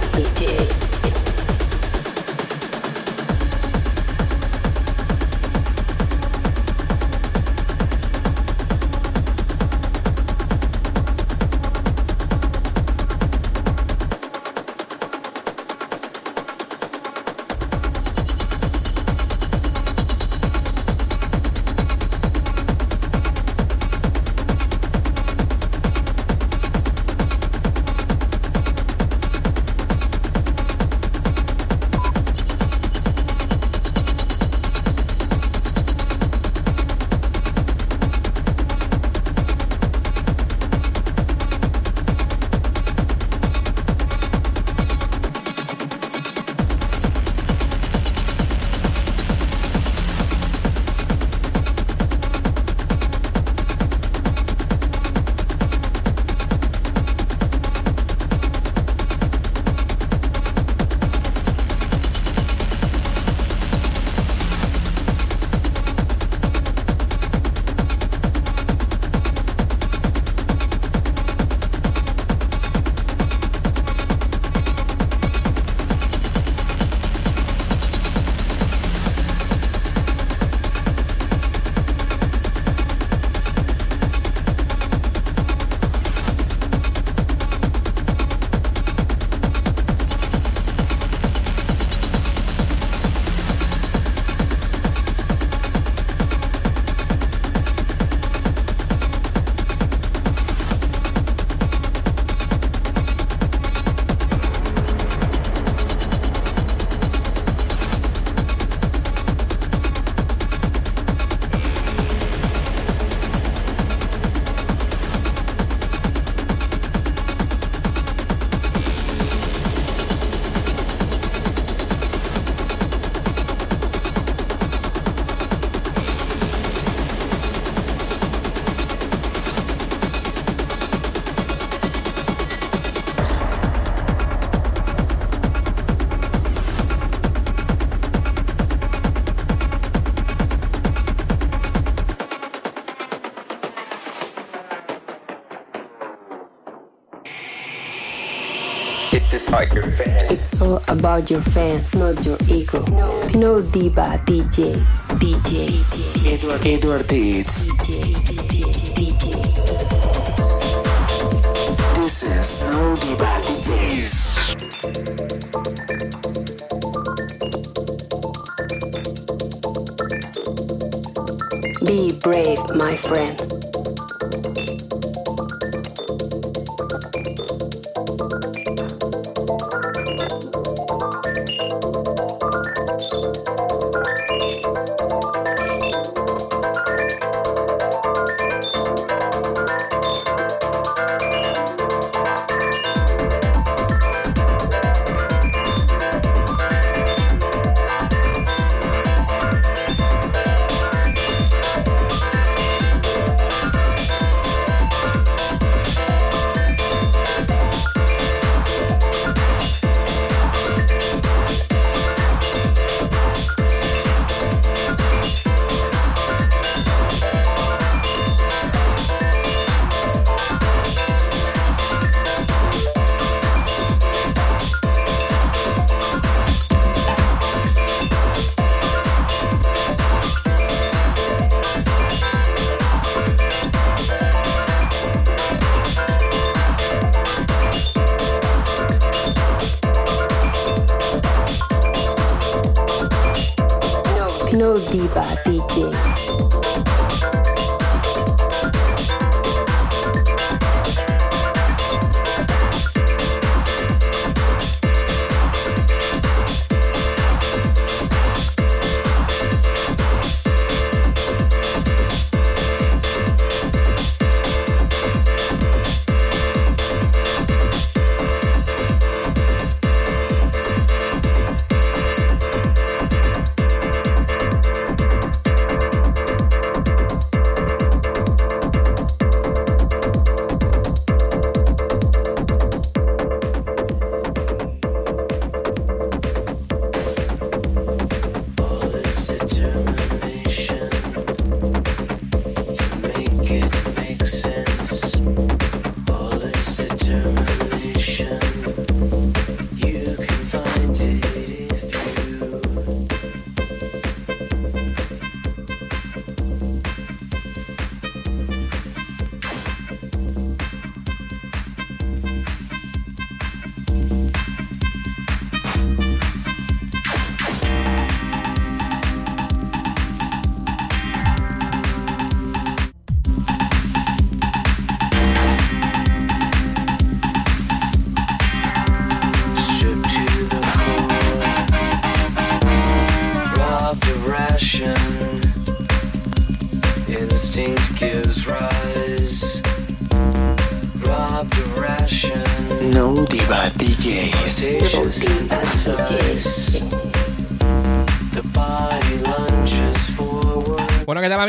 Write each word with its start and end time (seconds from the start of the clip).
about 151.01 151.31
your 151.31 151.41
fans, 151.41 151.95
not 151.95 152.23
your 152.23 152.37
ego. 152.47 152.85
No, 152.91 153.27
no 153.33 153.59
diva 153.59 154.21
DJs, 154.27 155.17
DJs. 155.17 155.91
Edward, 156.31 156.61
Edward. 156.63 157.05
DJs, 157.07 157.69
DJs. 157.81 158.00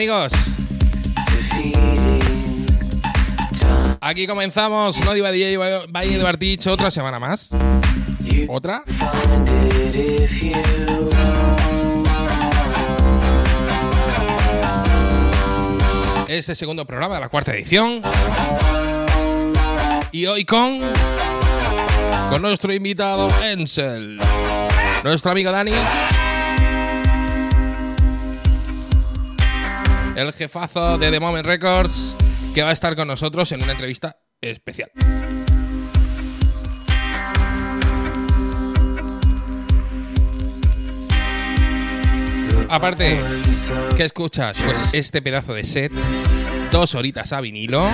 Amigos? 0.02 0.32
Aquí 4.00 4.26
comenzamos, 4.26 4.98
no 5.04 5.14
Diva 5.14 5.30
DJ, 5.30 5.56
Valle 5.56 6.18
de 6.18 6.24
Bartich, 6.24 6.66
otra 6.66 6.90
semana 6.90 7.20
más. 7.20 7.56
¿Otra? 8.48 8.82
Este 16.26 16.56
segundo 16.56 16.84
programa 16.84 17.14
de 17.14 17.20
la 17.20 17.28
cuarta 17.28 17.54
edición. 17.54 18.02
Y 20.10 20.26
hoy 20.26 20.44
con. 20.44 20.80
Con 22.28 22.42
nuestro 22.42 22.72
invitado 22.72 23.30
Ensel. 23.44 24.18
Nuestro 25.04 25.30
amigo 25.30 25.52
Dani. 25.52 25.74
El 30.16 30.32
jefazo 30.32 30.98
de 30.98 31.10
The 31.10 31.20
Moment 31.20 31.46
Records. 31.46 32.16
Que 32.54 32.62
va 32.62 32.70
a 32.70 32.72
estar 32.72 32.94
con 32.94 33.08
nosotros 33.08 33.50
en 33.52 33.62
una 33.62 33.72
entrevista 33.72 34.18
especial. 34.40 34.90
Aparte, 42.68 43.18
¿qué 43.96 44.04
escuchas? 44.04 44.58
Pues 44.64 44.88
este 44.92 45.20
pedazo 45.22 45.54
de 45.54 45.64
set, 45.64 45.92
dos 46.70 46.94
horitas 46.94 47.32
a 47.32 47.40
vinilo, 47.40 47.86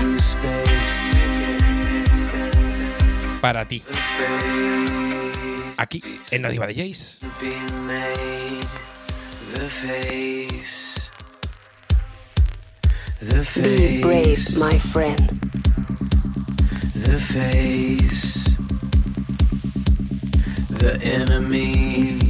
para 3.41 3.67
ti. 3.67 3.82
Aquí, 5.76 6.03
en 6.31 6.43
No 6.43 6.50
Diva 6.50 6.67
de 6.67 6.75
Jace. 6.75 7.19
Be 13.38 14.02
brave, 14.02 14.58
my 14.58 14.76
friend. 14.79 15.29
The 16.96 17.19
face, 17.20 18.43
the 20.69 20.99
enemy. 21.00 22.28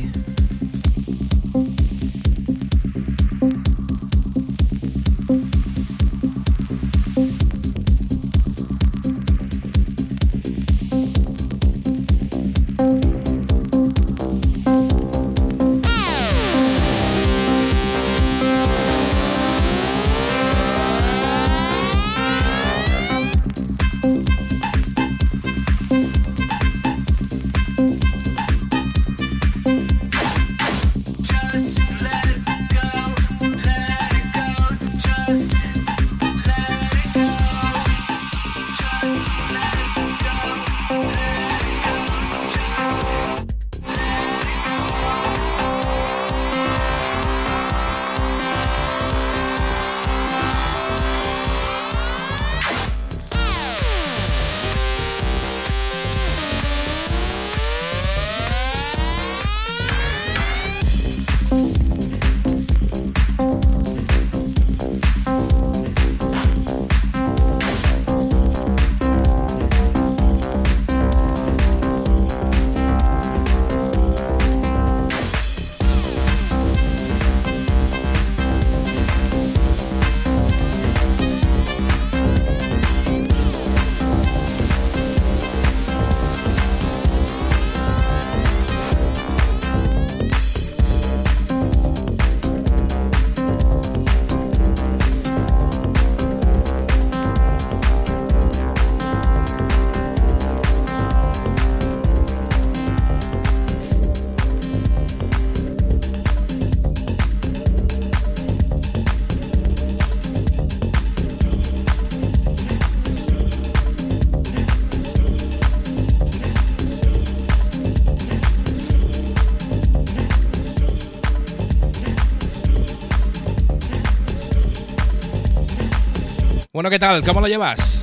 Bueno, 126.78 126.90
¿qué 126.90 127.00
tal? 127.00 127.24
¿Cómo 127.24 127.40
lo 127.40 127.48
llevas? 127.48 128.02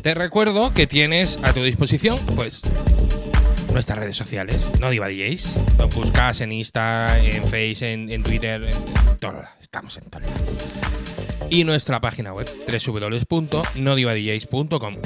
Te 0.00 0.14
recuerdo 0.14 0.72
que 0.72 0.86
tienes 0.86 1.40
a 1.42 1.52
tu 1.52 1.64
disposición, 1.64 2.16
pues, 2.36 2.70
nuestras 3.72 3.98
redes 3.98 4.16
sociales, 4.16 4.70
no 4.78 4.90
Diva 4.90 5.08
DJs. 5.08 5.58
Buscas 5.92 6.40
en 6.40 6.52
Insta, 6.52 7.18
en 7.18 7.42
Face, 7.42 7.92
en, 7.92 8.22
Twitter, 8.22 8.62
en, 8.62 8.76
todo. 9.18 9.42
Estamos 9.60 9.96
en 9.96 10.04
todo. 10.04 10.22
Y 11.50 11.64
nuestra 11.64 12.00
página 12.00 12.32
web, 12.32 12.48
www.nodivadjs.com. 12.68 14.98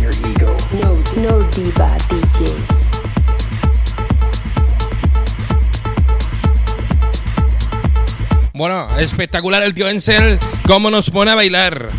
your 0.00 0.12
ego. 0.26 0.56
No, 0.82 0.94
no 1.22 1.38
Diva 1.50 1.96
DJs. 2.08 2.90
Bueno, 8.52 8.88
espectacular 8.98 9.62
el 9.62 9.74
tío 9.74 9.88
Ensel, 9.88 10.38
cómo 10.66 10.90
nos 10.90 11.10
pone 11.10 11.30
a 11.30 11.36
bailar. 11.36 11.90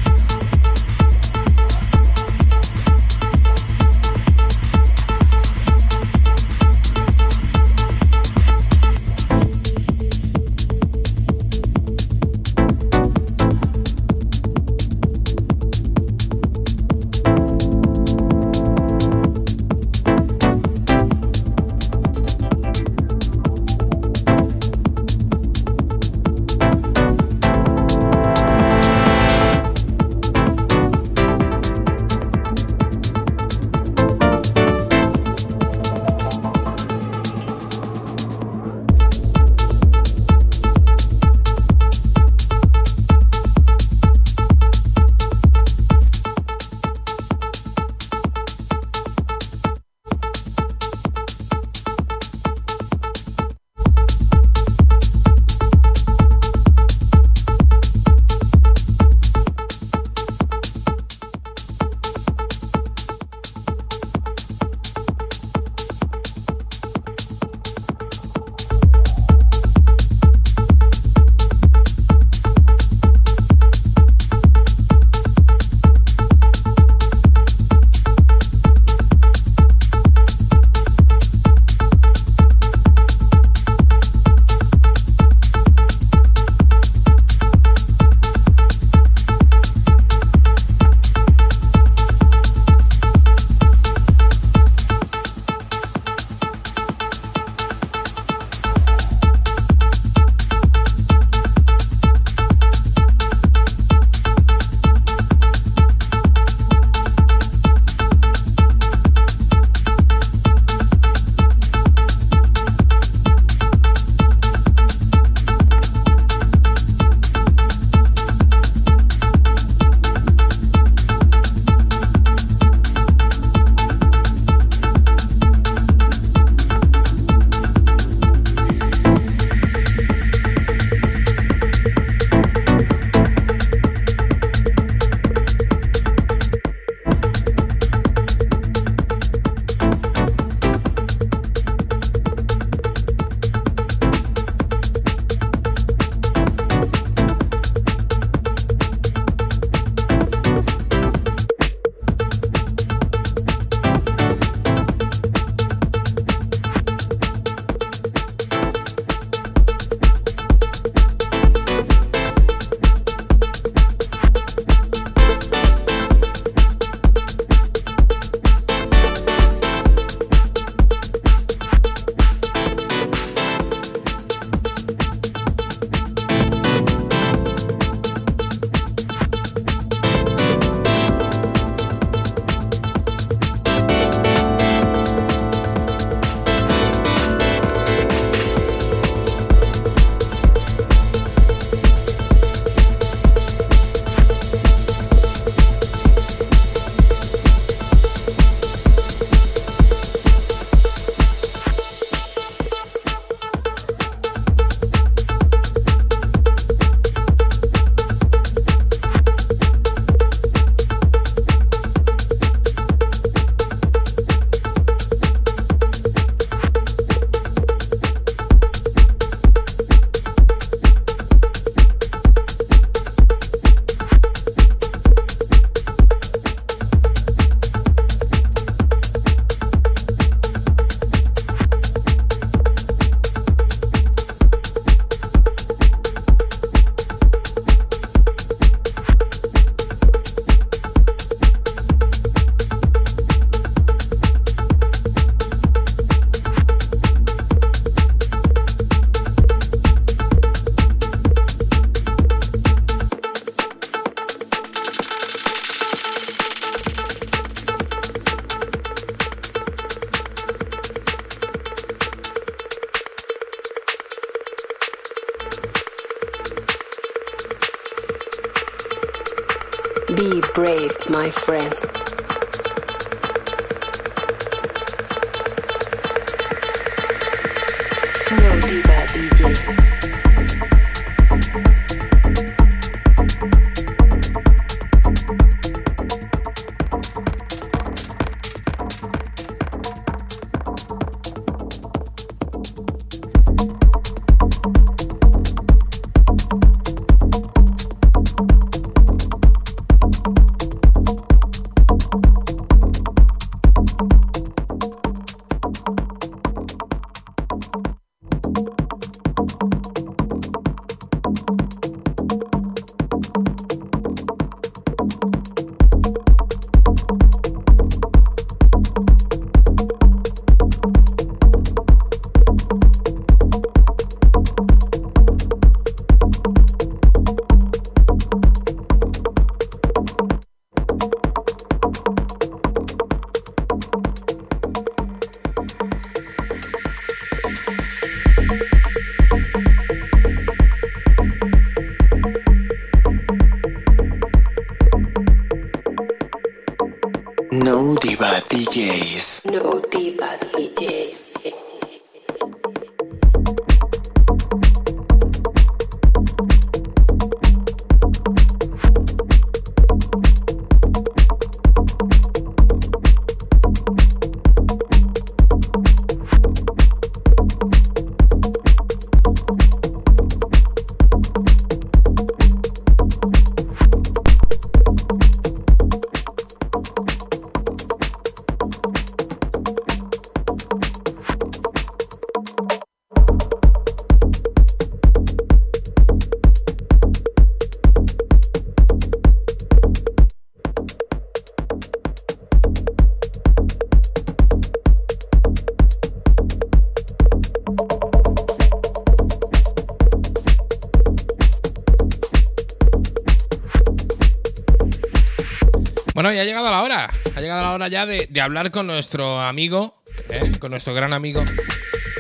Hora 407.72 407.88
ya 407.88 408.06
de, 408.06 408.28
de 408.30 408.42
hablar 408.42 408.72
con 408.72 408.88
nuestro 408.88 409.40
amigo, 409.42 410.02
¿eh? 410.30 410.52
con 410.60 410.72
nuestro 410.72 410.94
gran 410.94 411.14
amigo 411.14 411.44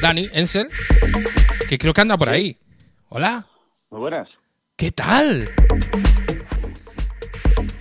Dani 0.01 0.27
Ensel, 0.33 0.69
que 1.67 1.77
creo 1.77 1.93
que 1.93 2.01
anda 2.01 2.17
por 2.17 2.29
ahí. 2.29 2.57
Hola, 3.09 3.47
Muy 3.89 3.99
buenas. 4.01 4.27
¿qué 4.75 4.91
tal? 4.91 5.49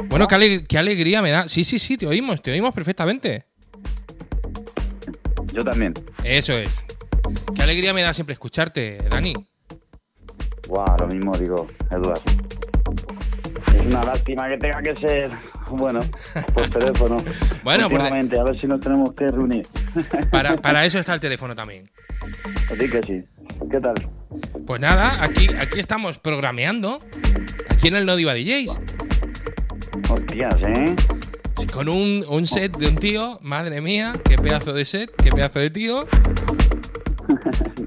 Bueno, 0.07 0.27
qué, 0.27 0.35
ale- 0.35 0.65
qué 0.67 0.79
alegría 0.79 1.21
me 1.21 1.31
da. 1.31 1.47
Sí, 1.47 1.63
sí, 1.65 1.79
sí, 1.79 1.97
te 1.99 2.07
oímos, 2.07 2.41
te 2.43 2.51
oímos 2.51 2.75
perfectamente. 2.75 3.45
Yo 5.53 5.63
también. 5.63 5.93
Eso 6.25 6.55
es. 6.55 6.85
Qué 7.55 7.63
alegría 7.63 7.93
me 7.93 8.03
da 8.03 8.15
siempre 8.15 8.33
escucharte, 8.33 8.99
Dani. 9.11 9.35
Guau, 10.67 10.97
lo 10.99 11.07
mismo 11.07 11.37
digo, 11.37 11.67
Eduardo. 11.91 12.23
Es 13.75 13.87
una 13.87 14.05
lástima 14.05 14.49
que 14.49 14.57
tenga 14.57 14.83
que 14.83 14.95
ser, 14.97 15.31
bueno, 15.71 16.01
por 16.55 16.69
teléfono. 16.69 17.17
Bueno, 17.65 17.89
por 17.89 17.99
de- 17.99 18.05
Últimamente, 18.05 18.39
a 18.39 18.45
ver 18.45 18.61
si 18.61 18.67
nos 18.67 18.81
tenemos 18.81 19.13
que 19.15 19.29
reunir. 19.29 19.67
Para, 20.31 20.57
para 20.57 20.85
eso 20.85 20.99
está 20.99 21.15
el 21.15 21.21
teléfono 21.21 21.55
también. 21.55 21.91
Así 22.73 22.89
que 22.91 23.01
sí. 23.07 23.25
¿Qué 23.71 23.81
tal? 23.81 23.95
Pues 24.67 24.81
nada, 24.81 25.23
aquí, 25.23 25.49
aquí 25.61 25.79
estamos 25.81 26.19
programeando. 26.19 27.01
Aquí 27.71 27.89
en 27.89 27.97
el 27.97 28.07
No 28.07 28.17
Diva 28.17 28.35
DJs. 28.35 28.79
Hostias, 30.11 30.55
¿eh? 30.63 30.97
Con 31.73 31.89
un, 31.89 32.25
un 32.29 32.47
set 32.47 32.77
de 32.77 32.87
un 32.89 32.97
tío, 32.97 33.39
madre 33.43 33.81
mía, 33.81 34.13
qué 34.25 34.39
pedazo 34.39 34.73
de 34.73 34.85
set, 34.85 35.11
qué 35.23 35.31
pedazo 35.31 35.59
de 35.59 35.71
tío. 35.71 36.07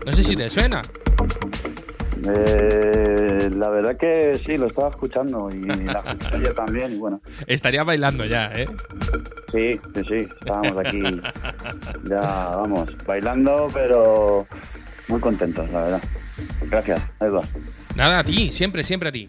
No 0.06 0.12
sé 0.13 0.24
si 0.24 0.36
te 0.36 0.50
suena. 0.50 0.82
Eh, 2.27 3.49
la 3.55 3.69
verdad 3.69 3.97
que 3.97 4.39
sí, 4.45 4.57
lo 4.57 4.67
estaba 4.67 4.89
escuchando 4.89 5.49
y 5.51 5.62
la 5.63 6.01
gente 6.03 6.27
ayer 6.31 6.53
también. 6.53 6.93
Y 6.93 6.97
bueno, 6.97 7.21
Estaría 7.47 7.84
bailando 7.84 8.25
ya, 8.25 8.51
¿eh? 8.53 8.65
sí, 9.51 9.79
sí, 9.95 10.01
sí. 10.07 10.27
Estábamos 10.39 10.77
aquí 10.79 11.01
ya, 12.10 12.21
vamos, 12.55 12.89
bailando, 13.05 13.67
pero 13.73 14.47
muy 15.07 15.19
contentos, 15.19 15.69
la 15.71 15.84
verdad. 15.84 16.01
Gracias, 16.69 17.01
Eduardo. 17.19 17.49
Nada, 17.95 18.19
a 18.19 18.23
ti, 18.23 18.51
siempre, 18.51 18.84
siempre 18.84 19.10
a 19.10 19.12
ti. 19.12 19.27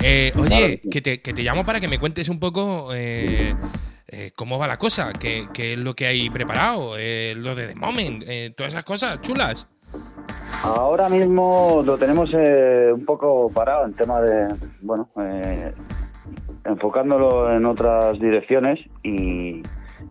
Eh, 0.00 0.32
oye, 0.36 0.80
que 0.90 1.00
te, 1.02 1.20
que 1.20 1.32
te 1.32 1.42
llamo 1.42 1.64
para 1.64 1.80
que 1.80 1.88
me 1.88 1.98
cuentes 1.98 2.28
un 2.28 2.38
poco 2.38 2.90
eh, 2.94 3.54
eh, 4.06 4.30
cómo 4.36 4.58
va 4.58 4.68
la 4.68 4.78
cosa, 4.78 5.12
qué, 5.12 5.48
qué 5.52 5.72
es 5.72 5.78
lo 5.78 5.96
que 5.96 6.06
hay 6.06 6.30
preparado, 6.30 6.94
eh, 6.96 7.34
lo 7.36 7.54
de 7.56 7.68
The 7.68 7.74
Moment, 7.74 8.22
eh, 8.26 8.52
todas 8.56 8.72
esas 8.72 8.84
cosas 8.84 9.20
chulas. 9.20 9.68
Ahora 10.64 11.08
mismo 11.10 11.82
lo 11.84 11.98
tenemos 11.98 12.30
eh, 12.32 12.90
un 12.92 13.04
poco 13.04 13.50
parado 13.50 13.84
en 13.84 13.92
tema 13.94 14.20
de, 14.22 14.54
bueno, 14.80 15.10
eh, 15.20 15.72
enfocándolo 16.64 17.54
en 17.54 17.66
otras 17.66 18.18
direcciones 18.18 18.80
y, 19.02 19.62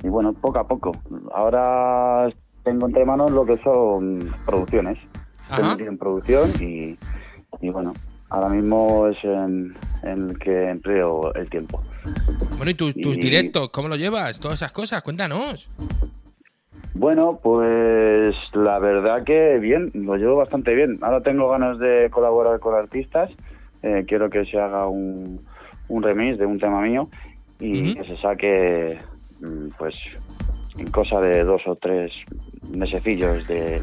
y 0.04 0.08
bueno, 0.10 0.34
poco 0.34 0.60
a 0.60 0.68
poco. 0.68 0.92
Ahora 1.34 2.32
tengo 2.64 2.86
entre 2.86 3.04
manos 3.04 3.32
lo 3.32 3.46
que 3.46 3.58
son 3.64 4.32
producciones. 4.46 5.00
Estoy 5.50 5.88
en 5.88 5.98
producción 5.98 6.50
y, 6.62 6.98
y 7.62 7.70
bueno, 7.72 7.94
ahora 8.30 8.50
mismo 8.50 9.08
es 9.08 9.18
en, 9.24 9.74
en 10.04 10.30
el 10.30 10.40
que 10.40 10.70
empleo 10.70 11.34
el 11.34 11.50
tiempo. 11.50 11.80
Bueno, 12.58 12.70
¿y 12.70 12.76
tus, 12.76 12.94
tus 12.94 13.18
Y- 13.18 13.22
directos, 13.22 13.70
cómo 13.70 13.88
lo 13.88 13.96
llevas? 13.96 14.40
Todas 14.40 14.60
esas 14.62 14.72
cosas, 14.72 15.02
cuéntanos. 15.02 15.70
Bueno, 16.96 17.40
pues 17.42 18.36
la 18.54 18.78
verdad 18.80 19.24
que 19.24 19.58
bien, 19.58 19.92
lo 19.94 20.16
llevo 20.16 20.38
bastante 20.38 20.76
bien. 20.76 21.00
Ahora 21.02 21.22
tengo 21.22 21.50
ganas 21.50 21.80
de 21.80 22.10
colaborar 22.12 22.60
con 22.60 22.76
artistas. 22.76 23.32
eh, 23.82 24.06
quiero 24.08 24.30
que 24.30 24.46
se 24.46 24.60
haga 24.60 24.88
un, 24.88 25.42
un 25.90 26.04
remix 26.04 26.38
de 26.38 26.46
un 26.46 26.60
tema 26.60 26.82
mío 26.82 27.10
y 27.60 27.96
que 27.96 28.04
se 28.06 28.18
saque, 28.18 28.98
mm, 29.42 29.70
pues, 29.78 29.96
en 30.78 30.90
cosa 30.92 31.20
de 31.20 31.44
dos 31.44 31.62
o 31.66 31.76
tres 31.76 32.12
mesecillos 32.70 33.48
de 33.48 33.82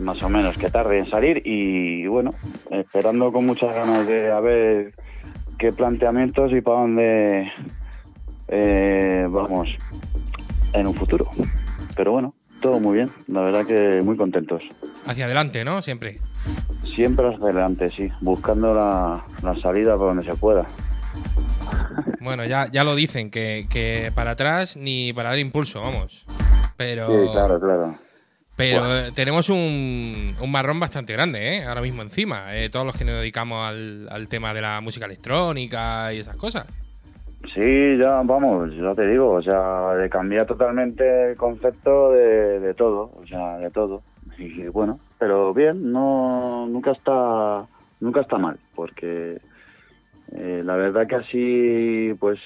más 0.00 0.22
o 0.22 0.28
menos 0.28 0.56
que 0.58 0.70
tarde 0.70 0.98
en 0.98 1.06
salir 1.06 1.42
y 1.44 2.06
bueno, 2.06 2.32
esperando 2.70 3.32
con 3.32 3.46
muchas 3.46 3.74
ganas 3.74 4.06
de 4.06 4.30
a 4.30 4.40
ver 4.40 4.92
qué 5.58 5.72
planteamientos 5.72 6.52
y 6.52 6.60
para 6.60 6.80
dónde 6.80 7.52
eh, 8.48 9.26
vamos 9.28 9.68
en 10.74 10.86
un 10.86 10.94
futuro. 10.94 11.26
Pero 11.96 12.12
bueno, 12.12 12.34
todo 12.60 12.78
muy 12.78 12.94
bien, 12.94 13.10
la 13.26 13.40
verdad 13.40 13.64
que 13.66 14.00
muy 14.04 14.16
contentos. 14.16 14.62
Hacia 15.06 15.24
adelante, 15.24 15.64
¿no? 15.64 15.80
Siempre. 15.82 16.20
Siempre 16.84 17.26
hacia 17.28 17.44
adelante, 17.44 17.88
sí, 17.88 18.08
buscando 18.20 18.74
la, 18.74 19.24
la 19.42 19.60
salida 19.60 19.96
por 19.96 20.08
donde 20.08 20.24
se 20.24 20.34
pueda. 20.36 20.66
Bueno, 22.20 22.44
ya, 22.44 22.68
ya 22.70 22.84
lo 22.84 22.94
dicen, 22.94 23.30
que, 23.30 23.66
que 23.70 24.10
para 24.14 24.32
atrás 24.32 24.76
ni 24.76 25.12
para 25.12 25.30
dar 25.30 25.38
impulso, 25.38 25.80
vamos. 25.80 26.26
Pero, 26.76 27.06
Sí, 27.08 27.32
claro, 27.32 27.58
claro. 27.60 27.98
pero 28.56 29.12
tenemos 29.14 29.48
un, 29.48 30.34
un 30.40 30.50
marrón 30.52 30.78
bastante 30.80 31.12
grande, 31.12 31.56
¿eh? 31.58 31.64
Ahora 31.64 31.80
mismo 31.80 32.02
encima. 32.02 32.54
eh, 32.56 32.68
todos 32.68 32.84
los 32.84 32.96
que 32.96 33.04
nos 33.04 33.14
dedicamos 33.20 33.66
al, 33.68 34.08
al 34.10 34.28
tema 34.28 34.52
de 34.52 34.60
la 34.60 34.80
música 34.80 35.06
electrónica 35.06 36.12
y 36.12 36.18
esas 36.18 36.36
cosas. 36.36 36.66
Sí, 37.52 37.96
ya 37.98 38.22
vamos, 38.22 38.74
ya 38.74 38.94
te 38.94 39.06
digo, 39.06 39.32
o 39.32 39.42
sea, 39.42 39.94
de 39.94 40.08
cambiar 40.08 40.46
totalmente 40.46 41.30
el 41.30 41.36
concepto 41.36 42.10
de, 42.12 42.60
de 42.60 42.74
todo, 42.74 43.12
o 43.16 43.26
sea, 43.26 43.58
de 43.58 43.70
todo. 43.70 44.02
Y 44.38 44.66
bueno, 44.68 44.98
pero 45.18 45.54
bien, 45.54 45.92
no 45.92 46.66
nunca 46.66 46.92
está 46.92 47.64
nunca 48.00 48.20
está 48.20 48.36
mal, 48.36 48.58
porque 48.74 49.40
eh, 50.32 50.62
la 50.64 50.76
verdad 50.76 51.06
que 51.06 51.14
así, 51.14 52.14
pues 52.18 52.38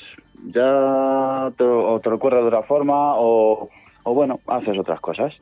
ya 0.46 1.50
te, 1.56 1.64
o 1.64 2.00
te 2.00 2.08
ocurre 2.10 2.36
de 2.36 2.48
otra 2.48 2.62
forma 2.62 3.16
o, 3.16 3.68
o 4.04 4.14
bueno, 4.14 4.40
haces 4.46 4.78
otras 4.78 5.00
cosas. 5.00 5.34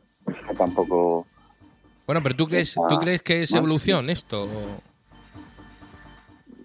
Tampoco. 0.57 1.27
Bueno, 2.07 2.23
pero 2.23 2.37
¿tú 2.37 2.47
crees, 2.47 2.75
¿tú 2.75 2.97
crees 2.97 3.23
que 3.23 3.43
es 3.43 3.53
evolución 3.53 4.09
esto? 4.11 4.47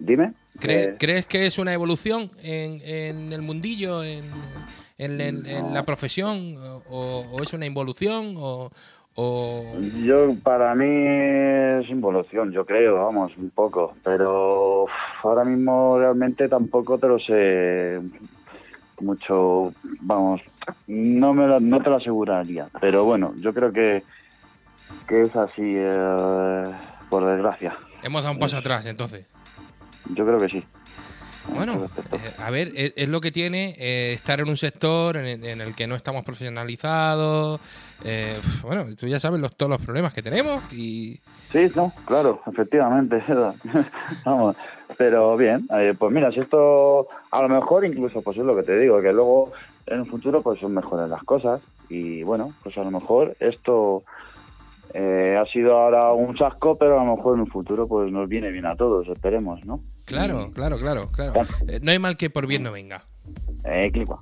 Dime. 0.00 0.32
¿Crees, 0.64 0.86
Eh, 0.88 0.96
crees 0.98 1.26
que 1.26 1.46
es 1.46 1.58
una 1.58 1.72
evolución 1.74 2.30
en, 2.42 2.80
en 2.82 3.32
el 3.32 3.42
mundillo, 3.42 4.02
en, 4.02 4.24
en- 4.98 5.74
la 5.74 5.84
profesión? 5.84 6.56
O, 6.88 7.26
o 7.32 7.42
es 7.42 7.52
una 7.52 7.66
involución? 7.66 8.34
O, 8.38 8.70
o- 9.16 9.76
Yo, 10.04 10.34
para 10.42 10.74
mí 10.74 10.86
es 10.88 11.90
involución, 11.90 12.50
yo 12.52 12.64
creo, 12.64 13.04
vamos, 13.04 13.36
un 13.36 13.50
poco. 13.50 13.94
Pero 14.02 14.86
ahora 15.22 15.44
mismo 15.44 15.98
realmente 15.98 16.48
tampoco 16.48 16.96
te 16.98 17.08
lo 17.08 17.18
sé 17.18 18.00
mucho, 19.00 19.74
vamos, 20.00 20.40
no, 20.86 21.34
me 21.34 21.46
lo- 21.46 21.60
no 21.60 21.82
te 21.82 21.90
lo 21.90 21.96
aseguraría. 21.96 22.68
Pero 22.80 23.04
bueno, 23.04 23.34
yo 23.38 23.52
creo 23.52 23.70
que, 23.72 24.02
que 25.08 25.22
es 25.22 25.36
así, 25.36 25.62
eh, 25.62 26.64
por 27.10 27.26
desgracia. 27.26 27.76
hemos 28.02 28.22
dado 28.22 28.32
un 28.32 28.38
paso 28.38 28.56
atrás, 28.56 28.86
entonces. 28.86 29.26
Yo 30.10 30.24
creo 30.24 30.38
que 30.38 30.48
sí. 30.48 30.64
Bueno, 31.54 31.90
eh, 32.12 32.34
a 32.38 32.50
ver, 32.50 32.72
es, 32.74 32.94
es 32.96 33.08
lo 33.08 33.20
que 33.20 33.30
tiene 33.30 33.74
eh, 33.78 34.12
estar 34.14 34.40
en 34.40 34.48
un 34.48 34.56
sector 34.56 35.16
en 35.18 35.26
el, 35.26 35.44
en 35.44 35.60
el 35.60 35.74
que 35.74 35.86
no 35.86 35.94
estamos 35.94 36.24
profesionalizados. 36.24 37.60
eh, 38.04 38.38
bueno, 38.62 38.86
tú 38.96 39.06
ya 39.06 39.18
sabes 39.18 39.40
los, 39.40 39.54
todos 39.54 39.68
los 39.70 39.80
problemas 39.82 40.14
que 40.14 40.22
tenemos 40.22 40.72
y 40.72 41.20
Sí, 41.52 41.70
no, 41.76 41.92
claro, 42.06 42.40
efectivamente. 42.50 43.22
Vamos, 44.24 44.56
pero 44.98 45.36
bien, 45.36 45.66
eh, 45.78 45.94
pues 45.96 46.12
mira, 46.12 46.32
si 46.32 46.40
esto 46.40 47.06
a 47.30 47.42
lo 47.42 47.48
mejor 47.48 47.84
incluso, 47.84 48.22
pues 48.22 48.38
es 48.38 48.44
lo 48.44 48.56
que 48.56 48.64
te 48.64 48.76
digo, 48.78 49.00
que 49.00 49.12
luego 49.12 49.52
en 49.86 50.00
el 50.00 50.06
futuro 50.06 50.42
pues 50.42 50.58
son 50.58 50.74
mejores 50.74 51.08
las 51.08 51.22
cosas 51.22 51.60
y 51.88 52.22
bueno, 52.24 52.52
pues 52.62 52.76
a 52.78 52.82
lo 52.82 52.90
mejor 52.90 53.36
esto 53.38 54.02
eh, 54.94 55.36
ha 55.40 55.44
sido 55.52 55.76
ahora 55.76 56.12
un 56.12 56.34
chasco, 56.34 56.76
pero 56.78 57.00
a 57.00 57.04
lo 57.04 57.16
mejor 57.16 57.36
en 57.38 57.44
el 57.44 57.50
futuro 57.50 57.86
pues 57.86 58.10
nos 58.10 58.28
viene 58.28 58.50
bien 58.50 58.64
a 58.66 58.76
todos, 58.76 59.06
esperemos, 59.08 59.64
¿no? 59.66 59.80
claro, 60.06 60.50
claro, 60.54 60.78
claro, 60.78 61.06
claro. 61.08 61.32
Eh, 61.68 61.80
no 61.82 61.90
hay 61.90 61.98
mal 61.98 62.16
que 62.16 62.30
por 62.30 62.46
bien 62.46 62.62
no 62.62 62.72
venga. 62.72 63.02
Eh, 63.64 63.90
clipa, 63.92 64.18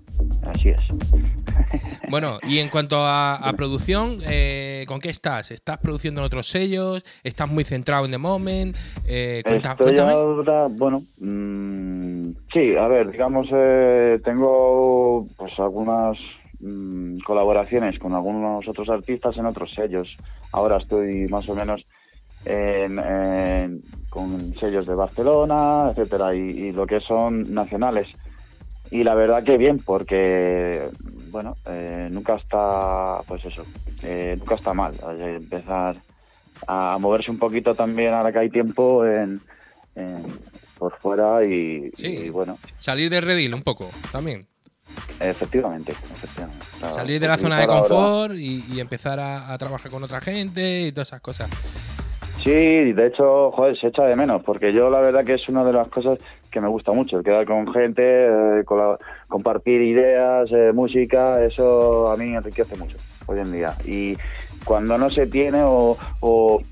así 0.47 0.69
es. 0.71 0.87
Bueno, 2.11 2.39
y 2.43 2.59
en 2.59 2.69
cuanto 2.69 2.97
a, 2.99 3.37
a 3.37 3.53
producción, 3.55 4.19
eh, 4.29 4.85
¿con 4.87 5.01
qué 5.01 5.09
estás? 5.09 5.51
¿Estás 5.51 5.79
produciendo 5.79 6.21
en 6.21 6.27
otros 6.27 6.47
sellos? 6.47 7.03
¿Estás 7.25 7.49
muy 7.51 7.65
centrado 7.65 8.05
en 8.05 8.11
The 8.11 8.19
Moment? 8.19 8.77
Eh, 9.07 9.43
cuenta- 9.45 9.71
Estoy 9.73 9.99
ahora, 9.99 10.67
bueno, 10.69 11.05
mm, 11.19 12.31
sí, 12.53 12.77
a 12.77 12.87
ver, 12.89 13.11
digamos, 13.11 13.47
eh, 13.51 14.21
tengo 14.23 15.27
pues 15.39 15.59
algunas 15.59 16.19
mm, 16.63 17.19
colaboraciones 17.27 17.99
con 17.99 18.15
algunos 18.15 18.67
otros 18.67 18.89
artistas 18.89 19.37
en 19.37 19.47
otros 19.47 19.71
sellos. 19.75 20.17
Ahora 20.53 20.79
estoy 20.79 21.27
más 21.29 21.49
o 21.49 21.55
menos 21.55 21.85
en- 22.45 22.99
en- 22.99 23.83
con 24.09 24.55
sellos 24.59 24.87
de 24.87 24.95
Barcelona, 24.95 25.91
etcétera, 25.91 26.35
y, 26.35 26.39
y 26.41 26.73
lo 26.73 26.87
que 26.87 27.01
son 27.01 27.53
nacionales. 27.55 28.09
Y 28.91 29.05
la 29.05 29.15
verdad 29.15 29.43
que 29.43 29.57
bien, 29.57 29.79
porque, 29.79 30.89
bueno, 31.31 31.57
eh, 31.67 32.09
nunca 32.11 32.35
está, 32.37 33.21
pues 33.27 33.45
eso, 33.45 33.63
eh, 34.03 34.37
nunca 34.39 34.57
está 34.57 34.75
mal 34.75 34.93
eh, 35.19 35.37
empezar 35.39 35.97
a 36.67 36.99
moverse 37.01 37.31
un 37.31 37.39
poquito 37.39 37.75
también 37.75 38.13
ahora 38.13 38.33
que 38.33 38.39
hay 38.41 38.51
tiempo 38.51 39.05
en, 39.07 39.41
en- 39.95 40.41
por 40.79 40.99
fuera 40.99 41.43
y, 41.45 41.91
Sí. 41.95 42.09
y 42.09 42.29
bueno, 42.29 42.59
Salir 42.79 43.09
de 43.09 43.21
redil 43.21 43.55
un 43.55 43.63
poco, 43.63 43.89
también. 44.11 44.47
Efectivamente, 45.21 45.93
efectivamente. 45.93 46.67
Salir 46.93 47.21
de 47.21 47.29
la 47.29 47.39
zona 47.39 47.61
de 47.61 47.67
confort 47.67 48.35
y, 48.35 48.65
y 48.73 48.81
empezar 48.81 49.21
a, 49.21 49.53
a 49.53 49.59
trabajar 49.59 49.91
con 49.91 50.03
otra 50.03 50.21
gente 50.21 50.83
y 50.83 50.93
todas 50.93 51.09
esas 51.09 51.21
cosas. 51.21 51.51
Sí, 52.43 52.51
de 52.51 53.07
hecho, 53.07 53.53
joder, 53.53 53.79
se 53.79 53.87
echa 53.87 54.03
de 54.03 54.17
menos, 54.17 54.43
porque 54.43 54.73
yo 54.73 54.91
la 54.91 55.01
verdad 55.01 55.25
que 55.25 55.35
es 55.35 55.49
una 55.49 55.63
de 55.63 55.73
las 55.73 55.87
cosas 55.89 56.19
que 56.51 56.61
me 56.61 56.67
gusta 56.67 56.91
mucho, 56.91 57.19
el 57.19 57.25
quedar 57.25 57.47
con 57.47 57.73
gente, 57.73 58.03
eh, 58.03 58.65
compartir 59.29 59.81
ideas, 59.81 60.51
eh, 60.51 60.73
música, 60.75 61.43
eso 61.45 62.11
a 62.11 62.17
mí 62.17 62.35
enriquece 62.35 62.77
mucho 62.77 62.97
hoy 63.27 63.39
en 63.39 63.53
día. 63.53 63.77
Y 63.85 64.17
cuando 64.65 64.99
no 64.99 65.09
se 65.11 65.29
tiene 65.29 65.63
o, 65.63 65.97
o, 66.19 66.63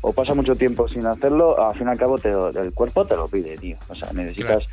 o 0.00 0.12
pasa 0.12 0.34
mucho 0.34 0.56
tiempo 0.56 0.88
sin 0.88 1.06
hacerlo, 1.06 1.64
al 1.64 1.78
fin 1.78 1.86
y 1.86 1.90
al 1.90 1.98
cabo 1.98 2.18
te 2.18 2.30
el 2.30 2.72
cuerpo 2.74 3.06
te 3.06 3.16
lo 3.16 3.28
pide, 3.28 3.56
tío. 3.56 3.76
O 3.88 3.94
sea, 3.94 4.12
necesitas, 4.12 4.64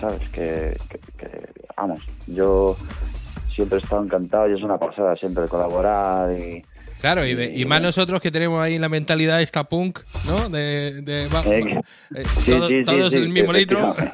¿sabes? 0.00 0.20
Que, 0.30 0.76
que- 0.88 0.98
que- 1.18 1.48
vamos, 1.76 2.00
yo 2.26 2.76
siempre 3.54 3.78
he 3.78 3.82
estado 3.82 4.02
encantado 4.04 4.48
y 4.48 4.54
es 4.56 4.62
una 4.62 4.78
pasada 4.78 5.16
siempre 5.16 5.46
colaborar 5.48 6.32
y... 6.38 6.64
Claro, 7.00 7.24
y, 7.24 7.30
y 7.30 7.64
más 7.64 7.80
nosotros 7.80 8.20
que 8.20 8.32
tenemos 8.32 8.60
ahí 8.60 8.76
la 8.76 8.88
mentalidad 8.88 9.40
esta 9.40 9.62
punk, 9.64 10.00
¿no? 10.26 10.48
De, 10.48 11.00
de 11.02 11.28
va- 11.28 11.44
Eh, 11.46 11.80
eh, 12.16 12.24
Sí, 12.44 12.50
todo- 12.50 12.66
sí, 12.68 12.78
sí, 12.78 12.84
todos 12.84 13.12
sí, 13.12 13.18
el 13.18 13.28
mismo 13.28 13.52
litro. 13.52 13.94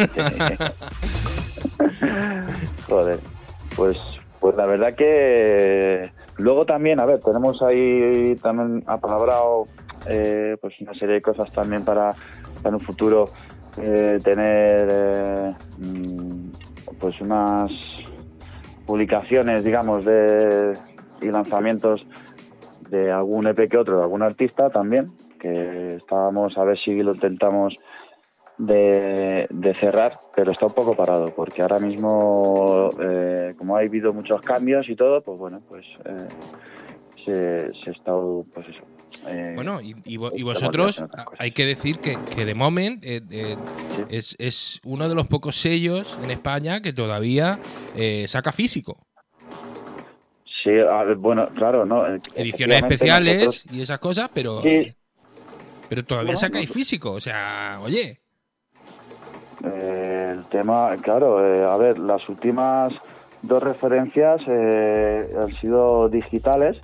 Joder, 2.89 3.19
pues, 3.77 4.01
pues 4.41 4.57
la 4.57 4.67
verdad 4.67 4.95
que 4.95 6.11
luego 6.39 6.67
también, 6.67 7.01
a 7.01 7.07
ver, 7.07 7.21
tenemos 7.21 7.61
ahí 7.63 8.37
también 8.43 8.85
apalabrado 8.87 9.67
eh, 10.09 10.57
pues 10.61 10.75
una 10.81 10.93
serie 10.95 11.17
de 11.17 11.23
cosas 11.23 11.51
también 11.53 11.85
para, 11.85 12.11
para 12.57 12.69
en 12.69 12.75
un 12.75 12.81
futuro 12.81 13.27
eh, 13.83 14.19
tener 14.23 14.89
eh, 14.91 15.55
mm, 15.79 16.51
pues 16.99 17.21
unas 17.21 17.73
publicaciones, 18.87 19.65
digamos, 19.65 20.05
de 20.05 20.73
y 21.21 21.31
lanzamientos 21.31 22.07
de 22.91 23.11
algún 23.11 23.47
EP 23.47 23.69
que 23.69 23.79
otro, 23.79 23.97
de 23.97 24.03
algún 24.03 24.23
artista 24.23 24.71
también, 24.71 25.13
que 25.41 25.95
estábamos 25.95 26.57
a 26.59 26.65
ver 26.65 26.79
si 26.79 27.03
lo 27.03 27.15
intentamos 27.15 27.75
de, 28.59 29.77
cerrar, 29.81 30.13
pero 30.35 30.53
está 30.53 30.67
un 30.67 30.73
poco 30.73 30.95
parado, 30.95 31.33
porque 31.35 31.63
ahora 31.63 31.81
mismo, 31.81 32.89
eh, 33.01 33.55
como 33.59 33.77
ha 33.77 33.81
habido 33.81 34.13
muchos 34.13 34.41
cambios 34.43 34.89
y 34.89 34.97
todo, 34.97 35.23
pues 35.23 35.39
bueno, 35.39 35.61
pues 35.69 35.85
eh, 36.05 36.29
se, 37.25 37.85
se 37.85 37.91
está, 37.91 38.13
pues 38.53 38.69
eso. 38.69 38.94
Eh, 39.27 39.53
Bueno, 39.55 39.81
y, 39.81 40.17
vosotros, 40.43 41.03
hay 41.39 41.53
que 41.53 41.67
decir 41.67 41.99
que, 41.99 42.19
que 42.35 42.45
de 42.45 42.55
Moment 42.55 43.03
eh, 43.05 43.21
eh, 43.31 43.57
Sí. 43.91 44.03
es, 44.11 44.37
es 44.39 44.81
uno 44.85 45.09
de 45.09 45.15
los 45.15 45.29
pocos 45.29 45.57
sellos 45.57 46.19
en 46.23 46.31
España 46.31 46.81
que 46.81 46.93
todavía 46.93 47.59
saca 48.27 48.53
físico. 48.53 48.99
Sí, 50.65 50.71
ver, 51.05 51.17
bueno, 51.17 51.49
claro, 51.55 51.85
¿no? 51.85 52.07
Ediciones 52.35 52.83
especiales 52.83 53.45
nosotros- 53.45 53.67
y 53.71 53.83
esas 53.83 53.99
cosas, 53.99 54.31
pero, 54.33 54.63
Sí. 54.63 54.95
pero 55.89 56.05
todavía 56.05 56.29
Bueno, 56.29 56.39
sacáis 56.39 56.71
físico. 56.71 57.13
O 57.13 57.21
sea, 57.21 57.79
oye, 57.83 58.19
el 59.63 60.45
tema, 60.47 60.95
claro, 61.01 61.45
eh, 61.45 61.65
a 61.65 61.77
ver, 61.77 61.99
las 61.99 62.27
últimas 62.29 62.93
dos 63.43 63.63
referencias 63.63 64.41
han 64.47 65.61
sido 65.61 66.09
digitales, 66.09 66.77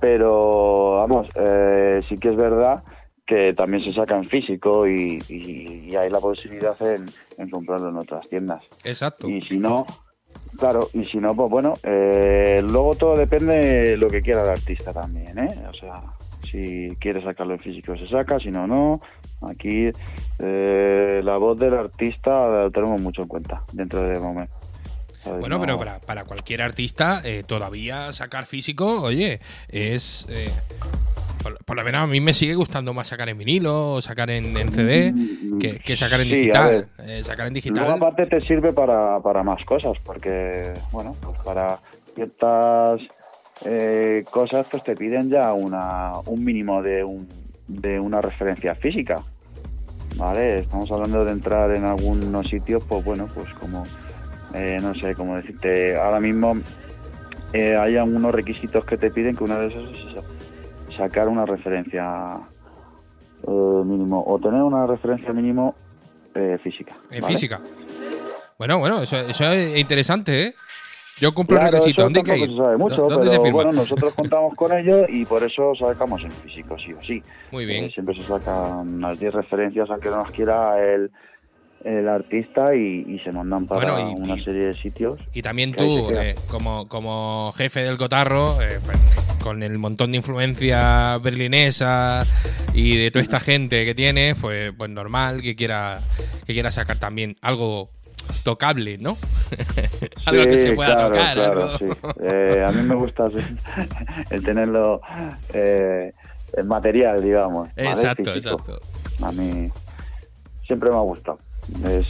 pero 0.00 0.96
vamos, 0.96 1.28
eh, 1.34 2.00
sí 2.08 2.16
que 2.16 2.28
es 2.28 2.36
verdad 2.36 2.82
que 3.26 3.54
también 3.54 3.82
se 3.82 3.92
saca 3.94 4.16
en 4.16 4.28
físico 4.28 4.86
y, 4.86 5.18
y- 5.28 5.88
y 5.90 5.96
hay 5.96 6.10
la 6.10 6.20
posibilidad 6.20 6.76
en, 6.86 7.06
en 7.38 7.48
comprarlo 7.50 7.88
en 7.88 7.96
otras 7.96 8.28
tiendas. 8.28 8.62
exacto. 8.84 9.26
Y 9.28 9.40
si 9.42 9.56
no, 9.58 9.86
claro, 10.58 10.88
y 10.92 11.04
si 11.06 11.16
no, 11.18 11.34
pues 11.34 11.48
bueno, 11.50 11.72
eh, 11.82 12.60
luego 12.62 12.94
todo 12.96 13.16
depende 13.16 13.54
de 13.54 13.96
lo 13.96 14.08
que 14.10 14.20
quiera 14.20 14.42
el 14.44 14.50
artista 14.50 14.92
también, 14.92 15.38
¿eh? 15.38 15.64
O 15.68 15.72
sea, 15.72 16.02
si 16.42 16.94
quiere 17.00 17.22
sacarlo 17.22 17.54
en 17.54 17.60
físico 17.60 17.96
se 17.96 18.06
saca, 18.06 18.38
si 18.38 18.50
no, 18.50 18.66
no. 18.66 19.00
Aquí 19.48 19.90
eh, 20.38 21.20
la 21.24 21.36
voz 21.38 21.58
del 21.58 21.74
artista 21.74 22.48
la 22.48 22.70
tenemos 22.70 23.00
mucho 23.00 23.22
en 23.22 23.28
cuenta 23.28 23.62
dentro 23.72 24.02
de 24.02 24.18
momento. 24.18 24.52
Bueno, 25.24 25.60
pero 25.60 25.78
para, 25.78 25.98
para 26.00 26.24
cualquier 26.24 26.62
artista, 26.62 27.20
eh, 27.24 27.42
todavía 27.46 28.12
sacar 28.12 28.46
físico, 28.46 29.02
oye, 29.02 29.40
es. 29.68 30.26
eh, 30.30 30.50
por, 31.42 31.62
por 31.64 31.76
lo 31.76 31.84
menos 31.84 32.02
a 32.02 32.06
mí 32.06 32.20
me 32.20 32.32
sigue 32.32 32.54
gustando 32.54 32.94
más 32.94 33.08
sacar 33.08 33.28
en 33.28 33.36
vinilo 33.36 33.92
o 33.92 34.00
sacar 34.00 34.30
en, 34.30 34.56
en 34.56 34.72
CD 34.72 35.14
que, 35.60 35.78
que 35.78 35.94
sacar 35.96 36.20
en 36.22 36.30
Sí, 36.30 36.36
digital. 36.36 36.88
Eh, 37.00 37.22
sacar 37.22 37.46
en 37.46 37.52
Luego 37.52 37.54
digital. 37.54 37.90
aparte 37.90 38.26
te 38.26 38.40
sirve 38.40 38.72
para, 38.72 39.20
para 39.20 39.42
más 39.42 39.62
cosas, 39.64 39.92
porque, 40.04 40.72
bueno, 40.90 41.14
pues 41.20 41.38
para 41.44 41.78
ciertas 42.14 43.00
eh, 43.66 44.24
cosas 44.30 44.66
pues 44.70 44.82
te 44.84 44.94
piden 44.94 45.28
ya 45.28 45.52
una, 45.52 46.12
un 46.26 46.42
mínimo 46.42 46.82
de, 46.82 47.04
un, 47.04 47.28
de 47.68 47.98
una 48.00 48.22
referencia 48.22 48.74
física. 48.74 49.22
¿vale? 50.16 50.60
Estamos 50.60 50.90
hablando 50.92 51.24
de 51.24 51.32
entrar 51.32 51.74
en 51.76 51.84
algunos 51.84 52.48
sitios, 52.48 52.82
pues 52.88 53.04
bueno, 53.04 53.28
pues 53.34 53.52
como, 53.54 53.84
eh, 54.54 54.78
no 54.80 54.94
sé, 54.94 55.14
como 55.14 55.36
decirte, 55.36 55.96
ahora 55.96 56.20
mismo 56.20 56.56
eh, 57.52 57.76
hay 57.76 57.96
algunos 57.96 58.32
requisitos 58.32 58.84
que 58.84 58.96
te 58.96 59.10
piden 59.10 59.36
que 59.36 59.44
una 59.44 59.58
de 59.58 59.66
esos 59.68 59.90
es 59.90 60.14
sa- 60.14 60.96
sacar 60.96 61.28
una 61.28 61.44
referencia 61.46 62.38
eh, 63.46 63.50
mínimo, 63.50 64.22
o 64.26 64.38
tener 64.38 64.62
una 64.62 64.86
referencia 64.86 65.32
mínimo 65.32 65.74
eh, 66.34 66.58
física. 66.62 66.94
En 67.10 67.20
¿vale? 67.20 67.34
física. 67.34 67.60
Bueno, 68.58 68.78
bueno, 68.78 69.02
eso, 69.02 69.18
eso 69.18 69.50
es 69.52 69.78
interesante, 69.78 70.42
¿eh? 70.42 70.54
Yo 71.20 71.32
cumplo 71.32 71.56
Claro, 71.58 71.68
el 71.68 71.72
requisito. 71.82 72.02
¿Dónde 72.02 72.20
hay 72.20 72.24
que 72.24 72.38
ir? 72.38 72.50
se 72.50 72.56
sabe 72.56 72.76
mucho, 72.76 72.96
¿Dó- 72.96 73.08
¿Dónde 73.08 73.16
pero 73.18 73.30
se 73.30 73.36
firma? 73.40 73.52
bueno, 73.52 73.72
nosotros 73.72 74.14
contamos 74.14 74.54
con 74.56 74.72
ello 74.76 75.04
y 75.08 75.24
por 75.24 75.44
eso 75.44 75.72
sacamos 75.78 76.22
en 76.24 76.32
físico, 76.32 76.76
sí 76.76 76.92
o 76.92 77.00
sí. 77.00 77.22
Muy 77.52 77.66
bien. 77.66 77.84
Eh, 77.84 77.90
siempre 77.92 78.16
se 78.16 78.24
sacan 78.24 78.94
unas 78.94 79.18
10 79.18 79.32
referencias 79.32 79.88
aunque 79.90 80.10
no 80.10 80.16
las 80.22 80.32
quiera 80.32 80.76
el, 80.82 81.12
el 81.84 82.08
artista 82.08 82.74
y, 82.74 83.04
y 83.06 83.18
se 83.20 83.30
mandan 83.30 83.66
para 83.66 83.92
Bueno, 83.92 84.10
y- 84.10 84.14
una 84.14 84.34
y- 84.36 84.44
serie 84.44 84.66
de 84.68 84.74
sitios. 84.74 85.20
Y 85.34 85.42
también 85.42 85.72
tú, 85.74 86.10
eh, 86.10 86.34
como, 86.50 86.88
como 86.88 87.52
jefe 87.56 87.80
del 87.84 87.98
Cotarro, 87.98 88.60
eh, 88.62 88.78
pues, 88.84 88.98
con 89.42 89.62
el 89.62 89.76
montón 89.78 90.10
de 90.12 90.16
influencia 90.16 91.18
berlinesa 91.18 92.24
y 92.72 92.96
de 92.96 93.10
toda 93.10 93.22
esta 93.22 93.38
gente 93.40 93.84
que 93.84 93.94
tienes, 93.94 94.36
pues, 94.40 94.72
pues 94.76 94.90
normal 94.90 95.42
que 95.42 95.54
quiera, 95.54 96.00
que 96.46 96.54
quiera 96.54 96.70
sacar 96.72 96.96
también 96.98 97.36
algo 97.42 97.90
tocable, 98.42 98.96
¿no? 98.96 99.18
algo 100.24 100.44
que 100.44 100.56
se 100.56 100.72
pueda 100.72 100.94
claro, 100.96 101.08
tocar. 101.10 101.34
claro, 101.36 101.78
sí. 101.78 101.84
Eh, 102.22 102.64
a 102.66 102.72
mí 102.72 102.82
me 102.88 102.94
gusta 102.94 103.28
el 104.30 104.42
tenerlo 104.44 105.02
eh, 105.52 106.14
en 106.56 106.66
material, 106.66 107.22
digamos. 107.22 107.68
Exacto, 107.76 108.34
exacto. 108.34 108.80
A 109.22 109.30
mí 109.32 109.68
siempre 110.66 110.88
me 110.88 110.96
ha 110.96 111.00
gustado. 111.00 111.38
Es, 111.84 112.06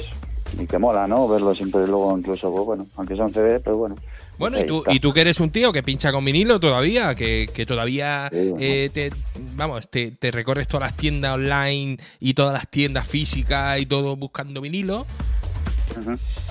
y 0.59 0.67
que 0.67 0.79
mola, 0.79 1.07
¿no? 1.07 1.27
Verlo 1.29 1.55
siempre 1.55 1.87
luego, 1.87 2.17
incluso, 2.17 2.53
pues, 2.53 2.64
bueno, 2.64 2.87
aunque 2.97 3.17
sea 3.17 3.25
un 3.25 3.35
CD, 3.35 3.61
pero 3.61 3.77
bueno. 3.77 3.97
Bueno, 4.38 4.59
y 4.59 4.67
tú, 4.67 4.79
está. 4.79 4.93
y 4.93 4.99
tú 5.01 5.12
que 5.12 5.21
eres 5.21 5.38
un 5.38 5.51
tío 5.51 5.73
que 5.73 5.83
pincha 5.83 6.11
con 6.12 6.25
vinilo 6.25 6.59
todavía, 6.59 7.14
que, 7.14 7.49
que 7.55 7.67
todavía 7.67 8.29
Sí, 8.33 8.53
eh, 8.59 8.90
te, 8.93 9.11
vamos, 9.55 9.88
te, 9.88 10.11
te 10.11 10.33
recorres 10.33 10.67
todas 10.67 10.88
las 10.90 10.97
tiendas 10.97 11.35
online 11.35 11.99
y 12.19 12.35
todas 12.35 12.53
las 12.53 12.69
tiendas 12.69 13.07
físicas 13.07 13.79
y 13.79 13.87
todo 13.87 14.17
buscando 14.17 14.61
vinilo, 14.61 15.07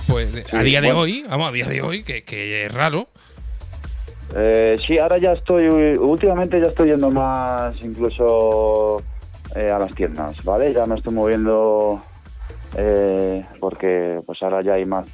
pues 0.08 0.28
a 0.52 0.62
día 0.62 0.80
de 0.80 0.88
bueno. 0.88 1.00
hoy, 1.00 1.24
vamos, 1.28 1.48
a 1.48 1.52
día 1.52 1.66
de 1.66 1.82
hoy, 1.82 2.04
que, 2.04 2.24
que 2.24 2.64
es 2.64 2.72
raro. 2.72 3.08
Eh, 4.34 4.76
sí, 4.84 4.98
ahora 4.98 5.18
ya 5.18 5.32
estoy, 5.32 5.66
últimamente 5.96 6.58
ya 6.60 6.68
estoy 6.68 6.88
yendo 6.88 7.10
más 7.10 7.76
incluso 7.82 9.02
eh, 9.54 9.70
a 9.70 9.78
las 9.78 9.94
tiendas, 9.94 10.42
¿vale? 10.42 10.72
Ya 10.72 10.86
me 10.86 10.96
estoy 10.96 11.12
moviendo 11.12 12.00
eh, 12.76 13.44
porque 13.60 14.20
pues 14.26 14.42
ahora 14.42 14.62
ya 14.62 14.74
hay 14.74 14.84
más, 14.84 15.06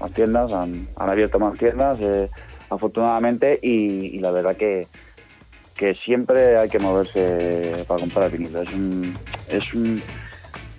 más 0.00 0.10
tiendas, 0.12 0.52
han, 0.52 0.88
han 0.96 1.10
abierto 1.10 1.38
más 1.38 1.58
tiendas, 1.58 1.98
eh, 2.00 2.28
afortunadamente, 2.70 3.58
y, 3.62 4.16
y 4.16 4.18
la 4.20 4.30
verdad 4.30 4.56
que, 4.56 4.86
que 5.76 5.94
siempre 5.94 6.58
hay 6.58 6.68
que 6.68 6.78
moverse 6.78 7.84
para 7.88 8.00
comprar 8.00 8.30
vinilo. 8.30 8.62
Es 8.62 8.72
un, 8.72 9.14
es 9.48 9.74
un, 9.74 10.02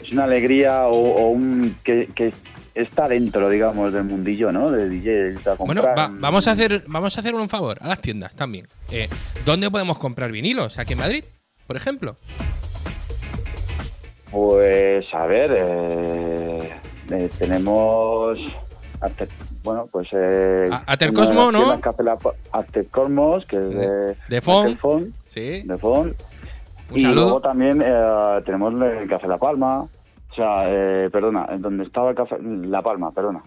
es 0.02 0.12
una 0.12 0.24
alegría 0.26 0.88
o, 0.88 0.96
o 0.96 1.30
un 1.30 1.76
que, 1.84 2.08
que 2.16 2.34
está 2.74 3.08
dentro, 3.10 3.50
digamos, 3.50 3.92
del 3.92 4.06
mundillo, 4.06 4.52
¿no? 4.52 4.72
De 4.72 4.88
DJ, 4.88 5.36
Bueno, 5.60 5.82
va- 5.84 6.10
vamos 6.14 6.48
a 6.48 6.52
hacer 6.52 6.86
vamos 6.88 7.18
a 7.18 7.20
hacer 7.20 7.36
un 7.36 7.50
favor 7.50 7.78
a 7.82 7.88
las 7.90 8.00
tiendas 8.02 8.34
también. 8.36 8.66
Eh, 8.92 9.10
¿Dónde 9.46 9.70
podemos 9.70 9.98
comprar 9.98 10.32
vinilos? 10.32 10.80
¿Aquí 10.80 10.94
en 10.94 11.00
Madrid, 11.00 11.24
por 11.68 11.76
ejemplo? 11.76 12.16
Pues 14.32 15.06
a 15.13 15.26
ver, 15.28 15.52
eh, 15.54 16.72
eh, 17.12 17.30
tenemos 17.38 18.39
bueno, 19.63 19.88
pues 19.91 20.08
eh, 20.13 20.70
A- 20.72 20.84
Ater 20.94 21.10
una 21.10 21.20
Cosmo, 21.20 21.39
de 21.48 21.52
las 21.52 21.52
¿no? 21.54 21.60
tiendas 21.60 21.82
Café 21.82 22.04
La 22.04 22.17
Pa- 22.17 22.34
Ater 22.52 22.88
Cosmos, 22.88 23.46
que 23.48 23.58
es 23.58 23.70
de 23.76 24.15
De 24.30 24.41
Fon. 24.41 25.13
Sí. 25.26 25.63
de 25.63 25.78
Fon. 25.78 26.15
Un 26.91 26.98
y 27.00 27.02
saludo. 27.02 27.24
luego 27.24 27.41
también 27.41 27.82
eh, 27.84 28.41
tenemos 28.46 28.74
el 28.74 29.10
Café 29.10 29.28
La 29.28 29.38
Palma, 29.38 29.82
o 29.82 30.36
sea, 30.36 30.63
eh, 30.67 31.10
perdona, 31.12 31.48
en 31.50 31.62
donde 31.62 31.84
estaba 31.84 32.10
el 32.12 32.15
Café 32.15 32.38
La 32.41 32.82
Palma, 32.82 33.12
perdona. 33.12 33.41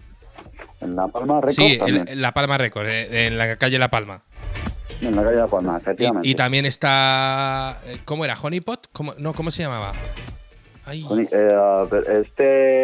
En 0.81 0.95
La 0.95 1.07
Palma 1.07 1.35
Records 1.41 1.55
Sí, 1.55 1.77
también, 1.77 2.05
en 2.07 2.21
La 2.21 2.33
Palma 2.33 2.57
Record, 2.57 2.87
eh, 2.87 3.27
en 3.27 3.37
la 3.37 3.55
calle 3.55 3.79
La 3.79 3.89
Palma. 3.89 4.21
en 5.01 5.15
la 5.15 5.23
calle 5.23 5.37
La 5.37 5.47
Palma, 5.47 5.73
Y, 5.77 5.81
efectivamente. 5.81 6.27
y 6.27 6.35
también 6.35 6.65
está. 6.65 7.79
eh, 7.85 7.97
¿Cómo 8.05 8.25
era? 8.25 8.35
¿Honeypot? 8.39 8.89
¿Cómo, 8.91 9.13
no, 9.17 9.33
¿cómo 9.33 9.51
se 9.51 9.63
llamaba? 9.63 9.93
Ay, 10.85 11.03
eh, 11.31 11.87
este, 12.21 12.83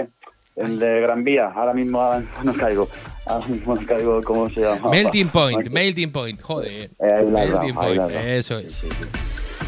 el 0.56 0.80
de 0.80 1.02
Gran 1.02 1.24
Vía, 1.24 1.48
ahora 1.56 1.74
mismo 1.74 2.02
no 2.44 2.54
caigo, 2.54 2.88
ahora 3.26 3.48
mismo 3.48 3.76
no 3.76 3.86
caigo 3.86 4.22
cómo 4.24 4.50
se 4.50 4.62
llama. 4.62 4.90
Melting 4.90 5.30
Point. 5.30 5.70
Melting 5.70 6.12
Point, 6.12 6.42
joder. 6.42 6.90
Eh, 7.00 7.24
Melting 7.32 7.76
Point, 7.76 8.12
eso 8.12 8.60
es. 8.60 8.72
Sí, 8.74 8.88
sí. 8.90 9.06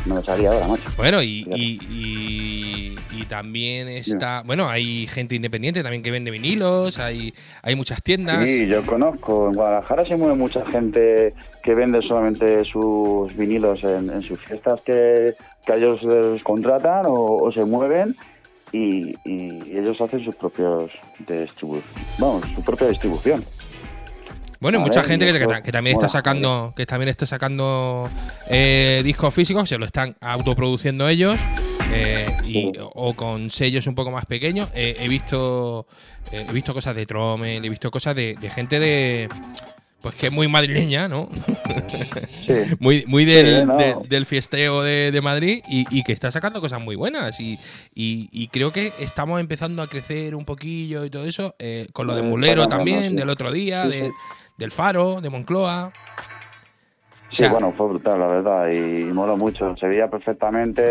Me 0.05 0.15
lo 0.15 0.23
salía 0.23 0.51
ahora, 0.51 0.67
macho. 0.67 0.83
Bueno, 0.97 1.21
y, 1.23 1.47
y, 1.55 1.79
y- 1.89 2.95
y 3.15 3.25
también 3.25 3.87
está. 3.87 4.41
Bueno, 4.45 4.67
hay 4.67 5.07
gente 5.07 5.35
independiente 5.35 5.81
también 5.83 6.03
que 6.03 6.11
vende 6.11 6.29
vinilos, 6.31 6.99
hay, 6.99 7.33
hay 7.61 7.75
muchas 7.75 8.01
tiendas. 8.03 8.49
Sí, 8.49 8.67
yo 8.67 8.85
conozco. 8.85 9.47
En 9.49 9.55
Guadalajara 9.55 10.05
se 10.05 10.17
mueve 10.17 10.35
mucha 10.35 10.65
gente 10.65 11.33
que 11.63 11.73
vende 11.75 12.01
solamente 12.01 12.65
sus 12.65 13.33
vinilos 13.37 13.81
en, 13.83 14.09
en 14.09 14.21
sus 14.23 14.39
fiestas 14.41 14.81
que, 14.81 15.35
que 15.65 15.73
a 15.73 15.75
ellos 15.75 16.01
les 16.03 16.43
contratan 16.43 17.05
o, 17.05 17.37
o 17.43 17.51
se 17.51 17.63
mueven 17.65 18.15
y, 18.71 19.15
y 19.25 19.77
ellos 19.77 19.99
hacen 20.01 20.23
sus 20.23 20.35
propios 20.35 20.91
distribución. 21.27 21.83
Vamos, 22.19 22.43
su 22.55 22.63
propia 22.63 22.87
distribución. 22.87 23.45
Bueno, 24.59 24.79
A 24.79 24.81
mucha 24.81 25.01
ver, 25.01 25.09
gente 25.09 25.25
que, 25.33 25.61
que 25.61 25.71
también 25.71 25.95
está 25.97 26.07
sacando, 26.07 26.73
que 26.75 26.85
también 26.85 27.09
está 27.09 27.25
sacando 27.25 28.09
eh, 28.49 29.01
discos 29.03 29.33
físicos, 29.33 29.67
se 29.67 29.77
lo 29.77 29.85
están 29.85 30.15
autoproduciendo 30.21 31.07
ellos. 31.09 31.35
eh, 31.93 32.25
y, 32.45 32.71
o 32.79 33.13
con 33.13 33.49
sellos 33.49 33.87
un 33.87 33.95
poco 33.95 34.11
más 34.11 34.25
pequeños. 34.25 34.69
Eh, 34.73 34.97
he 34.99 35.07
visto 35.07 35.85
eh, 36.31 36.45
he 36.49 36.53
visto 36.53 36.73
cosas 36.73 36.95
de 36.95 37.05
Trommel, 37.05 37.63
he 37.63 37.69
visto 37.69 37.91
cosas 37.91 38.15
de, 38.15 38.35
de 38.35 38.49
gente 38.49 38.79
de 38.79 39.29
pues 40.03 40.15
que 40.15 40.27
es 40.27 40.33
muy 40.33 40.47
madrileña, 40.49 41.07
¿no? 41.07 41.29
Sí. 42.45 42.53
muy, 42.79 43.05
muy 43.07 43.23
del, 43.23 43.61
Sí, 43.61 43.65
no. 43.65 43.77
de- 43.77 43.95
del 44.09 44.25
fiesteo 44.25 44.83
de, 44.83 45.11
de 45.11 45.21
Madrid 45.21 45.63
y, 45.67 45.85
y 45.89 46.03
que 46.03 46.11
está 46.11 46.29
sacando 46.29 46.59
cosas 46.59 46.81
muy 46.81 46.95
buenas. 46.97 47.39
Y, 47.39 47.53
y- 47.95 48.27
y 48.33 48.49
creo 48.49 48.71
que 48.73 48.91
estamos 48.99 49.39
empezando 49.39 49.81
a 49.81 49.87
crecer 49.87 50.35
un 50.35 50.43
poquillo 50.43 51.05
y 51.05 51.09
todo 51.09 51.25
eso, 51.25 51.55
eh, 51.57 51.87
con 51.93 52.05
lo 52.05 52.15
de 52.15 52.19
Eh, 52.19 52.23
Mulero 52.23 52.67
también, 52.67 53.11
sí. 53.11 53.15
del 53.15 53.29
otro 53.29 53.51
día, 53.51 53.87
de- 53.87 54.11
del 54.57 54.71
Faro, 54.71 55.21
de 55.21 55.29
Moncloa. 55.29 55.91
O 57.31 57.35
Sí, 57.35 57.45
bueno, 57.49 57.73
fue 57.75 57.87
brutal, 57.87 58.19
la 58.19 58.27
verdad, 58.27 58.69
y, 58.71 59.05
moló 59.05 59.37
mucho. 59.37 59.73
Se 59.79 59.87
veía 59.87 60.09
perfectamente, 60.09 60.81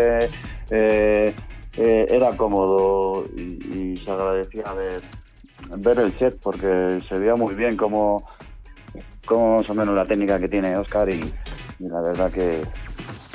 eh, 0.71 1.33
eh, 1.77 2.05
era 2.09 2.35
cómodo 2.35 3.25
y, 3.37 3.41
y 3.41 4.01
se 4.03 4.09
agradecía 4.11 4.73
ver, 4.73 5.01
ver 5.77 5.99
el 5.99 6.17
set 6.19 6.37
porque 6.41 6.99
se 7.07 7.17
veía 7.17 7.35
muy 7.35 7.53
bien 7.53 7.77
cómo, 7.77 8.27
cómo 9.25 9.59
más 9.59 9.69
o 9.69 9.73
menos 9.73 9.95
la 9.95 10.05
técnica 10.05 10.39
que 10.39 10.47
tiene 10.49 10.75
Oscar 10.77 11.09
y, 11.09 11.13
y 11.79 11.87
la 11.87 12.01
verdad 12.01 12.31
que 12.31 12.61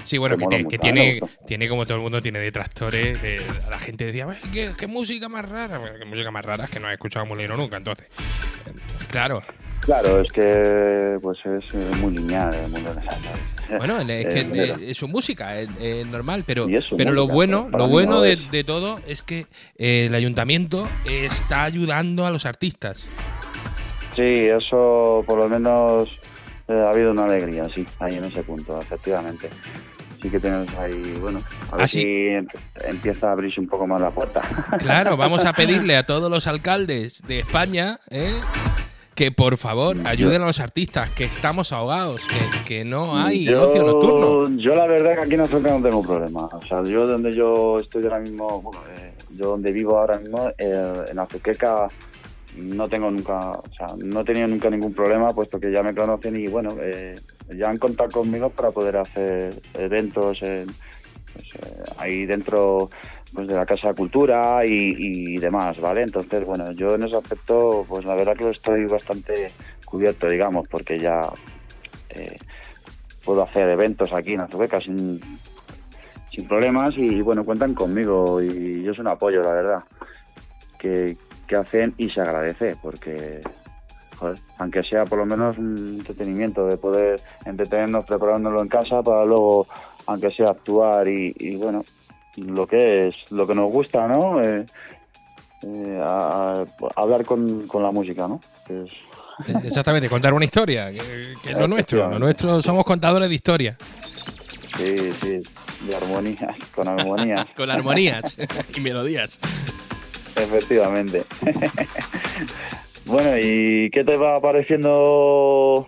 Sí, 0.04 0.16
bueno, 0.16 0.38
que 0.38 0.46
te- 0.46 0.64
que 0.66 0.78
tiene, 0.78 1.20
tiene 1.46 1.68
como 1.68 1.84
todo 1.84 1.96
el 1.98 2.02
mundo 2.02 2.22
tiene 2.22 2.38
detractores. 2.38 3.20
De, 3.20 3.42
la 3.68 3.78
gente 3.78 4.06
decía, 4.06 4.26
"Ay, 4.30 4.50
¿qué, 4.50 4.70
qué 4.78 4.86
música 4.86 5.28
más 5.28 5.46
rara? 5.46 5.76
Bueno, 5.76 5.98
qué 5.98 6.04
música 6.06 6.30
más 6.30 6.42
rara 6.46 6.64
es 6.64 6.70
que 6.70 6.80
no 6.80 6.88
he 6.88 6.94
escuchado 6.94 7.26
Mulero 7.26 7.58
nunca, 7.58 7.76
entonces. 7.76 8.06
Claro. 9.10 9.42
Claro, 9.80 10.20
es 10.20 10.30
que 10.32 11.18
pues 11.22 11.38
es 11.44 11.74
muy 12.00 12.14
lineal 12.16 12.54
el 12.54 12.70
mundo 12.70 12.94
de. 12.94 13.76
Bueno, 13.76 14.00
es 14.00 14.06
que 14.34 14.40
Eh, 14.40 14.74
es 14.90 14.96
su 14.96 15.08
música, 15.08 15.60
es, 15.60 15.68
es 15.80 16.06
normal, 16.06 16.42
pero, 16.46 16.66
pero 16.96 17.12
lo 17.12 17.26
bueno, 17.28 17.68
lo 17.70 17.86
bueno 17.88 18.22
de 18.22 18.64
todo 18.64 19.00
es 19.06 19.22
que 19.22 19.46
eh, 19.76 20.06
el 20.06 20.14
ayuntamiento 20.14 20.88
está 21.06 21.64
ayudando 21.64 22.26
a 22.26 22.30
los 22.30 22.46
artistas. 22.46 23.06
Sí, 24.18 24.46
eso 24.48 25.22
por 25.24 25.38
lo 25.38 25.48
menos 25.48 26.08
eh, 26.66 26.72
ha 26.72 26.90
habido 26.90 27.12
una 27.12 27.24
alegría, 27.26 27.68
sí, 27.72 27.86
ahí 28.00 28.16
en 28.16 28.24
ese 28.24 28.42
punto, 28.42 28.80
efectivamente. 28.80 29.48
Sí 30.20 30.28
que 30.28 30.40
tenemos 30.40 30.68
ahí, 30.76 31.16
bueno, 31.20 31.40
a 31.70 31.76
ver 31.76 31.84
Ah, 31.84 31.86
sí. 31.88 32.02
si 32.02 32.08
em- 32.30 32.48
empieza 32.84 33.28
a 33.28 33.32
abrirse 33.32 33.60
un 33.60 33.68
poco 33.68 33.86
más 33.86 34.00
la 34.00 34.10
puerta. 34.10 34.42
Claro, 34.80 35.16
vamos 35.16 35.44
a 35.44 35.52
pedirle 35.52 35.96
a 35.96 36.04
todos 36.04 36.28
los 36.28 36.48
alcaldes 36.48 37.22
de 37.28 37.38
España 37.38 38.00
¿eh? 38.10 38.32
que 39.14 39.30
por 39.30 39.56
favor 39.56 39.96
ayuden 40.04 40.42
a 40.42 40.46
los 40.46 40.58
artistas, 40.58 41.10
que 41.10 41.24
estamos 41.24 41.72
ahogados, 41.72 42.26
que, 42.26 42.62
que 42.66 42.84
no 42.84 43.16
hay 43.16 43.44
yo, 43.44 43.62
ocio 43.66 43.84
nocturno. 43.84 44.48
Yo 44.58 44.74
la 44.74 44.86
verdad 44.86 45.14
que 45.14 45.20
aquí 45.20 45.34
en 45.34 45.40
Azoka 45.42 45.70
no 45.70 45.80
tengo 45.82 46.02
problema. 46.02 46.46
O 46.46 46.62
sea, 46.66 46.82
yo 46.82 47.06
donde 47.06 47.32
yo 47.32 47.78
estoy 47.78 48.02
ahora 48.04 48.18
mismo, 48.18 48.60
bueno, 48.62 48.80
eh, 48.96 49.12
yo 49.36 49.50
donde 49.50 49.70
vivo 49.70 49.98
ahora 49.98 50.18
mismo, 50.18 50.48
eh, 50.58 51.04
en 51.10 51.18
Azuqueca, 51.20 51.88
no 52.58 52.88
tengo 52.88 53.10
nunca, 53.10 53.50
o 53.50 53.72
sea, 53.76 53.88
no 53.96 54.20
he 54.20 54.24
tenido 54.24 54.48
nunca 54.48 54.70
ningún 54.70 54.94
problema, 54.94 55.28
puesto 55.28 55.58
que 55.58 55.72
ya 55.72 55.82
me 55.82 55.94
conocen 55.94 56.36
y 56.36 56.46
bueno, 56.48 56.70
eh, 56.80 57.14
ya 57.56 57.68
han 57.68 57.78
contado 57.78 58.10
conmigo 58.10 58.50
para 58.50 58.70
poder 58.70 58.96
hacer 58.96 59.54
eventos 59.74 60.42
en, 60.42 60.66
pues, 61.32 61.46
eh, 61.54 61.82
ahí 61.96 62.26
dentro 62.26 62.90
pues 63.34 63.46
de 63.46 63.54
la 63.54 63.66
Casa 63.66 63.88
de 63.88 63.94
Cultura 63.94 64.64
y, 64.64 65.36
demás, 65.36 65.78
¿vale? 65.80 66.02
Entonces, 66.02 66.44
bueno, 66.44 66.72
yo 66.72 66.94
en 66.94 67.02
ese 67.02 67.16
aspecto, 67.16 67.84
pues 67.86 68.04
la 68.04 68.14
verdad 68.14 68.34
que 68.34 68.44
lo 68.44 68.50
estoy 68.50 68.86
bastante 68.86 69.52
cubierto, 69.84 70.28
digamos, 70.28 70.66
porque 70.68 70.98
ya 70.98 71.20
eh, 72.10 72.38
puedo 73.24 73.42
hacer 73.42 73.68
eventos 73.68 74.12
aquí 74.12 74.32
en 74.32 74.40
Azubeca 74.40 74.80
sin, 74.80 75.20
sin 76.30 76.48
problemas 76.48 76.96
y 76.96 77.20
bueno, 77.20 77.44
cuentan 77.44 77.74
conmigo 77.74 78.42
y 78.42 78.82
yo 78.82 78.94
soy 78.94 79.02
un 79.02 79.08
apoyo, 79.08 79.42
la 79.42 79.52
verdad, 79.52 79.84
que, 80.78 81.16
que 81.48 81.56
hacen 81.56 81.94
y 81.98 82.08
se 82.10 82.20
agradece 82.20 82.76
porque, 82.80 83.40
joder, 84.18 84.38
aunque 84.58 84.82
sea 84.84 85.04
por 85.04 85.18
lo 85.18 85.26
menos 85.26 85.58
un 85.58 85.96
entretenimiento 85.98 86.66
de 86.66 86.76
poder 86.76 87.20
entretenernos 87.44 88.04
preparándolo 88.04 88.62
en 88.62 88.68
casa 88.68 89.02
para 89.02 89.24
luego, 89.24 89.66
aunque 90.06 90.30
sea 90.30 90.50
actuar 90.50 91.08
y, 91.08 91.34
y 91.38 91.56
bueno, 91.56 91.84
lo 92.36 92.66
que 92.66 93.08
es, 93.08 93.14
lo 93.30 93.46
que 93.46 93.54
nos 93.54 93.72
gusta, 93.72 94.06
¿no? 94.06 94.40
Eh, 94.42 94.64
eh, 95.62 96.00
a- 96.00 96.52
a- 96.62 96.66
hablar 97.02 97.24
con, 97.24 97.66
con 97.66 97.82
la 97.82 97.90
música, 97.90 98.28
¿no? 98.28 98.40
Que 98.66 98.84
es- 98.84 98.92
Exactamente, 99.64 100.08
contar 100.08 100.34
una 100.34 100.44
historia, 100.44 100.90
que, 100.90 100.98
que 101.42 101.50
es 101.52 101.58
lo 101.58 101.66
nuestro. 101.68 102.10
Lo 102.10 102.18
nuestro 102.18 102.60
somos 102.60 102.84
contadores 102.84 103.28
de 103.28 103.34
historia. 103.36 103.76
sí, 104.76 105.12
sí, 105.12 105.40
de 105.86 105.96
armonía, 105.96 106.56
con 106.74 106.88
armonía. 106.88 107.46
Con 107.56 107.70
armonías 107.70 108.36
y 108.76 108.80
melodías. 108.80 109.38
Efectivamente. 110.38 111.24
bueno, 113.06 113.38
¿y 113.38 113.90
qué 113.90 114.04
te 114.04 114.16
va 114.16 114.40
pareciendo 114.40 115.86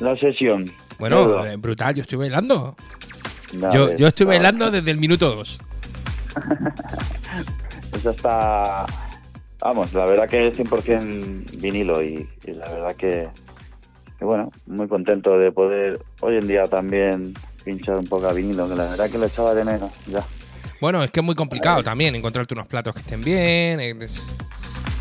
la 0.00 0.16
sesión? 0.18 0.66
Bueno, 0.98 1.44
eh, 1.46 1.56
brutal, 1.56 1.94
yo 1.94 2.02
estoy 2.02 2.18
bailando. 2.18 2.76
Yo, 3.72 3.96
yo 3.96 4.08
estoy 4.08 4.26
bailando 4.26 4.70
desde 4.70 4.90
el 4.90 4.98
minuto 4.98 5.34
2. 5.34 5.60
Eso 7.96 8.10
está... 8.10 8.86
Vamos, 9.60 9.92
la 9.92 10.04
verdad 10.04 10.28
que 10.28 10.38
es 10.38 10.58
100% 10.58 11.58
vinilo 11.58 12.02
y, 12.02 12.28
y 12.46 12.52
la 12.52 12.68
verdad 12.68 12.94
que, 12.94 13.28
que, 14.18 14.24
bueno, 14.24 14.52
muy 14.66 14.86
contento 14.86 15.36
de 15.36 15.50
poder 15.50 16.00
hoy 16.20 16.36
en 16.36 16.46
día 16.46 16.62
también 16.64 17.34
pinchar 17.64 17.96
un 17.96 18.06
poco 18.06 18.28
a 18.28 18.32
vinilo, 18.32 18.68
que 18.68 18.76
la 18.76 18.84
verdad 18.84 19.10
que 19.10 19.18
lo 19.18 19.26
echaba 19.26 19.54
de 19.54 19.64
menos 19.64 19.90
ya. 20.06 20.24
Bueno, 20.80 21.02
es 21.02 21.10
que 21.10 21.20
es 21.20 21.26
muy 21.26 21.34
complicado 21.34 21.82
también 21.82 22.14
encontrarte 22.14 22.54
unos 22.54 22.68
platos 22.68 22.94
que 22.94 23.00
estén 23.00 23.20
bien. 23.20 23.80
Es, 23.80 24.24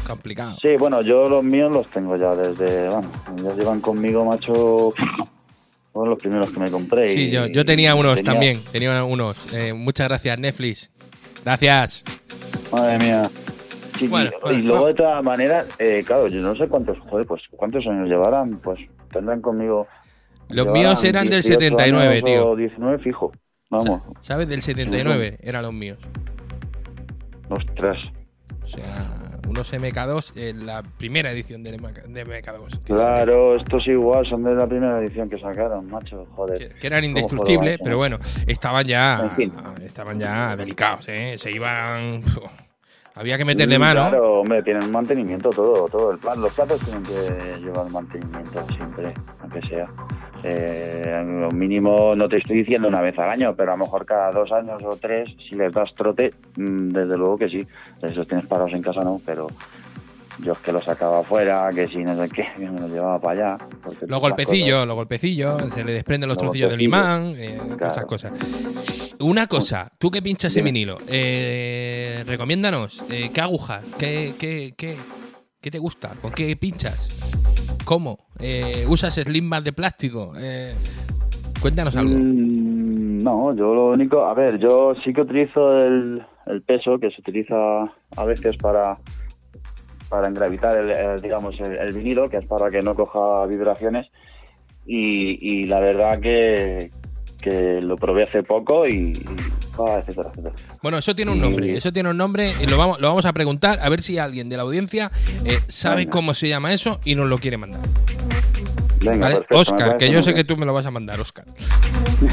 complicado. 0.08 0.58
Sí, 0.62 0.70
bueno, 0.80 1.02
yo 1.02 1.28
los 1.30 1.44
míos 1.44 1.72
los 1.72 1.90
tengo 1.92 2.16
ya 2.16 2.34
desde, 2.36 2.90
bueno, 2.90 3.10
ya 3.44 3.54
llevan 3.54 3.82
conmigo, 3.82 4.24
macho, 4.26 4.94
fueron 5.94 6.10
los 6.12 6.20
primeros 6.20 6.50
que 6.52 6.60
me 6.60 6.72
compré. 6.72 7.10
Sí, 7.10 7.24
y- 7.26 7.32
yo, 7.32 7.46
yo 7.48 7.66
tenía 7.66 7.94
unos 7.94 8.16
tenía- 8.16 8.32
también. 8.34 8.60
Tenía 8.72 9.04
unos. 9.04 9.54
Eh, 9.54 9.74
muchas 9.74 10.08
gracias, 10.08 10.40
Netflix. 10.40 10.92
Gracias. 11.44 12.04
Madre 12.72 12.98
mía. 13.00 13.24
Sí, 14.00 14.08
Bueno, 14.08 14.30
y, 14.30 14.42
bueno, 14.42 14.58
y 14.60 14.62
luego 14.62 14.82
bueno. 14.84 14.96
de 14.96 15.04
todas 15.04 15.24
maneras, 15.24 15.66
eh, 15.80 16.04
claro, 16.06 16.28
yo 16.28 16.40
no 16.42 16.56
sé 16.56 16.68
cuántos, 16.68 17.00
joder, 17.00 17.26
pues 17.26 17.42
cuántos 17.52 17.86
años 17.88 18.08
llevarán, 18.08 18.60
pues 18.60 18.80
tendrán 19.12 19.42
conmigo. 19.42 19.88
Los 20.50 20.68
míos 20.68 21.04
eran 21.04 21.24
del 21.30 21.42
18 21.42 21.60
79, 21.60 22.10
años 22.12 22.24
tío. 22.24 22.50
O 22.50 22.56
19 22.56 23.00
fijo. 23.00 23.32
Vamos, 23.70 24.02
¿Sabes? 24.22 24.48
Del 24.48 24.62
79 24.62 25.40
eran 25.42 25.62
los 25.64 25.74
míos. 25.74 25.98
ostras. 27.50 27.98
O 28.64 28.68
sea, 28.70 29.40
unos 29.48 29.74
MK2, 29.74 30.34
eh, 30.36 30.54
la 30.54 30.84
primera 30.84 31.32
edición 31.32 31.64
del 31.64 31.80
MK, 31.82 32.04
de 32.08 32.26
MK2. 32.26 32.80
que 32.84 32.94
Claro, 32.94 33.56
estos 33.56 33.88
igual 33.88 34.26
son 34.28 34.44
de 34.44 34.54
la 34.54 34.68
primera 34.68 35.00
edición 35.00 35.30
que 35.30 35.40
sacaron, 35.40 35.90
macho, 35.90 36.26
joder. 36.36 36.58
Que, 36.74 36.80
que 36.80 36.88
eran 36.88 37.00
¿Cómo 37.00 37.08
indestructibles, 37.10 37.60
joder, 37.78 37.80
pero 37.82 37.98
bueno, 37.98 38.18
estaban 38.46 38.86
ya, 38.86 39.22
En 39.24 39.32
fin. 39.32 39.54
estaban 39.82 40.20
ya 40.20 40.56
delicados, 40.58 41.08
¿eh? 41.08 41.36
Se 41.38 41.50
iban, 41.52 42.22
había 43.16 43.38
que 43.38 43.46
meterle 43.46 43.78
Mm, 43.78 43.82
mano. 43.82 44.10
Claro, 44.10 44.40
hombre, 44.42 44.62
tienen 44.64 44.92
mantenimiento 44.92 45.50
todo, 45.50 45.88
todo 45.88 46.12
el 46.12 46.18
plan. 46.18 46.42
Los 46.42 46.54
platos 46.54 46.82
tienen 46.82 47.04
que 47.04 47.58
llevar 47.62 47.90
mantenimiento 47.90 48.66
siempre, 48.76 49.14
aunque 49.42 49.62
sea. 49.70 49.88
Eh, 50.44 51.24
lo 51.26 51.52
mínimo, 51.52 52.16
no 52.16 52.30
te 52.30 52.38
estoy 52.38 52.58
diciendo 52.58 52.88
una 52.88 53.02
vez 53.02 53.18
al 53.18 53.30
año, 53.30 53.56
pero 53.56 53.74
a 53.74 53.78
lo 53.78 53.86
mejor 53.86 54.06
cada 54.06 54.32
dos 54.32 54.52
años 54.52 54.82
o 54.84 54.96
tres, 54.98 55.30
si 55.50 55.56
les 55.56 55.74
das 55.74 55.94
trote, 55.96 56.34
mm, 56.56 56.92
desde 56.92 57.18
luego 57.18 57.38
que 57.38 57.50
sí. 57.50 57.68
Si 58.02 58.14
los 58.14 58.28
tienes 58.28 58.46
parados 58.46 58.74
en 58.74 58.82
casa, 58.82 59.04
no, 59.04 59.20
pero 59.26 59.48
yo 60.44 60.54
es 60.54 60.60
que 60.60 60.72
los 60.72 60.84
sacaba 60.84 61.20
afuera, 61.20 61.70
que 61.74 61.88
si 61.88 62.00
no 62.00 62.16
sé 62.16 62.30
qué, 62.30 62.46
que 62.58 62.70
me 62.70 62.80
los 62.80 62.92
llevaba 62.92 63.20
para 63.20 63.56
allá. 63.56 63.66
Los 64.08 64.20
golpecillos, 64.20 64.88
los 64.88 64.96
golpecillos, 64.96 65.62
se 65.74 65.84
le 65.84 65.94
desprenden 65.94 66.30
los 66.30 66.38
Los 66.38 66.44
trocillos 66.44 66.70
del 66.70 66.82
imán, 66.82 67.34
eh, 67.38 67.60
esas 67.80 68.06
cosas. 68.06 68.34
Una 69.20 69.48
cosa, 69.48 69.92
tú 69.98 70.12
que 70.12 70.22
pinchas 70.22 70.56
en 70.58 70.66
vinilo, 70.66 71.00
eh, 71.08 72.24
recomiéndanos, 72.28 73.04
eh, 73.10 73.32
¿qué 73.34 73.42
aguja? 73.42 73.82
¿Qué, 73.98 74.34
qué, 74.38 74.74
qué, 74.78 74.96
qué 75.60 75.72
te 75.72 75.80
gusta? 75.80 76.14
¿Con 76.22 76.32
qué 76.32 76.56
pinchas? 76.56 77.57
¿Cómo? 77.88 78.18
Eh, 78.42 78.84
¿Usas 78.90 79.16
slimbas 79.16 79.64
de 79.64 79.72
plástico? 79.72 80.34
Eh, 80.38 80.76
cuéntanos 81.62 81.96
algo. 81.96 82.16
Mm, 82.16 83.20
no, 83.24 83.56
yo 83.56 83.74
lo 83.74 83.92
único, 83.92 84.26
a 84.26 84.34
ver, 84.34 84.60
yo 84.60 84.94
sí 85.06 85.14
que 85.14 85.22
utilizo 85.22 85.72
el, 85.86 86.22
peso 86.66 87.00
que 87.00 87.10
se 87.12 87.22
utiliza 87.22 87.56
a 88.18 88.26
veces 88.26 88.58
para 88.58 88.98
para 90.10 90.28
engravitar 90.28 90.78
el, 90.78 90.92
el, 90.92 91.22
digamos 91.22 91.56
el, 91.62 91.94
vinilo, 91.94 92.30
que 92.30 92.38
es 92.38 92.46
para 92.46 92.70
que 92.70 92.82
no 92.82 92.94
coja 92.94 93.46
vibraciones 93.46 94.08
y 94.86 95.64
la 95.64 95.80
verdad 95.80 96.20
que, 96.20 96.92
que 97.42 97.82
lo 97.82 97.98
probé 97.98 98.24
hace 98.24 98.44
poco 98.44 98.88
y, 98.88 99.14
ah, 99.80 100.00
etcétera, 100.02 100.30
etcétera. 100.32 100.56
Bueno, 100.82 100.98
eso 100.98 101.16
tiene 101.16 101.32
un 101.32 101.42
nombre, 101.42 101.76
eso 101.78 101.92
tiene 101.94 102.10
un 102.10 102.18
nombre 102.18 102.54
y 102.62 102.66
lo 102.68 102.78
vamos, 102.78 103.00
lo 103.00 103.08
vamos 103.08 103.26
a 103.26 103.34
preguntar 103.34 103.80
a 103.82 103.90
ver 103.90 104.02
si 104.02 104.18
alguien 104.18 104.50
de 104.50 104.58
la 104.58 104.64
audiencia 104.64 105.12
eh, 105.46 105.60
sabe 105.68 105.98
Venga. 106.02 106.12
cómo 106.12 106.34
se 106.34 106.48
llama 106.50 106.74
eso 106.74 107.00
y 107.06 107.16
nos 107.16 107.28
lo 107.30 107.38
quiere 107.38 107.58
mandar. 107.58 107.82
Venga, 109.00 109.28
¿Vale? 109.28 109.36
perfecto, 109.36 109.54
me 109.56 109.62
Oscar, 109.62 109.98
que 109.98 110.12
yo 110.12 110.22
sé 110.24 110.34
que 110.34 110.44
tú 110.44 110.58
me 110.58 110.66
lo 110.66 110.74
vas 110.74 110.88
a 110.88 110.92
mandar, 110.92 111.20
Oscar. 111.20 111.46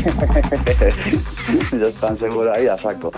ya 1.73 1.87
están 1.89 2.19
seguros 2.19 2.57
ahí 2.57 2.67
a 2.67 2.79
saco. 2.79 3.13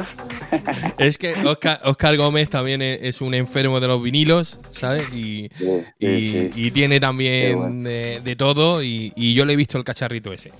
Es 0.98 1.16
que 1.16 1.34
Oscar, 1.34 1.80
Oscar 1.84 2.16
Gómez 2.16 2.50
también 2.50 2.82
es, 2.82 3.20
un 3.20 3.34
enfermo 3.34 3.78
de 3.78 3.86
los 3.86 4.02
vinilos, 4.02 4.58
¿sabes? 4.72 5.04
Y, 5.14 5.48
Sí, 5.56 5.82
sí, 6.00 6.06
y, 6.06 6.30
sí. 6.32 6.50
y 6.56 6.70
tiene 6.72 6.98
también 6.98 7.56
bueno. 7.58 7.88
de, 7.88 8.20
de 8.20 8.36
todo 8.36 8.82
y, 8.82 9.12
y 9.14 9.34
yo 9.34 9.44
le 9.44 9.52
he 9.52 9.56
visto 9.56 9.78
el 9.78 9.84
cacharrito 9.84 10.32
ese. 10.32 10.50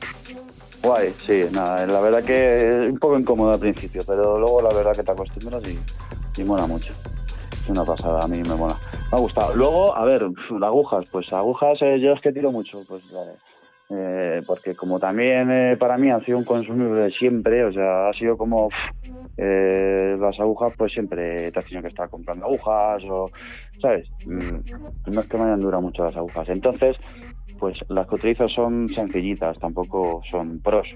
Guay, 0.82 1.12
sí, 1.26 1.44
nada, 1.52 1.86
la 1.86 2.00
verdad 2.00 2.24
que 2.24 2.80
es 2.80 2.86
un 2.86 2.98
poco 2.98 3.18
incómodo 3.18 3.52
al 3.52 3.60
principio, 3.60 4.02
pero 4.06 4.38
luego 4.38 4.62
la 4.62 4.72
verdad 4.72 4.94
que 4.94 5.02
te 5.02 5.10
acostumbras 5.10 5.62
y, 5.66 6.40
y 6.40 6.44
mola 6.44 6.66
mucho. 6.66 6.92
Es 7.62 7.68
una 7.68 7.84
pasada, 7.84 8.20
a 8.22 8.28
mí 8.28 8.42
me 8.42 8.54
mola. 8.54 8.76
Me 9.10 9.18
ha 9.18 9.20
gustado. 9.20 9.54
Luego, 9.54 9.96
a 9.96 10.04
ver, 10.04 10.26
agujas, 10.62 11.04
pues 11.10 11.32
agujas 11.32 11.78
eh, 11.82 11.98
yo 12.00 12.12
es 12.12 12.20
que 12.20 12.32
tiro 12.32 12.52
mucho, 12.52 12.82
pues 12.86 13.02
vale. 13.12 13.32
Eh, 13.88 14.42
porque 14.44 14.74
como 14.74 14.98
también 14.98 15.48
eh, 15.50 15.76
para 15.76 15.96
mí 15.96 16.10
ha 16.10 16.20
sido 16.20 16.38
un 16.38 16.44
consumible 16.44 17.02
de 17.02 17.10
siempre, 17.12 17.64
o 17.64 17.72
sea, 17.72 18.08
ha 18.08 18.12
sido 18.14 18.36
como 18.36 18.68
eh, 19.36 20.16
las 20.18 20.38
agujas, 20.40 20.72
pues 20.76 20.92
siempre 20.92 21.52
te 21.52 21.58
has 21.60 21.64
tenido 21.66 21.82
que 21.82 21.88
estar 21.88 22.08
comprando 22.08 22.46
agujas 22.46 23.04
o, 23.08 23.30
¿sabes? 23.80 24.08
Mm, 24.24 24.58
no 25.06 25.20
es 25.20 25.28
que 25.28 25.36
me 25.36 25.44
hayan 25.44 25.60
durado 25.60 25.82
mucho 25.82 26.04
las 26.04 26.16
agujas. 26.16 26.48
Entonces, 26.48 26.96
pues 27.58 27.76
las 27.88 28.06
que 28.06 28.14
utilizo 28.16 28.48
son 28.48 28.88
sencillitas, 28.94 29.58
tampoco 29.58 30.22
son 30.30 30.60
pros. 30.60 30.86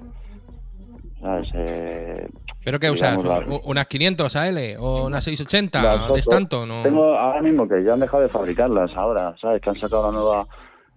¿Sabes? 1.20 1.48
Eh, 1.54 2.26
¿Pero 2.64 2.78
qué 2.78 2.90
usas? 2.90 3.18
Digamos, 3.22 3.46
la- 3.48 3.54
¿U- 3.54 3.60
¿Unas 3.64 3.86
500 3.86 4.36
AL 4.36 4.76
o 4.78 5.06
unas 5.06 5.22
680 5.24 5.82
las 5.82 6.12
de 6.12 6.20
Stanton? 6.20 6.68
¿no? 6.68 6.82
Tengo 6.82 7.14
ahora 7.18 7.42
mismo 7.42 7.68
que 7.68 7.82
ya 7.84 7.92
han 7.94 8.00
dejado 8.00 8.22
de 8.22 8.28
fabricarlas 8.30 8.90
ahora, 8.96 9.34
¿sabes? 9.40 9.60
Que 9.60 9.70
han 9.70 9.78
sacado 9.80 10.06
la 10.06 10.12
nueva, 10.12 10.46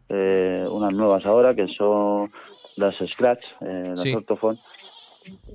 eh, 0.09 0.65
unas 0.69 0.93
nuevas 0.93 1.25
ahora 1.25 1.53
que 1.53 1.67
son 1.77 2.31
las 2.77 2.95
Scratch, 3.13 3.43
eh, 3.61 3.83
las 3.89 3.99
Sí. 4.01 4.13
Ortophone. 4.13 4.59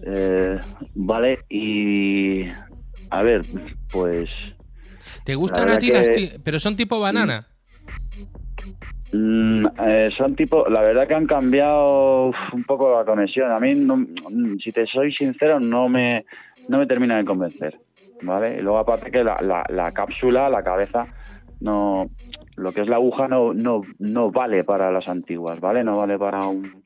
Eh, 0.07 0.59
vale, 0.95 1.41
y 1.49 2.45
a 3.11 3.23
ver, 3.23 3.45
pues 3.91 4.29
¿Te 5.25 5.35
gustan 5.35 5.71
a 5.71 5.79
ti 5.79 5.91
las 5.91 6.09
Pero 6.45 6.61
son 6.61 6.77
tipo 6.77 7.01
banana. 7.01 7.47
Mm, 9.13 9.67
eh, 9.87 10.11
son 10.17 10.37
tipo, 10.37 10.69
la 10.69 10.83
verdad 10.83 11.09
que 11.09 11.15
han 11.15 11.27
cambiado 11.27 12.27
un 12.53 12.65
poco 12.67 12.95
la 12.95 13.05
conexión. 13.05 13.51
A 13.51 13.59
mí, 13.61 13.75
no- 13.75 13.97
mm, 13.97 14.59
si 14.59 14.73
te 14.73 14.87
soy 14.87 15.13
sincero, 15.13 15.59
no 15.61 15.89
me, 15.89 16.25
no 16.69 16.79
me 16.79 16.87
termina 16.87 17.17
de 17.17 17.25
convencer, 17.25 17.79
¿vale? 18.23 18.59
Y 18.59 18.61
luego 18.61 18.79
aparte 18.79 19.11
que 19.11 19.25
la, 19.25 19.39
la, 19.41 19.65
la 19.69 19.93
cápsula, 19.93 20.49
la 20.51 20.63
cabeza, 20.63 21.07
no, 21.61 22.07
lo 22.57 22.73
que 22.73 22.83
es 22.83 22.89
la 22.89 22.97
aguja 22.97 23.29
no, 23.29 23.55
no, 23.55 23.83
no 23.99 24.31
vale 24.31 24.65
para 24.65 24.91
las 24.93 25.09
antiguas, 25.09 25.59
¿vale? 25.61 25.83
No 25.85 25.97
vale 25.97 26.19
para 26.19 26.47
un, 26.47 26.85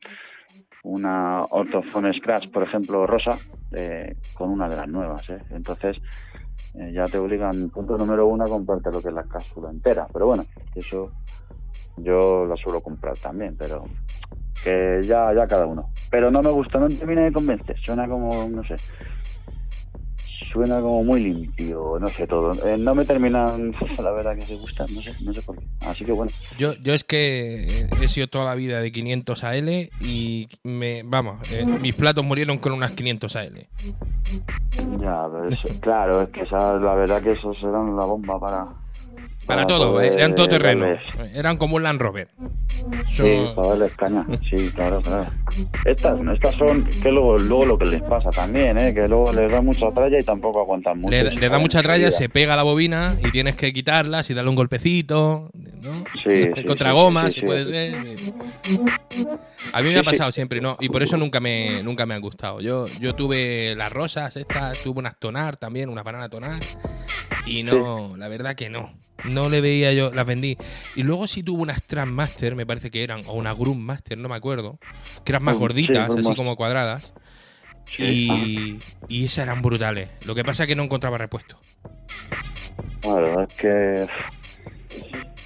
una 0.85 1.45
Orthophone 1.45 2.13
Scratch, 2.15 2.51
por 2.51 2.63
ejemplo, 2.63 3.07
rosa, 3.07 3.39
eh, 3.73 4.15
con 4.33 4.51
una 4.51 4.69
de 4.69 4.77
las 4.77 4.89
nuevas, 4.89 5.29
¿eh? 5.31 5.43
Entonces, 5.51 5.97
eh, 6.75 6.93
ya 6.93 7.09
te 7.09 7.19
obligan, 7.19 7.69
punto 7.71 7.99
número 7.99 8.27
uno, 8.29 8.45
a 8.45 8.49
comprarte 8.49 8.91
lo 8.93 9.03
que 9.03 9.09
es 9.09 9.15
la 9.15 9.25
cápsula 9.25 9.71
entera. 9.71 10.09
Pero 10.13 10.27
bueno, 10.27 10.47
eso 10.75 11.13
yo 11.97 12.47
la 12.47 12.57
suelo 12.57 12.81
comprar 12.81 13.17
también, 13.19 13.57
pero 13.59 13.85
que 14.65 15.01
ya, 15.05 15.33
ya 15.35 15.47
cada 15.47 15.67
uno. 15.67 15.91
Pero 16.11 16.31
no 16.31 16.43
me 16.43 16.51
gusta, 16.51 16.79
no 16.79 16.89
termina 16.89 17.23
de 17.23 17.33
convencer. 17.33 17.77
Suena 17.81 18.07
como, 18.09 18.49
no 18.49 18.63
sé. 18.65 18.77
suena 20.53 20.81
como 20.81 21.03
muy 21.03 21.21
limpio, 21.23 21.97
no 21.99 22.09
sé 22.11 22.27
todo. 22.27 22.53
Eh, 22.67 22.77
no 22.77 22.95
me 22.95 23.05
terminan, 23.07 23.73
la 24.03 24.11
verdad 24.11 24.35
que 24.37 24.43
se 24.43 24.55
gustan, 24.57 24.87
no 24.95 25.01
sé, 25.03 25.15
no 25.21 25.33
sé 25.33 25.41
por 25.43 25.57
qué. 25.59 25.65
Así 25.81 26.05
que 26.05 26.13
bueno. 26.13 26.31
Yo, 26.59 26.75
yo 26.75 26.93
es 26.93 27.05
que 27.05 27.87
he 28.01 28.09
sido 28.09 28.27
toda 28.27 28.45
la 28.45 28.55
vida 28.55 28.81
de 28.81 28.93
500 28.93 29.45
AL 29.45 29.91
y 30.01 30.49
me, 30.63 31.03
vamos, 31.05 31.51
eh, 31.53 31.65
mis 31.81 31.95
platos 31.95 32.25
murieron 32.25 32.59
con 32.59 32.73
unas 32.73 32.93
500 32.93 33.35
AL. 33.37 33.67
Ya, 35.01 35.27
pero 35.33 35.49
eso- 35.49 35.69
claro, 35.81 36.23
es 36.23 36.29
que 36.31 36.43
esa, 36.43 36.75
la 36.75 36.95
verdad 36.95 37.23
que 37.23 37.33
esos 37.33 37.57
eran 37.63 37.97
la 37.97 38.05
bomba 38.05 38.39
para... 38.39 38.82
Para 39.47 39.67
todo, 39.67 39.93
poder 39.93 40.13
eran 40.19 40.35
todo 40.35 40.49
terreno. 40.49 40.87
darles- 40.87 41.37
Eran 41.37 41.57
como 41.57 41.77
un 41.77 41.83
Land 41.83 42.01
Rover. 42.01 42.29
Sí, 43.09 43.23
para 43.55 43.69
darles 43.69 43.93
caña. 43.97 44.25
Sí, 44.49 44.71
claro, 44.75 45.01
claro. 45.03 45.27
Estas, 45.85 46.19
estas 46.35 46.55
son, 46.55 46.85
que 46.85 47.11
luego, 47.11 47.39
luego 47.39 47.67
lo 47.67 47.79
que 47.79 47.87
les 47.87 48.03
pasa 48.03 48.31
también, 48.31 48.79
¿eh? 48.79 48.95
que 48.95 49.07
luego 49.09 49.33
les 49.33 49.51
da 49.51 49.61
mucha 49.61 49.91
tralla 49.93 50.19
y 50.19 50.23
tampoco 50.23 50.61
aguantan 50.61 50.99
mucho. 51.01 51.11
le, 51.11 51.31
le 51.33 51.49
da 51.49 51.59
mucha 51.59 51.83
tralla, 51.83 52.11
se 52.11 52.29
pega 52.29 52.57
la 52.57 52.63
bobina 52.63 53.17
y 53.23 53.31
tienes 53.31 53.57
que 53.57 53.73
quitarlas 53.73 54.31
y 54.31 54.35
darle 54.35 54.51
un 54.51 54.57
golpecito, 54.57 55.51
¿no? 55.83 56.05
Sí, 56.23 56.49
sí, 56.57 56.65
Contra 56.65 56.93
goma, 56.93 57.29
sí, 57.29 57.41
si 57.41 57.47
puede 57.47 57.65
ser. 57.65 57.95
A 59.73 59.83
mí 59.83 59.91
me 59.93 59.99
ha 59.99 60.03
pasado 60.03 60.31
siempre, 60.33 60.61
¿no? 60.61 60.77
Y 60.81 60.89
por 60.89 61.03
eso 61.03 61.17
nunca 61.17 61.41
me, 61.41 61.83
nunca 61.83 62.07
me 62.07 62.15
han 62.15 62.21
gustado. 62.21 62.61
Yo, 62.61 62.87
yo 63.01 63.15
tuve 63.15 63.75
las 63.77 63.93
rosas 63.93 64.37
estas, 64.37 64.79
tuve 64.83 65.01
unas 65.01 65.19
tonar 65.19 65.57
también, 65.57 65.89
una 65.89 66.03
banana 66.03 66.29
tonar. 66.29 66.61
Y 67.47 67.63
no, 67.63 68.15
la 68.17 68.29
verdad 68.29 68.55
que 68.55 68.71
no. 68.71 68.93
No 69.25 69.49
le 69.49 69.61
veía 69.61 69.93
yo, 69.93 70.13
las 70.13 70.27
vendí. 70.27 70.57
Y 70.97 71.03
luego 71.03 71.27
sí 71.27 71.43
tuve 71.43 71.63
unas 71.63 71.83
Transmaster, 71.83 72.55
me 72.55 72.67
parece 72.67 72.91
que 72.91 73.03
eran, 73.03 73.23
o 73.27 73.35
una 73.35 73.55
Master, 73.55 74.19
no 74.19 74.29
me 74.29 74.35
acuerdo. 74.35 74.79
Que 75.25 75.33
eran 75.33 75.45
más 75.45 75.57
sí, 75.57 75.61
gorditas, 75.61 76.11
así 76.11 76.35
como 76.35 76.57
cuadradas. 76.57 77.13
Sí, 77.87 78.79
Y, 79.09 79.15
y 79.15 79.25
esas 79.25 79.45
eran 79.45 79.63
brutales. 79.63 80.09
Lo 80.25 80.35
que 80.35 80.45
pasa 80.45 80.65
es 80.65 80.67
que 80.67 80.77
no 80.77 80.85
encontraba 80.85 81.19
repuesto. 81.19 81.59
Bueno, 83.03 83.43
es 83.43 83.55
que. 83.55 84.07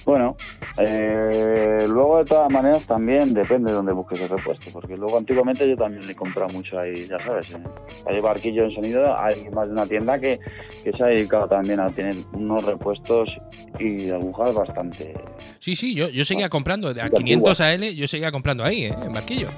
Bueno, 0.07 0.37
eh, 0.77 1.85
luego 1.85 2.19
de 2.19 2.23
todas 2.23 2.49
maneras 2.49 2.87
también 2.87 3.33
depende 3.33 3.71
de 3.71 3.75
dónde 3.75 3.91
busques 3.91 4.21
el 4.21 4.29
repuesto, 4.29 4.71
porque 4.71 4.95
luego 4.95 5.17
antiguamente 5.17 5.67
yo 5.67 5.75
también 5.75 6.07
le 6.07 6.15
compraba 6.15 6.49
mucho 6.53 6.79
ahí, 6.79 7.05
ya 7.09 7.19
sabes, 7.19 7.51
eh, 7.51 7.57
hay 8.05 8.21
barquillo 8.21 8.63
en 8.63 8.71
sonido, 8.71 9.19
hay 9.19 9.49
más 9.49 9.67
de 9.67 9.73
una 9.73 9.85
tienda 9.85 10.17
que, 10.17 10.39
que 10.81 10.93
se 10.93 11.03
ha 11.03 11.07
dedicado 11.07 11.49
también 11.49 11.81
a 11.81 11.89
tener 11.91 12.15
unos 12.31 12.63
repuestos 12.63 13.35
y 13.79 14.09
agujas 14.09 14.53
bastante... 14.55 15.13
Sí, 15.59 15.75
sí, 15.75 15.93
yo, 15.93 16.07
yo 16.07 16.23
seguía 16.23 16.47
comprando. 16.47 16.93
De 16.93 17.01
a 17.01 17.09
De 17.09 17.17
500 17.17 17.59
AL, 17.59 17.93
yo 17.93 18.07
seguía 18.07 18.31
comprando 18.31 18.63
ahí, 18.63 18.85
¿eh? 18.85 18.95
En 19.03 19.11
Barquillo. 19.11 19.49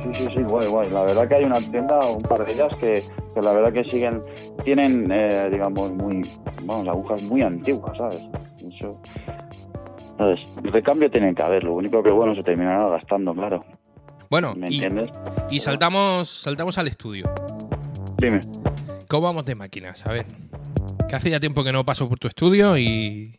Sí, 0.00 0.10
sí, 0.12 0.26
sí, 0.36 0.42
guay, 0.44 0.68
guay. 0.68 0.90
La 0.90 1.02
verdad 1.02 1.26
que 1.26 1.34
hay 1.34 1.44
una 1.44 1.60
tienda, 1.60 1.98
un 2.06 2.22
par 2.22 2.46
de 2.46 2.52
ellas 2.52 2.72
que, 2.80 3.02
que 3.34 3.40
la 3.42 3.52
verdad 3.52 3.72
que 3.72 3.82
siguen, 3.90 4.22
tienen, 4.62 5.10
eh, 5.10 5.48
digamos, 5.50 5.92
muy, 5.94 6.20
vamos, 6.62 6.86
agujas 6.86 7.20
muy 7.24 7.42
antiguas, 7.42 7.98
¿sabes? 7.98 8.28
Eso, 8.60 8.90
¿sabes? 10.18 10.36
Recambio 10.62 11.10
tiene 11.10 11.34
que 11.34 11.42
haber, 11.42 11.64
lo 11.64 11.72
único 11.72 12.02
que, 12.02 12.10
bueno, 12.10 12.32
se 12.34 12.42
terminará 12.42 12.88
gastando, 12.88 13.34
claro. 13.34 13.60
Bueno, 14.30 14.54
¿Me 14.56 14.68
y, 14.70 14.82
entiendes? 14.82 15.10
y 15.50 15.60
saltamos, 15.60 16.28
saltamos 16.28 16.76
al 16.78 16.88
estudio. 16.88 17.24
Dime. 18.18 18.40
¿Cómo 19.08 19.22
vamos 19.28 19.46
de 19.46 19.54
máquinas? 19.54 20.04
A 20.06 20.12
ver. 20.12 20.26
Que 21.08 21.14
hace 21.14 21.30
ya 21.30 21.38
tiempo 21.38 21.62
que 21.62 21.70
no 21.72 21.84
paso 21.84 22.08
por 22.08 22.18
tu 22.18 22.26
estudio 22.26 22.76
y. 22.76 23.38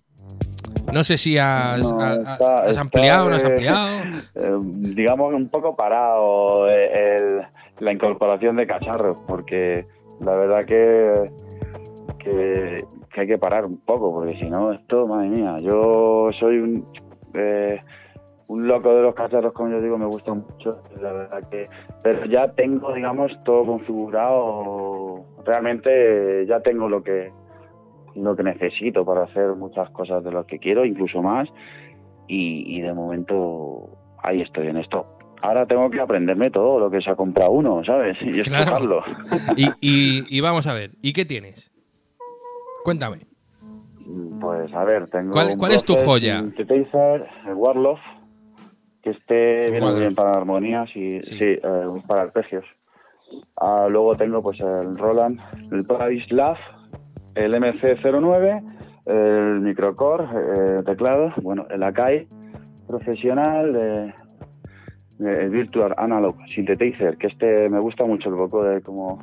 No 0.93 1.03
sé 1.03 1.17
si 1.17 1.37
has, 1.37 1.81
No, 1.91 1.99
ha- 1.99 2.11
ha- 2.11 2.15
está- 2.15 2.59
has 2.61 2.69
está, 2.69 2.81
ampliado 2.81 3.25
o 3.25 3.29
no 3.29 3.35
has 3.35 3.43
eh, 3.43 3.47
ampliado. 3.47 3.87
eh, 4.35 4.51
digamos 4.61 5.33
un 5.33 5.49
poco 5.49 5.75
parado 5.75 6.69
eh, 6.69 7.17
el- 7.17 7.41
la 7.79 7.91
incorporación 7.91 8.55
de 8.55 8.65
cacharros, 8.67 9.19
porque 9.27 9.83
la 10.21 10.37
verdad 10.37 10.65
que, 10.65 11.25
que, 12.19 12.85
que 13.17 13.21
hay 13.21 13.27
que 13.27 13.39
parar 13.39 13.65
un 13.65 13.77
poco, 13.77 14.13
porque 14.13 14.35
si 14.37 14.47
no, 14.47 14.71
esto, 14.71 15.07
madre 15.07 15.29
mía, 15.29 15.57
yo 15.59 16.29
soy 16.39 16.59
un, 16.59 16.85
eh, 17.33 17.79
un 18.47 18.67
loco 18.67 18.93
de 18.93 19.01
los 19.01 19.15
cacharros, 19.15 19.53
como 19.53 19.71
yo 19.71 19.81
digo, 19.81 19.97
me 19.97 20.05
gusta 20.05 20.35
mucho, 20.35 20.83
la 21.01 21.11
verdad 21.13 21.49
que, 21.49 21.67
pero 22.03 22.25
ya 22.25 22.47
tengo, 22.53 22.93
digamos, 22.93 23.31
todo 23.43 23.63
configurado, 23.63 25.25
realmente 25.43 26.45
ya 26.45 26.59
tengo 26.59 26.87
lo 26.89 27.01
que 27.01 27.31
lo 28.15 28.35
que 28.35 28.43
necesito 28.43 29.03
para 29.05 29.23
hacer 29.23 29.49
muchas 29.55 29.89
cosas 29.91 30.23
de 30.23 30.31
lo 30.31 30.45
que 30.45 30.59
quiero, 30.59 30.85
incluso 30.85 31.21
más, 31.23 31.47
y, 32.27 32.77
y 32.77 32.81
de 32.81 32.93
momento 32.93 33.89
ahí 34.23 34.41
estoy 34.41 34.67
en 34.67 34.77
esto. 34.77 35.05
Ahora 35.41 35.65
tengo 35.67 35.89
que 35.89 35.99
aprenderme 36.01 36.49
todo 36.51 36.79
lo 36.79 36.89
que 36.91 36.99
se 37.01 37.09
ha 37.11 37.15
comprado 37.15 37.51
uno, 37.51 37.83
¿sabes? 37.83 38.17
Y 38.21 38.41
Claro. 38.41 39.01
y- 39.81 40.23
y 40.29 40.41
vamos 40.41 40.65
a 40.67 40.73
ver. 40.73 40.91
¿Y 41.03 41.13
qué 41.13 41.25
tienes? 41.25 41.71
Cuéntame. 42.87 43.17
Pues 44.39 44.73
a 44.73 44.85
ver, 44.85 45.09
tengo. 45.09 45.31
¿Cuál- 45.33 45.49
un 45.51 45.57
cuál 45.57 45.73
es 45.73 45.83
tu 45.83 45.93
joya? 45.97 46.39
Synthesizer, 46.39 47.27
el 47.45 47.53
Warlock, 47.53 47.99
que 49.03 49.09
este 49.09 49.69
viene 49.71 49.85
muy 49.91 49.99
bien 49.99 50.15
para 50.15 50.37
armonías 50.37 50.89
y 50.95 51.21
Sí. 51.21 51.35
sí, 51.37 51.43
eh, 51.43 51.59
para 52.07 52.21
arpegios. 52.21 52.63
Ah, 53.57 53.87
luego 53.89 54.15
tengo 54.15 54.41
pues 54.41 54.61
el 54.61 54.95
Roland, 54.95 55.37
el 55.69 55.83
Paradise 55.83 56.33
Lab, 56.33 56.55
el 57.35 57.55
MC09, 57.55 58.63
el 59.05 59.59
Microcore, 59.59 60.23
eh, 60.23 60.83
teclado, 60.85 61.33
bueno, 61.41 61.65
el 61.69 61.83
Akai 61.83 62.25
profesional, 62.87 63.75
eh, 63.75 64.13
el 65.19 65.49
Virtual 65.49 65.93
Analog 65.97 66.37
Synthesizer, 66.55 67.17
que 67.17 67.27
este 67.27 67.67
me 67.67 67.79
gusta 67.81 68.05
mucho 68.05 68.29
el 68.29 68.35
vocoder 68.35 68.81
como 68.81 69.19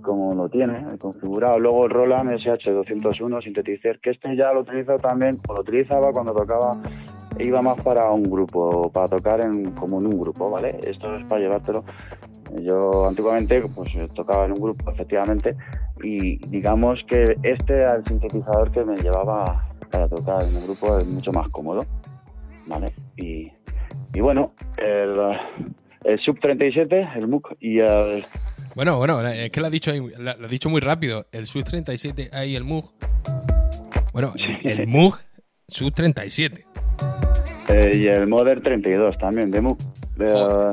como 0.00 0.34
lo 0.34 0.48
tiene 0.48 0.84
configurado. 0.98 1.58
Luego 1.58 1.84
el 1.84 1.90
Roland 1.90 2.32
SH201 2.32 3.42
Synthesizer, 3.42 4.00
que 4.00 4.10
este 4.10 4.36
ya 4.36 4.52
lo 4.52 4.60
utilizo 4.60 4.96
también, 4.98 5.38
o 5.48 5.54
lo 5.54 5.60
utilizaba 5.60 6.12
cuando 6.12 6.32
tocaba, 6.32 6.72
iba 7.38 7.60
más 7.62 7.80
para 7.82 8.10
un 8.10 8.24
grupo, 8.24 8.90
para 8.92 9.08
tocar 9.08 9.44
en, 9.44 9.72
como 9.72 10.00
en 10.00 10.06
un 10.06 10.20
grupo, 10.20 10.50
¿vale? 10.50 10.78
Esto 10.86 11.14
es 11.14 11.22
para 11.24 11.40
llevártelo. 11.40 11.84
Yo 12.60 13.08
antiguamente 13.08 13.62
pues 13.74 13.90
tocaba 14.14 14.44
en 14.44 14.52
un 14.52 14.60
grupo, 14.60 14.90
efectivamente, 14.90 15.56
y 16.02 16.36
digamos 16.48 17.00
que 17.06 17.36
este 17.42 17.74
era 17.74 17.96
el 17.96 18.04
sintetizador 18.04 18.70
que 18.70 18.84
me 18.84 18.96
llevaba 18.96 19.68
para 19.90 20.08
tocar 20.08 20.42
en 20.42 20.56
un 20.56 20.64
grupo 20.64 20.98
es 20.98 21.06
mucho 21.06 21.32
más 21.32 21.48
cómodo, 21.50 21.84
¿vale? 22.66 22.92
Y, 23.16 23.50
y 24.14 24.20
bueno, 24.20 24.52
el, 24.78 25.18
el 26.04 26.18
Sub 26.20 26.40
37, 26.40 27.10
el 27.16 27.28
MOOC 27.28 27.56
y 27.60 27.78
el 27.80 28.24
Bueno, 28.74 28.96
bueno, 28.96 29.20
es 29.28 29.50
que 29.50 29.60
lo 29.60 29.66
has 29.66 29.72
dicho, 29.72 29.92
lo 29.92 30.30
has 30.30 30.50
dicho 30.50 30.68
muy 30.68 30.80
rápido. 30.80 31.26
El 31.32 31.46
Sub 31.46 31.64
37, 31.64 32.30
ahí 32.32 32.56
el 32.56 32.64
MUG. 32.64 32.90
Bueno, 34.12 34.32
el, 34.36 34.80
el 34.80 34.86
MUG 34.86 35.18
Sub 35.68 35.92
37. 35.92 36.66
Eh, 37.68 37.90
y 37.94 38.06
el 38.06 38.26
Modern 38.26 38.62
32 38.62 39.16
también, 39.18 39.50
de 39.50 39.60
MOOC. 39.60 39.80
Eh, 40.20 40.72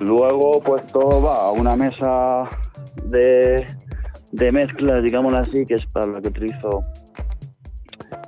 luego, 0.00 0.62
pues 0.62 0.86
todo 0.86 1.22
va 1.22 1.46
a 1.46 1.50
una 1.50 1.76
mesa 1.76 2.48
de, 3.04 3.66
de 4.32 4.50
mezclas, 4.50 5.02
digámoslo 5.02 5.38
así, 5.38 5.66
que 5.66 5.74
es 5.74 5.86
para 5.92 6.06
lo 6.06 6.22
que 6.22 6.28
utilizo 6.28 6.80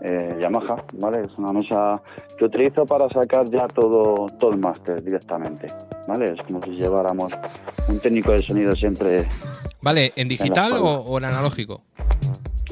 eh, 0.02 0.38
Yamaha, 0.40 0.76
¿vale? 0.94 1.22
Es 1.22 1.38
una 1.38 1.52
mesa 1.52 2.00
que 2.38 2.44
utilizo 2.44 2.84
para 2.86 3.08
sacar 3.08 3.48
ya 3.50 3.66
todo, 3.68 4.26
todo 4.38 4.50
el 4.50 4.58
máster 4.58 5.02
directamente, 5.02 5.66
¿vale? 6.08 6.32
Es 6.32 6.42
como 6.42 6.60
si 6.62 6.70
lleváramos 6.72 7.32
un 7.88 7.98
técnico 8.00 8.32
de 8.32 8.42
sonido 8.42 8.74
siempre 8.74 9.26
Vale, 9.80 10.12
¿en 10.16 10.28
digital 10.28 10.74
o, 10.74 11.00
o 11.00 11.18
en 11.18 11.24
analógico? 11.24 11.82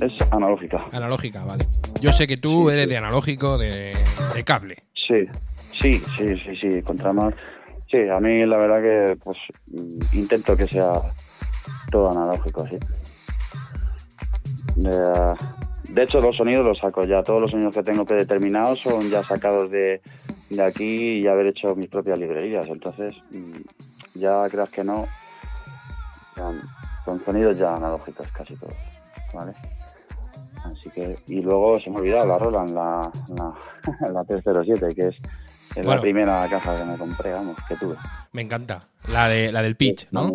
es 0.01 0.15
analógica. 0.31 0.87
Analógica, 0.93 1.45
vale. 1.45 1.67
Yo 2.01 2.13
sé 2.13 2.27
que 2.27 2.37
tú 2.37 2.71
eres 2.71 2.89
de 2.89 2.97
analógico, 2.97 3.59
de, 3.59 3.95
de 4.35 4.45
cable. 4.45 4.85
Sí, 4.95 5.27
sí, 5.73 6.01
sí, 6.17 6.37
sí, 6.45 6.57
sí, 6.61 6.83
contra 6.83 7.13
más. 7.13 7.35
Sí, 7.91 7.99
a 8.09 8.21
mí 8.21 8.47
la 8.47 8.57
verdad 8.57 8.81
que 8.81 9.17
pues 9.23 9.37
intento 10.13 10.57
que 10.57 10.67
sea 10.67 10.93
todo 11.91 12.11
analógico, 12.11 12.67
sí. 12.69 12.79
De, 14.77 14.91
de 15.93 16.03
hecho, 16.03 16.21
los 16.21 16.37
sonidos 16.37 16.65
los 16.65 16.79
saco 16.79 17.05
ya. 17.05 17.23
Todos 17.23 17.43
los 17.43 17.51
sonidos 17.51 17.75
que 17.75 17.83
tengo 17.83 18.05
predeterminados 18.05 18.81
son 18.81 19.09
ya 19.09 19.23
sacados 19.23 19.71
de, 19.71 20.01
de 20.51 20.63
aquí 20.63 21.19
y 21.21 21.27
haber 21.27 21.47
hecho 21.49 21.75
mis 21.75 21.89
propias 21.89 22.19
librerías. 22.19 22.67
Entonces, 22.69 23.15
mm, 23.33 24.19
ya 24.19 24.49
creas 24.49 24.71
que 24.71 24.85
no, 24.85 25.07
son 27.05 27.25
sonidos 27.25 27.59
ya 27.59 27.75
analógicos 27.75 28.27
casi 28.33 28.55
todos, 28.57 28.75
¿vale? 29.35 29.53
Así 30.65 30.91
que, 30.91 31.17
y 31.27 31.41
luego 31.41 31.81
se 31.81 31.89
me 31.91 31.97
ha 31.97 32.01
olvidado 32.01 32.29
la 32.29 32.39
Roland, 32.39 32.71
la, 32.75 33.11
la, 33.37 34.09
la 34.13 34.25
307, 34.25 34.95
que 34.95 35.03
es, 35.09 35.17
es 35.17 35.75
Bueno. 35.77 35.95
la 35.95 36.01
primera 36.01 36.49
caja 36.49 36.77
que 36.77 36.85
me 36.85 36.99
compré, 36.99 37.33
vamos, 37.33 37.57
que 37.67 37.77
tuve. 37.77 37.97
Me 38.33 38.43
encanta. 38.43 38.87
La, 39.11 39.29
de, 39.29 39.51
la 39.53 39.63
del 39.63 39.77
pitch, 39.77 40.09
¿no? 40.11 40.35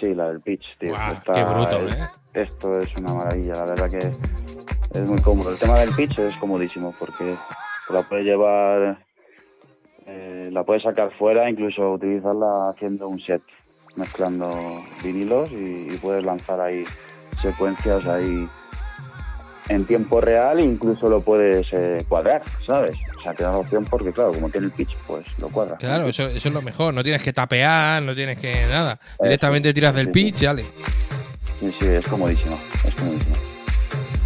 Sí, 0.00 0.14
la 0.14 0.28
del 0.28 0.40
pitch, 0.40 0.64
tío. 0.78 0.94
Qué 1.32 1.44
bruto, 1.44 1.78
es- 1.86 1.94
¿eh? 1.94 1.98
Esto 2.34 2.78
es 2.78 2.88
una 2.96 3.14
maravilla, 3.14 3.52
la 3.54 3.64
verdad 3.64 3.90
que 3.90 3.98
es 3.98 5.08
muy 5.08 5.20
cómodo. 5.20 5.50
El 5.50 5.58
tema 5.58 5.78
del 5.78 5.90
pitch 5.90 6.18
es 6.18 6.38
comodísimo 6.38 6.94
porque 6.98 7.36
la 7.90 8.02
puedes 8.02 8.24
llevar, 8.24 9.04
eh, 10.06 10.48
la 10.52 10.64
puedes 10.64 10.82
sacar 10.82 11.12
fuera, 11.18 11.48
incluso 11.50 11.92
utilizarla 11.92 12.70
haciendo 12.70 13.08
un 13.08 13.20
set, 13.20 13.42
mezclando 13.96 14.82
vinilos 15.04 15.50
y, 15.52 15.86
y 15.90 15.98
puedes 16.00 16.24
lanzar 16.24 16.60
ahí 16.60 16.84
secuencias 17.42 18.06
ahí 18.06 18.48
en 19.68 19.86
tiempo 19.86 20.20
real 20.20 20.58
e 20.58 20.62
incluso 20.62 21.08
lo 21.08 21.20
puedes 21.20 21.68
eh, 21.72 22.04
cuadrar, 22.08 22.42
¿sabes? 22.66 22.96
O 23.18 23.22
sea, 23.22 23.34
te 23.34 23.44
da 23.44 23.52
la 23.52 23.58
opción 23.58 23.84
porque, 23.84 24.12
claro, 24.12 24.32
como 24.32 24.50
tiene 24.50 24.66
el 24.66 24.72
pitch, 24.72 24.96
pues 25.06 25.24
lo 25.38 25.48
cuadras. 25.48 25.78
Claro, 25.78 26.06
eso, 26.06 26.26
eso 26.26 26.48
es 26.48 26.54
lo 26.54 26.62
mejor. 26.62 26.92
No 26.94 27.02
tienes 27.02 27.22
que 27.22 27.32
tapear, 27.32 28.02
no 28.02 28.14
tienes 28.14 28.38
que 28.38 28.66
nada. 28.68 28.98
Directamente 29.20 29.72
tiras 29.72 29.94
del 29.94 30.10
pitch 30.10 30.42
y 30.42 30.46
dale. 30.46 30.64
Sí, 31.62 31.72
sí, 31.78 31.86
es 31.86 32.08
comodísimo, 32.08 32.58
es 32.88 32.94
comodísimo. 32.96 33.36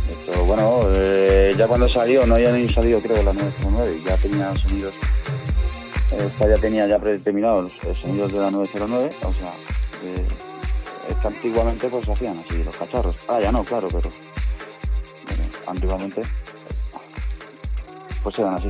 Esto, 0.08 0.44
bueno, 0.46 0.80
eh, 0.90 1.54
ya 1.58 1.66
cuando 1.66 1.86
salió, 1.86 2.24
no 2.26 2.36
había 2.36 2.50
ni 2.52 2.66
salido 2.72 2.98
creo 3.00 3.22
la 3.22 3.34
909, 3.34 3.98
ya 4.06 4.16
tenía 4.16 4.54
sonidos, 4.56 4.94
esta 6.18 6.48
ya 6.48 6.56
tenía 6.56 6.86
ya 6.86 6.98
predeterminados 6.98 7.72
los 7.84 7.98
sonidos 7.98 8.32
de 8.32 8.38
la 8.40 8.50
909, 8.50 9.10
o 9.22 9.32
sea, 9.34 9.48
eh, 10.04 10.24
esta 11.10 11.28
antiguamente 11.28 11.88
pues 11.88 12.06
se 12.06 12.12
hacían 12.12 12.38
así 12.38 12.62
los 12.64 12.74
cacharros. 12.74 13.16
Ah, 13.28 13.38
ya 13.40 13.52
no, 13.52 13.62
claro, 13.64 13.88
pero 13.88 14.08
bueno, 15.26 15.44
antiguamente 15.66 16.22
pues 18.22 18.38
eran 18.38 18.54
así. 18.54 18.68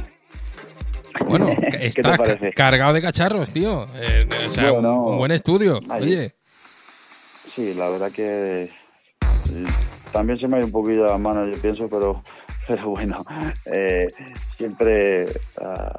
Bueno, 1.29 1.47
¿Qué 1.71 1.79
te 1.79 1.87
está 1.87 2.17
cargado 2.55 2.93
de 2.93 3.01
cacharros, 3.03 3.51
tío. 3.51 3.87
Eh, 3.95 4.27
o 4.49 4.51
sea, 4.51 4.73
un- 4.73 5.19
buen 5.19 5.31
estudio. 5.33 5.81
Oye, 5.91 6.35
Sí, 7.57 7.73
la 7.73 7.89
verdad 7.89 8.13
que 8.13 8.65
eh, 8.65 8.71
también 10.13 10.39
se 10.39 10.47
me 10.47 10.57
ha 10.57 10.59
ido 10.59 10.67
un 10.67 10.73
poquillo 10.73 11.07
las 11.07 11.19
manos, 11.19 11.55
yo 11.55 11.63
pienso, 11.63 11.89
pero, 11.89 12.23
pero 12.69 12.91
bueno, 12.91 13.17
eh, 13.73 14.09
siempre 14.59 15.25
ah, 15.63 15.97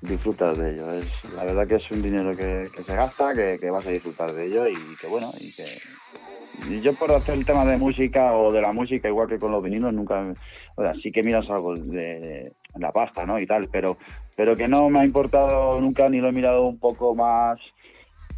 disfrutas 0.00 0.56
de 0.56 0.72
ello. 0.72 0.90
Es, 0.94 1.34
la 1.34 1.44
verdad 1.44 1.66
que 1.66 1.74
es 1.74 1.90
un 1.90 2.00
dinero 2.00 2.34
que, 2.34 2.64
se 2.64 2.96
gasta, 2.96 3.34
que, 3.34 3.70
vas 3.70 3.86
a 3.86 3.90
disfrutar 3.90 4.32
de 4.32 4.46
ello 4.46 4.66
y 4.66 4.76
que 4.98 5.06
bueno, 5.06 5.30
y 5.38 5.52
que 5.52 6.80
yo 6.80 6.94
por 6.94 7.12
hacer 7.12 7.34
el 7.34 7.44
tema 7.44 7.66
de 7.66 7.76
música 7.76 8.32
o 8.32 8.50
de 8.50 8.62
la 8.62 8.72
música, 8.72 9.06
igual 9.06 9.28
que 9.28 9.38
con 9.38 9.52
los 9.52 9.62
vinilos, 9.62 9.92
nunca, 9.92 10.34
o 10.76 10.82
sea, 10.82 10.94
sí 10.94 11.12
que 11.12 11.22
miras 11.22 11.44
algo 11.50 11.74
de 11.74 12.54
la 12.74 12.90
pasta, 12.90 13.26
¿no? 13.26 13.38
Y 13.38 13.46
tal, 13.46 13.68
pero, 13.68 13.98
pero 14.34 14.56
que 14.56 14.66
no 14.66 14.88
me 14.88 15.00
ha 15.00 15.04
importado 15.04 15.78
nunca 15.78 16.08
ni 16.08 16.22
lo 16.22 16.30
he 16.30 16.32
mirado 16.32 16.62
un 16.62 16.78
poco 16.78 17.14
más 17.14 17.60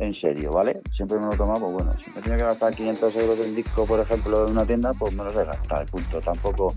en 0.01 0.15
serio, 0.15 0.51
¿vale? 0.51 0.81
Siempre 0.97 1.19
me 1.19 1.27
lo 1.27 1.35
he 1.35 1.37
tomado, 1.37 1.61
pues 1.61 1.73
bueno, 1.75 1.93
si 2.03 2.11
me 2.11 2.23
tenía 2.23 2.39
que 2.39 2.45
gastar 2.45 2.75
500 2.75 3.17
euros 3.17 3.47
en 3.47 3.55
disco, 3.55 3.87
por 3.87 4.01
ejemplo, 4.01 4.47
en 4.47 4.53
una 4.53 4.65
tienda, 4.65 4.93
pues 4.99 5.15
me 5.15 5.23
los 5.25 5.35
he 5.37 5.45
gastado, 5.45 5.87
punto. 5.87 6.21
Tampoco, 6.21 6.73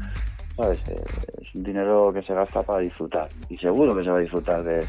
¿sabes? 0.58 0.80
Eh, 0.90 1.04
es 1.42 1.56
un 1.56 1.64
dinero 1.64 2.12
que 2.14 2.22
se 2.22 2.34
gasta 2.34 2.62
para 2.64 2.80
disfrutar. 2.80 3.30
Y 3.50 3.58
seguro 3.58 3.96
que 3.96 4.04
se 4.04 4.10
va 4.10 4.18
a 4.18 4.22
disfrutar 4.22 4.62
de, 4.64 4.86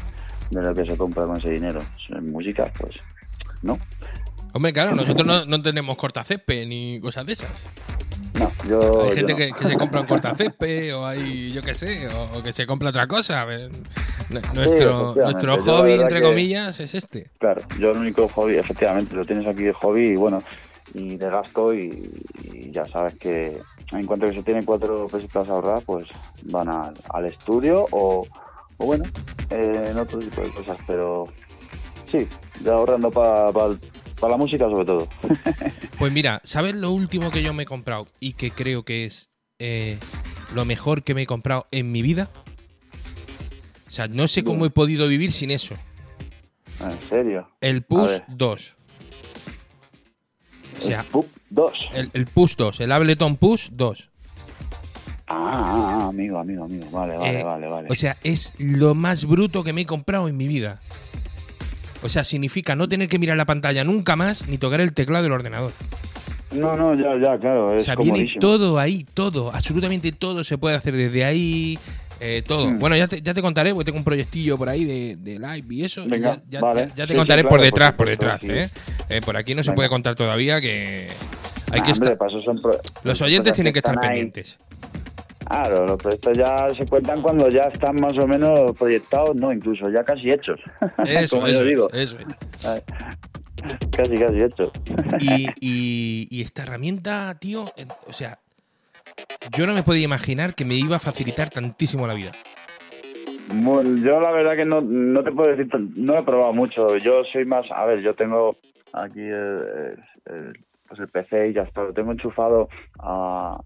de 0.51 0.61
lo 0.61 0.73
que 0.73 0.85
se 0.85 0.97
compra 0.97 1.25
con 1.25 1.37
ese 1.37 1.51
dinero. 1.51 1.79
En 2.09 2.31
música, 2.31 2.69
pues, 2.77 2.95
¿no? 3.63 3.79
Hombre, 4.55 4.71
claro, 4.71 4.95
nosotros 4.95 5.27
no, 5.27 5.45
no 5.45 5.61
tenemos 5.61 5.97
cortacepe 5.97 6.65
ni 6.65 6.99
cosas 7.01 7.25
de 7.25 7.33
esas. 7.33 7.51
No, 8.39 8.51
yo... 8.67 9.03
Hay 9.03 9.09
yo 9.09 9.15
gente 9.15 9.31
no. 9.33 9.37
que, 9.37 9.51
que 9.51 9.65
se 9.65 9.75
compra 9.75 10.01
un 10.01 10.07
cortacepe 10.07 10.93
o 10.93 11.05
hay, 11.05 11.51
yo 11.51 11.61
qué 11.61 11.73
sé, 11.73 12.07
o, 12.07 12.37
o 12.37 12.43
que 12.43 12.53
se 12.53 12.65
compra 12.65 12.89
otra 12.89 13.05
cosa. 13.07 13.45
Nuestro, 14.29 15.11
efectivamente. 15.11 15.21
nuestro 15.21 15.57
hobby, 15.61 15.91
entre 15.91 16.21
comillas, 16.21 16.79
es 16.79 16.95
este. 16.95 17.29
Claro, 17.37 17.61
yo 17.79 17.91
el 17.91 17.97
único 17.97 18.27
hobby, 18.29 18.55
efectivamente, 18.55 19.15
lo 19.15 19.25
tienes 19.25 19.45
aquí 19.45 19.63
de 19.63 19.73
hobby 19.73 20.07
y 20.07 20.15
bueno, 20.15 20.41
y 20.93 21.17
de 21.17 21.29
gasto 21.29 21.73
y, 21.73 22.09
y 22.53 22.71
ya 22.71 22.85
sabes 22.85 23.15
que 23.15 23.57
en 23.91 24.05
cuanto 24.05 24.25
que 24.25 24.33
se 24.33 24.43
tienen 24.43 24.63
cuatro 24.63 25.07
pesitas 25.09 25.49
ahorradas, 25.49 25.83
pues 25.83 26.07
van 26.43 26.69
al, 26.69 26.93
al 27.09 27.25
estudio 27.25 27.85
o, 27.91 28.25
o 28.77 28.85
bueno, 28.85 29.03
eh, 29.49 29.89
en 29.91 29.97
otro 29.97 30.19
tipo 30.19 30.41
de 30.41 30.51
cosas, 30.51 30.77
pero 30.87 31.27
sí, 32.11 32.27
ya 32.63 32.73
ahorrando 32.73 33.11
para 33.11 33.51
la 34.29 34.37
música 34.37 34.65
sobre 34.69 34.85
todo. 34.85 35.07
Pues 35.99 36.11
mira, 36.11 36.41
¿sabes 36.43 36.75
lo 36.75 36.91
último 36.91 37.31
que 37.31 37.41
yo 37.41 37.53
me 37.53 37.63
he 37.63 37.65
comprado 37.65 38.07
y 38.19 38.33
que 38.33 38.51
creo 38.51 38.83
que 38.83 39.05
es 39.05 39.29
eh, 39.59 39.97
lo 40.53 40.65
mejor 40.65 41.03
que 41.03 41.13
me 41.13 41.21
he 41.21 41.25
comprado 41.25 41.67
en 41.71 41.91
mi 41.91 42.01
vida? 42.01 42.29
O 43.87 43.91
sea, 43.91 44.07
no 44.09 44.27
sé 44.27 44.43
cómo 44.43 44.65
he 44.65 44.69
podido 44.69 45.07
vivir 45.07 45.31
sin 45.31 45.51
eso. 45.51 45.75
en 46.81 47.09
serio. 47.09 47.47
El 47.61 47.85
ver. 47.89 48.23
2. 48.27 48.75
O 50.77 50.81
sea, 50.81 51.03
Pup, 51.03 51.25
dos. 51.49 51.73
el, 51.93 52.09
el 52.13 52.25
Push 52.27 52.55
2, 52.57 52.81
el 52.81 52.91
Ableton 52.91 53.37
Push 53.37 53.69
2. 53.71 54.09
Ah, 55.27 55.33
ah, 55.37 55.99
ah, 56.03 56.07
amigo, 56.09 56.37
amigo, 56.37 56.65
amigo. 56.65 56.85
Vale, 56.91 57.17
vale, 57.17 57.39
Eh, 57.39 57.43
vale, 57.43 57.67
vale. 57.67 57.87
O 57.89 57.95
sea, 57.95 58.17
es 58.23 58.53
lo 58.57 58.93
más 58.93 59.25
bruto 59.25 59.63
que 59.63 59.73
me 59.73 59.81
he 59.81 59.85
comprado 59.85 60.27
en 60.27 60.37
mi 60.37 60.47
vida. 60.47 60.81
O 62.05 62.09
sea, 62.09 62.23
significa 62.23 62.75
no 62.75 62.87
tener 62.87 63.09
que 63.09 63.17
mirar 63.17 63.35
la 63.35 63.45
pantalla 63.45 63.83
nunca 63.83 64.15
más 64.15 64.47
ni 64.47 64.59
tocar 64.59 64.79
el 64.79 64.93
teclado 64.93 65.23
del 65.23 65.31
ordenador. 65.33 65.71
no, 66.51 66.77
no, 66.77 66.93
ya, 66.93 67.17
ya, 67.19 67.39
claro, 67.39 67.69
O 67.69 67.75
es 67.75 67.83
sea, 67.83 67.95
viene 67.95 68.31
todo 68.39 68.77
ahí, 68.77 69.05
todo, 69.15 69.51
absolutamente 69.51 70.11
todo 70.11 70.43
se 70.43 70.57
puede 70.59 70.75
hacer 70.75 70.95
desde 70.95 71.25
ahí, 71.25 71.79
eh, 72.19 72.43
todo. 72.45 72.69
Mm. 72.69 72.77
Bueno, 72.79 72.95
ya 72.95 73.07
te, 73.07 73.21
ya 73.23 73.33
te 73.33 73.41
contaré, 73.41 73.71
porque 73.73 73.85
tengo 73.85 73.97
un 73.97 74.03
proyectillo 74.03 74.55
por 74.55 74.69
ahí 74.69 74.83
de, 74.85 75.15
de 75.17 75.39
live 75.39 75.65
y 75.69 75.83
eso. 75.83 76.05
Venga, 76.07 76.35
ya 76.35 76.41
ya- 76.49 76.61
vale. 76.61 76.81
ya- 76.89 76.95
ya 76.95 77.07
te 77.07 77.13
Sí, 77.13 77.17
contaré 77.17 77.41
sí, 77.41 77.47
por 77.47 77.61
detrás, 77.61 77.93
por 77.93 78.07
detrás. 78.07 78.43
¿eh? 78.43 78.69
Eh, 79.09 79.21
por 79.25 79.35
aquí 79.35 79.55
no 79.55 79.63
se 79.63 79.73
puede 79.73 79.89
contar 79.89 80.13
todavía 80.15 80.61
que 80.61 81.07
hay 81.71 81.79
Nah, 81.79 81.85
que 81.85 81.91
hombre, 81.91 82.11
estar... 82.13 82.81
Los 83.03 83.21
oyentes 83.21 83.53
tienen 83.55 83.73
que 83.73 83.79
estar 83.79 83.97
ahí. 83.99 84.07
pendientes. 84.09 84.59
Claro, 85.47 85.85
los 85.85 86.01
proyectos 86.01 86.37
ya 86.37 86.67
se 86.75 86.85
cuentan 86.87 87.21
cuando 87.21 87.47
ya 87.49 87.63
están 87.63 87.95
más 88.01 88.17
o 88.17 88.27
menos 88.27 88.71
proyectados, 88.77 89.35
no, 89.35 89.51
incluso 89.53 89.89
ya 89.89 90.03
casi 90.03 90.29
hechos. 90.31 90.59
Eso, 91.05 91.37
Como 91.37 91.47
eso, 91.47 91.59
yo 91.63 91.65
digo, 91.65 91.89
es, 91.91 92.13
eso 92.13 92.17
es. 92.19 92.27
casi, 93.95 94.15
casi 94.17 94.41
hechos. 94.41 94.71
Y, 95.19 95.47
y- 95.59 96.27
y 96.29 96.41
esta 96.41 96.63
herramienta, 96.63 97.35
tío, 97.39 97.65
o 98.07 98.13
sea, 98.13 98.39
yo 99.55 99.67
no 99.67 99.73
me 99.73 99.83
podía 99.83 100.03
imaginar 100.05 100.55
que 100.55 100.65
me 100.65 100.75
iba 100.75 100.95
a 100.95 100.99
facilitar 100.99 101.49
tantísimo 101.49 102.07
la 102.07 102.13
vida. 102.15 102.31
Bueno, 103.53 104.03
yo 104.03 104.19
la 104.19 104.31
verdad 104.31 104.55
que 104.55 104.65
no, 104.65 104.81
no 104.81 105.23
te 105.23 105.31
puedo 105.31 105.55
decir, 105.55 105.67
no 105.95 106.17
he 106.17 106.23
probado 106.23 106.53
mucho. 106.53 106.97
Yo 106.97 107.23
soy 107.31 107.45
más, 107.45 107.65
a 107.71 107.85
ver, 107.85 108.01
yo 108.01 108.15
tengo 108.15 108.57
aquí 108.93 109.19
el, 109.21 109.99
el- 110.25 110.59
pues 110.87 110.99
el 110.99 111.07
PC 111.07 111.49
y 111.49 111.53
ya 111.53 111.63
está, 111.63 111.81
lo 111.83 111.93
tengo 111.93 112.11
enchufado 112.11 112.69
a, 112.99 113.59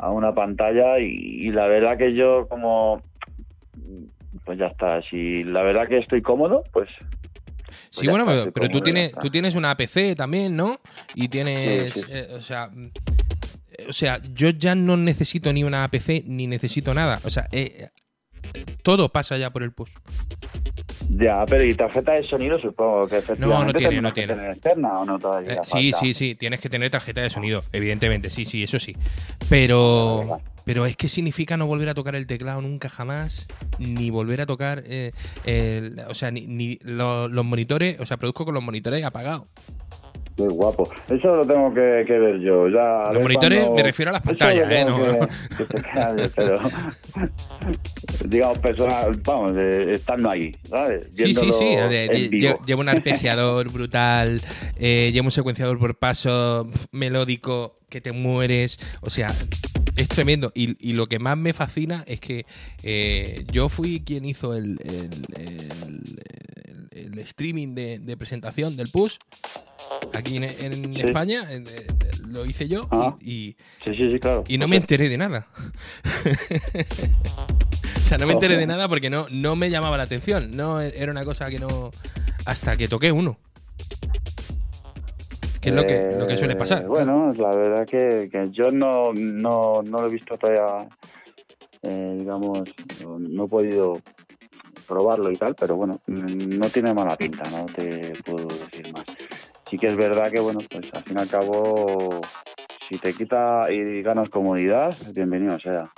a 0.00 0.10
una 0.10 0.34
pantalla 0.34 0.98
y, 0.98 1.06
y 1.46 1.50
la 1.50 1.66
verdad 1.66 1.98
que 1.98 2.14
yo 2.14 2.46
como, 2.48 3.02
pues 4.44 4.58
ya 4.58 4.66
está, 4.66 5.02
si 5.02 5.44
la 5.44 5.62
verdad 5.62 5.88
que 5.88 5.98
estoy 5.98 6.22
cómodo, 6.22 6.64
pues 6.72 6.88
Sí, 7.90 8.06
ya 8.06 8.10
bueno, 8.12 8.30
está, 8.30 8.50
pero, 8.50 8.66
tú 8.66 8.78
cómodo, 8.78 8.82
tienes, 8.84 9.12
tú 9.20 9.30
tienes 9.30 9.54
una 9.54 9.76
PC 9.76 10.14
también, 10.14 10.56
¿no? 10.56 10.80
Y 11.14 11.28
tienes, 11.28 11.94
Sí, 11.94 12.00
sí. 12.02 12.06
eh, 12.10 12.26
o 12.34 12.40
sea, 12.40 12.70
o 13.88 13.92
sea, 13.92 14.20
yo 14.32 14.50
ya 14.50 14.74
no 14.74 14.96
necesito 14.96 15.52
ni 15.52 15.64
una 15.64 15.86
PC 15.88 16.24
ni 16.26 16.46
necesito 16.46 16.94
nada. 16.94 17.20
O 17.24 17.30
sea, 17.30 17.46
eh, 17.52 17.88
todo 18.82 19.08
pasa 19.08 19.36
ya 19.38 19.50
por 19.50 19.62
el 19.62 19.72
push. 19.72 19.92
Ya, 21.12 21.44
pero 21.44 21.64
y 21.64 21.74
tarjeta 21.74 22.12
de 22.12 22.22
sonido 22.28 22.58
supongo 22.60 23.08
que 23.08 23.18
efectivamente 23.18 23.78
tiene, 23.78 24.00
no 24.00 24.08
que 24.12 24.20
tiene. 24.20 24.34
tener 24.34 24.50
externa 24.52 25.00
o 25.00 25.04
no 25.04 25.18
todavía. 25.18 25.54
Eh, 25.54 25.58
sí, 25.64 25.92
sí, 25.92 26.14
sí, 26.14 26.34
tienes 26.36 26.60
que 26.60 26.68
tener 26.68 26.88
tarjeta 26.90 27.20
de 27.20 27.30
sonido, 27.30 27.64
evidentemente, 27.72 28.30
sí, 28.30 28.44
sí, 28.44 28.62
eso 28.62 28.78
sí. 28.78 28.94
Pero, 29.48 30.24
Vale, 30.28 30.42
pero 30.64 30.86
es 30.86 30.96
que 30.96 31.08
significa 31.08 31.56
no 31.56 31.66
volver 31.66 31.88
a 31.88 31.94
tocar 31.94 32.14
el 32.14 32.26
teclado 32.28 32.62
nunca 32.62 32.88
jamás, 32.88 33.48
ni 33.80 34.10
volver 34.10 34.40
a 34.40 34.46
tocar, 34.46 34.84
eh, 34.86 35.10
el- 35.44 35.98
o 36.08 36.14
sea, 36.14 36.30
ni, 36.30 36.46
ni 36.46 36.78
lo- 36.82 37.28
los 37.28 37.44
monitores, 37.44 37.98
o 37.98 38.06
sea, 38.06 38.16
produzco 38.16 38.44
con 38.44 38.54
los 38.54 38.62
monitores 38.62 39.04
apagados. 39.04 39.48
Qué 40.48 40.54
guapo. 40.54 40.88
Eso 41.08 41.36
lo 41.36 41.46
tengo 41.46 41.72
que, 41.74 42.04
que 42.06 42.18
ver 42.18 42.40
yo. 42.40 42.68
Ya, 42.68 43.10
Los 43.12 43.22
monitores 43.22 43.58
cuando- 43.60 43.76
me 43.76 43.82
refiero 43.82 44.10
a 44.10 44.12
las 44.14 44.22
pantallas, 44.22 44.70
¿eh? 44.70 44.84
No- 44.86 44.98
que- 44.98 45.56
que 45.56 45.64
te 45.64 45.82
calle, 45.82 46.30
pero 46.34 46.56
digamos, 48.26 48.58
personas, 48.58 49.06
vamos, 49.22 49.52
eh, 49.56 49.94
estando 49.94 50.30
ahí, 50.30 50.54
¿sabes? 50.68 51.08
Sí, 51.14 51.34
sí, 51.34 51.52
sí. 51.52 51.76
de- 51.76 51.88
de- 51.88 52.04
en 52.24 52.30
vivo. 52.30 52.54
lle- 52.58 52.64
llevo 52.66 52.80
un 52.80 52.88
arpegiador 52.88 53.68
brutal, 53.72 54.40
eh, 54.76 55.10
llevo 55.12 55.26
un 55.26 55.32
secuenciador 55.32 55.78
por 55.78 55.98
paso 55.98 56.66
melódico 56.92 57.78
que 57.88 58.00
te 58.00 58.12
mueres. 58.12 58.78
O 59.00 59.10
sea, 59.10 59.34
es 59.96 60.08
tremendo. 60.08 60.52
Y, 60.54 60.76
y 60.88 60.92
lo 60.92 61.06
que 61.08 61.18
más 61.18 61.36
me 61.36 61.52
fascina 61.52 62.04
es 62.06 62.20
que 62.20 62.46
eh, 62.82 63.44
yo 63.52 63.68
fui 63.68 64.00
quien 64.04 64.24
hizo 64.24 64.54
el, 64.54 64.78
el- 64.84 65.26
el- 65.36 66.20
el- 67.06 67.18
streaming 67.20 67.74
de, 67.74 67.98
de 67.98 68.16
presentación 68.16 68.76
del 68.76 68.88
PUS 68.88 69.18
aquí 70.14 70.36
en, 70.36 70.44
en 70.44 70.94
Sí. 70.94 71.00
España. 71.00 71.50
en- 71.50 71.66
eh, 71.66 71.86
lo 72.28 72.46
hice 72.46 72.68
yo 72.68 72.86
Ah. 72.90 73.16
y, 73.20 73.56
Sí, 73.84 73.94
sí, 73.96 74.10
sí, 74.12 74.20
claro. 74.20 74.44
y 74.46 74.58
no 74.58 74.68
me 74.68 74.76
enteré 74.76 75.08
de 75.08 75.18
nada. 75.18 75.48
o 77.96 78.00
sea, 78.00 78.18
no 78.18 78.26
me 78.26 78.32
enteré 78.34 78.56
de 78.56 78.66
nada 78.66 78.88
porque 78.88 79.10
no, 79.10 79.26
no 79.30 79.56
me 79.56 79.70
llamaba 79.70 79.96
la 79.96 80.04
atención. 80.04 80.50
No 80.56 80.80
era 80.80 81.10
una 81.12 81.24
cosa 81.24 81.48
que 81.50 81.58
no. 81.58 81.90
Hasta 82.46 82.76
que 82.76 82.88
toqué 82.88 83.12
uno. 83.12 83.38
Que 85.60 85.68
es 85.68 85.74
lo 85.74 85.86
que, 85.86 86.12
lo 86.18 86.26
que 86.26 86.38
suele 86.38 86.54
Eh, 86.54 86.56
pasar. 86.56 86.86
Bueno, 86.86 87.32
la 87.34 87.54
verdad 87.54 87.86
que, 87.86 88.30
que 88.32 88.48
yo 88.50 88.70
no, 88.70 89.12
no, 89.12 89.82
no 89.82 90.00
lo 90.00 90.06
he 90.06 90.10
visto 90.10 90.38
todavía, 90.38 90.88
eh, 91.82 92.16
digamos, 92.18 92.62
no, 93.02 93.18
no 93.18 93.44
he 93.44 93.48
podido 93.48 94.00
probarlo 94.90 95.30
y 95.30 95.36
tal, 95.36 95.54
pero 95.54 95.76
bueno, 95.76 96.00
no 96.06 96.68
tiene 96.68 96.92
mala 96.92 97.16
pinta, 97.16 97.48
no 97.50 97.64
te 97.66 98.12
puedo 98.24 98.48
decir 98.48 98.92
más. 98.92 99.04
sí 99.70 99.78
que 99.78 99.86
es 99.86 99.96
verdad 99.96 100.30
que, 100.32 100.40
bueno, 100.40 100.58
pues 100.68 100.92
al 100.92 101.04
fin 101.04 101.16
y 101.16 101.20
al 101.20 101.28
cabo, 101.28 102.20
si 102.88 102.98
te 102.98 103.14
quita 103.14 103.70
y 103.70 104.02
ganas 104.02 104.28
comodidad, 104.30 104.94
bienvenido 105.14 105.58
sea. 105.60 105.88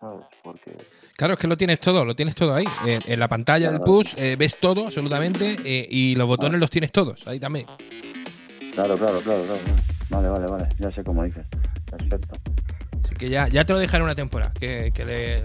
¿Sabes? 0.00 0.26
Porque 0.42 0.76
Claro, 1.16 1.34
es 1.34 1.38
que 1.38 1.46
lo 1.46 1.56
tienes 1.56 1.80
todo, 1.80 2.04
lo 2.04 2.14
tienes 2.16 2.34
todo 2.34 2.54
ahí. 2.54 2.66
En, 2.84 3.00
en 3.06 3.18
la 3.20 3.28
pantalla 3.28 3.70
del 3.70 3.80
push 3.80 4.14
eh, 4.18 4.34
ves 4.36 4.56
todo, 4.56 4.86
absolutamente, 4.86 5.56
eh, 5.64 5.86
y 5.88 6.16
los 6.16 6.26
botones 6.26 6.60
los 6.60 6.70
tienes 6.70 6.90
todos, 6.90 7.26
ahí 7.28 7.38
también. 7.38 7.66
Claro, 8.74 8.98
claro, 8.98 9.20
claro, 9.20 9.42
claro. 9.44 9.62
Vale, 10.10 10.28
vale, 10.28 10.46
vale. 10.46 10.68
Ya 10.78 10.90
sé 10.90 11.02
cómo 11.04 11.22
dices. 11.22 11.46
Perfecto. 11.90 12.36
Así 13.06 13.14
que 13.14 13.28
ya, 13.28 13.46
ya 13.46 13.64
te 13.64 13.72
lo 13.72 13.78
dejaré 13.78 14.02
una 14.02 14.16
temporada, 14.16 14.52
que, 14.58 14.90
que 14.92 15.04
le, 15.04 15.40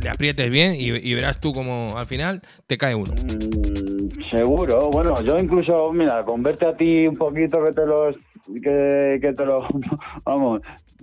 le 0.00 0.08
aprietes 0.08 0.50
bien 0.50 0.72
y, 0.74 1.14
verás 1.14 1.38
tú 1.40 1.52
como 1.52 1.98
al 1.98 2.06
final 2.06 2.40
te 2.66 2.78
cae 2.78 2.94
uno. 2.94 3.12
Mm, 3.12 4.22
seguro. 4.34 4.88
Bueno, 4.90 5.14
yo 5.22 5.38
incluso, 5.38 5.92
mira, 5.92 6.24
con 6.24 6.42
verte 6.42 6.64
a 6.66 6.74
ti 6.74 7.06
un 7.06 7.16
poquito 7.16 7.62
que 7.62 7.72
te 7.72 7.84
los... 7.84 8.16
Que, 8.46 9.18
que 9.20 9.32
te 9.34 9.44
lo... 9.44 9.68
Vamos, 10.24 10.62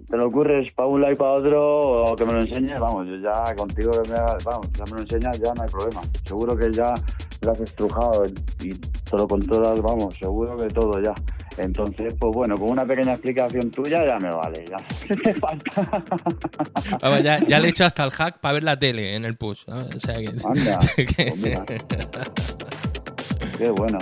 te 0.09 0.17
lo 0.17 0.27
ocurres 0.27 0.73
para 0.73 0.87
un 0.87 1.01
lado 1.01 1.13
y 1.13 1.15
para 1.15 1.31
otro 1.33 2.03
o 2.05 2.15
que 2.15 2.25
me 2.25 2.33
lo 2.33 2.39
enseñes, 2.41 2.79
vamos, 2.79 3.07
yo 3.07 3.17
ya 3.17 3.55
contigo 3.55 3.91
me 4.09 4.15
vamos, 4.43 4.71
ya 4.73 4.83
me 4.85 4.91
lo 4.91 4.99
enseñas, 5.01 5.39
ya 5.39 5.53
no 5.53 5.61
hay 5.61 5.69
problema. 5.69 6.01
Seguro 6.23 6.55
que 6.55 6.71
ya 6.71 6.95
lo 7.41 7.51
has 7.51 7.61
estrujado 7.61 8.23
y 8.61 8.73
te 8.73 9.17
lo 9.17 9.27
controlas, 9.27 9.79
vamos, 9.81 10.15
seguro 10.15 10.57
que 10.57 10.67
todo 10.69 10.99
ya. 10.99 11.13
Entonces, 11.61 12.13
pues 12.19 12.33
bueno, 12.33 12.55
con 12.57 12.69
una 12.71 12.85
pequeña 12.85 13.13
explicación 13.13 13.69
tuya 13.71 14.05
ya 14.07 14.17
me 14.19 14.29
vale, 14.33 14.65
ya. 14.69 14.77
¿Qué 15.07 15.15
te 15.15 15.33
falta? 15.33 16.03
Vamos, 17.01 17.21
ya, 17.23 17.39
ya 17.45 17.59
le 17.59 17.67
he 17.67 17.69
hecho 17.69 17.85
hasta 17.85 18.03
el 18.03 18.11
hack 18.11 18.39
para 18.39 18.53
ver 18.53 18.63
la 18.63 18.77
tele 18.79 19.15
en 19.15 19.25
el 19.25 19.35
push. 19.37 19.65
¿sabes? 19.65 19.95
O 19.95 19.99
sea 19.99 20.15
que- 20.15 20.27
Anda, 20.29 20.79
pues 20.95 21.37
mira. 21.37 21.65
Qué 23.57 23.69
bueno. 23.69 23.99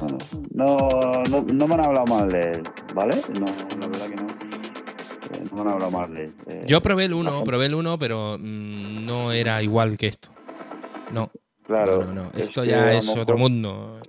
Bueno, 0.00 0.18
No, 0.52 0.76
no, 1.30 1.42
no 1.52 1.68
me 1.68 1.74
han 1.74 1.84
hablado 1.84 2.06
mal 2.06 2.28
de 2.28 2.40
él, 2.40 2.62
¿vale? 2.94 3.16
No, 3.38 3.46
la 3.80 3.86
verdad 3.86 4.06
que 4.08 4.16
no. 4.16 4.26
Eh, 4.26 5.44
No 5.50 5.54
me 5.56 5.60
han 5.62 5.68
hablado 5.68 5.90
mal 5.90 6.12
de 6.14 6.24
él. 6.24 6.34
Eh, 6.48 6.64
Yo 6.66 6.80
probé 6.82 7.04
el 7.04 7.12
la 7.12 7.16
1, 7.18 7.30
gente- 7.30 7.44
probé 7.46 7.66
el 7.66 7.74
1, 7.74 7.98
pero 7.98 8.36
mm, 8.38 9.06
no 9.06 9.32
era 9.32 9.62
igual 9.62 9.96
que 9.96 10.08
esto. 10.08 10.30
No, 11.12 11.30
Claro. 11.66 12.02
no, 12.04 12.12
no, 12.12 12.22
no. 12.24 12.30
es 12.32 12.40
Esto 12.48 12.62
que 12.62 12.68
ya 12.70 12.92
es 12.92 13.08
otro 13.08 13.38
mundo. 13.38 14.00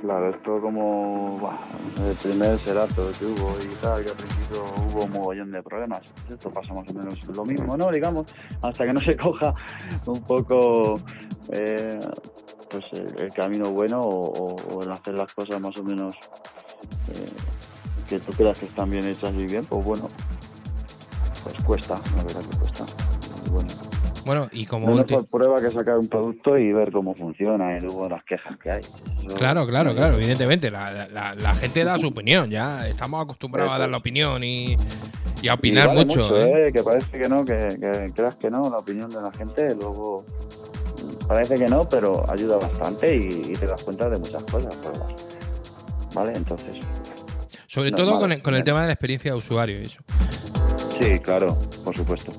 Claro, 0.00 0.30
esto 0.30 0.60
como 0.62 1.50
el 2.08 2.16
primer 2.16 2.58
serato 2.60 3.10
que 3.18 3.26
hubo 3.26 3.54
y 3.62 3.66
tal, 3.82 4.02
que 4.02 4.10
al 4.10 4.16
principio 4.16 4.64
hubo 4.88 5.04
un 5.04 5.10
mogollón 5.12 5.50
de 5.50 5.62
problemas. 5.62 6.00
Esto 6.30 6.50
pasa 6.50 6.72
más 6.72 6.88
o 6.88 6.94
menos 6.94 7.22
lo 7.28 7.44
mismo, 7.44 7.76
¿no? 7.76 7.90
Digamos, 7.90 8.34
hasta 8.62 8.86
que 8.86 8.94
no 8.94 9.00
se 9.00 9.14
coja 9.18 9.52
un 10.06 10.22
poco 10.22 10.98
eh, 11.52 12.00
pues 12.70 12.86
el, 12.94 13.30
camino 13.34 13.70
bueno 13.72 14.00
o, 14.00 14.56
o- 14.56 14.90
hacer 14.90 15.14
las 15.14 15.34
cosas 15.34 15.60
más 15.60 15.76
o 15.76 15.84
menos 15.84 16.14
eh, 17.12 17.28
que 18.08 18.18
tú 18.20 18.32
creas 18.32 18.58
que 18.58 18.66
están 18.66 18.90
bien 18.90 19.06
hechas 19.06 19.34
y 19.34 19.44
bien, 19.44 19.66
pues 19.66 19.84
bueno, 19.84 20.08
pues 21.44 21.62
cuesta, 21.62 22.00
la 22.16 22.22
verdad 22.22 22.40
que 22.50 22.56
cuesta. 22.56 22.86
Bueno, 23.50 23.68
Bueno, 24.24 24.48
y 24.52 24.66
como 24.66 24.86
no 24.88 24.96
último. 24.96 25.24
prueba 25.24 25.60
que 25.60 25.70
sacar 25.70 25.98
un 25.98 26.08
producto 26.08 26.58
y 26.58 26.72
ver 26.72 26.92
cómo 26.92 27.14
funciona 27.14 27.76
y 27.76 27.80
luego 27.80 28.08
las 28.08 28.22
quejas 28.24 28.58
que 28.62 28.70
hay. 28.70 28.80
Eso- 28.80 29.36
Claro, 29.36 29.66
claro, 29.66 29.94
claro, 29.94 30.14
evidentemente. 30.16 30.70
La, 30.70 31.06
la- 31.08 31.34
la 31.34 31.54
gente 31.54 31.84
da 31.84 31.98
su 31.98 32.08
opinión, 32.14 32.50
ya. 32.50 32.86
Estamos 32.86 33.22
acostumbrados 33.24 33.72
a 33.72 33.78
dar 33.78 33.88
la 33.88 33.96
opinión 33.96 34.44
y, 34.44 34.72
y 35.42 35.48
a 35.48 35.52
Y 35.52 35.56
opinar 35.56 35.88
vale 35.88 36.04
mucho. 36.04 36.36
¿eh? 36.38 36.66
¿eh? 36.68 36.72
Que 36.72 36.82
parece 36.82 37.10
que 37.18 37.28
no, 37.28 37.44
que, 37.44 37.56
que 37.80 38.12
creas 38.14 38.36
que 38.36 38.50
no, 38.50 38.68
la 38.68 38.78
opinión 38.78 39.08
de 39.08 39.22
la 39.22 39.32
gente, 39.32 39.74
luego 39.74 40.24
parece 41.26 41.56
que 41.56 41.68
no, 41.68 41.88
pero 41.88 42.22
ayuda 42.30 42.56
bastante 42.58 43.16
y, 43.16 43.52
y 43.52 43.56
te 43.56 43.66
das 43.66 43.82
cuenta 43.82 44.08
de 44.08 44.18
muchas 44.18 44.42
cosas. 44.44 44.74
pruebas. 44.76 45.14
¿Vale? 46.14 46.32
Entonces, 46.34 46.76
Sobre 47.68 47.90
normal, 47.92 48.08
todo 48.08 48.18
con 48.20 48.32
el, 48.32 48.42
con 48.42 48.54
el 48.54 48.64
tema 48.64 48.80
de 48.82 48.88
la 48.88 48.92
experiencia 48.92 49.30
de 49.30 49.36
usuario 49.38 49.78
y 49.80 49.84
eso. 49.84 50.02
sí, 50.98 51.18
claro, 51.20 51.56
por 51.84 51.96
supuesto. 51.96 52.32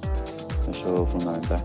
Eso 0.71 1.03
es 1.03 1.11
fundamental. 1.11 1.61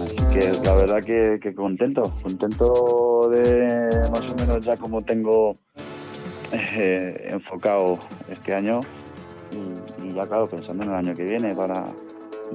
Así 0.00 0.16
que 0.32 0.64
la 0.64 0.74
verdad 0.74 1.02
que, 1.04 1.54
contento, 1.54 2.02
contento 2.22 3.28
de 3.28 4.08
más 4.10 4.32
o 4.32 4.34
menos 4.34 4.64
ya 4.64 4.78
como 4.78 5.02
tengo 5.02 5.58
eh, 6.52 7.28
enfocado 7.30 7.98
este 8.30 8.54
año 8.54 8.80
y, 10.02 10.14
ya 10.14 10.26
claro 10.26 10.46
pensando 10.46 10.84
en 10.84 10.88
el 10.88 10.94
año 10.96 11.14
que 11.14 11.24
viene 11.24 11.54
para 11.54 11.84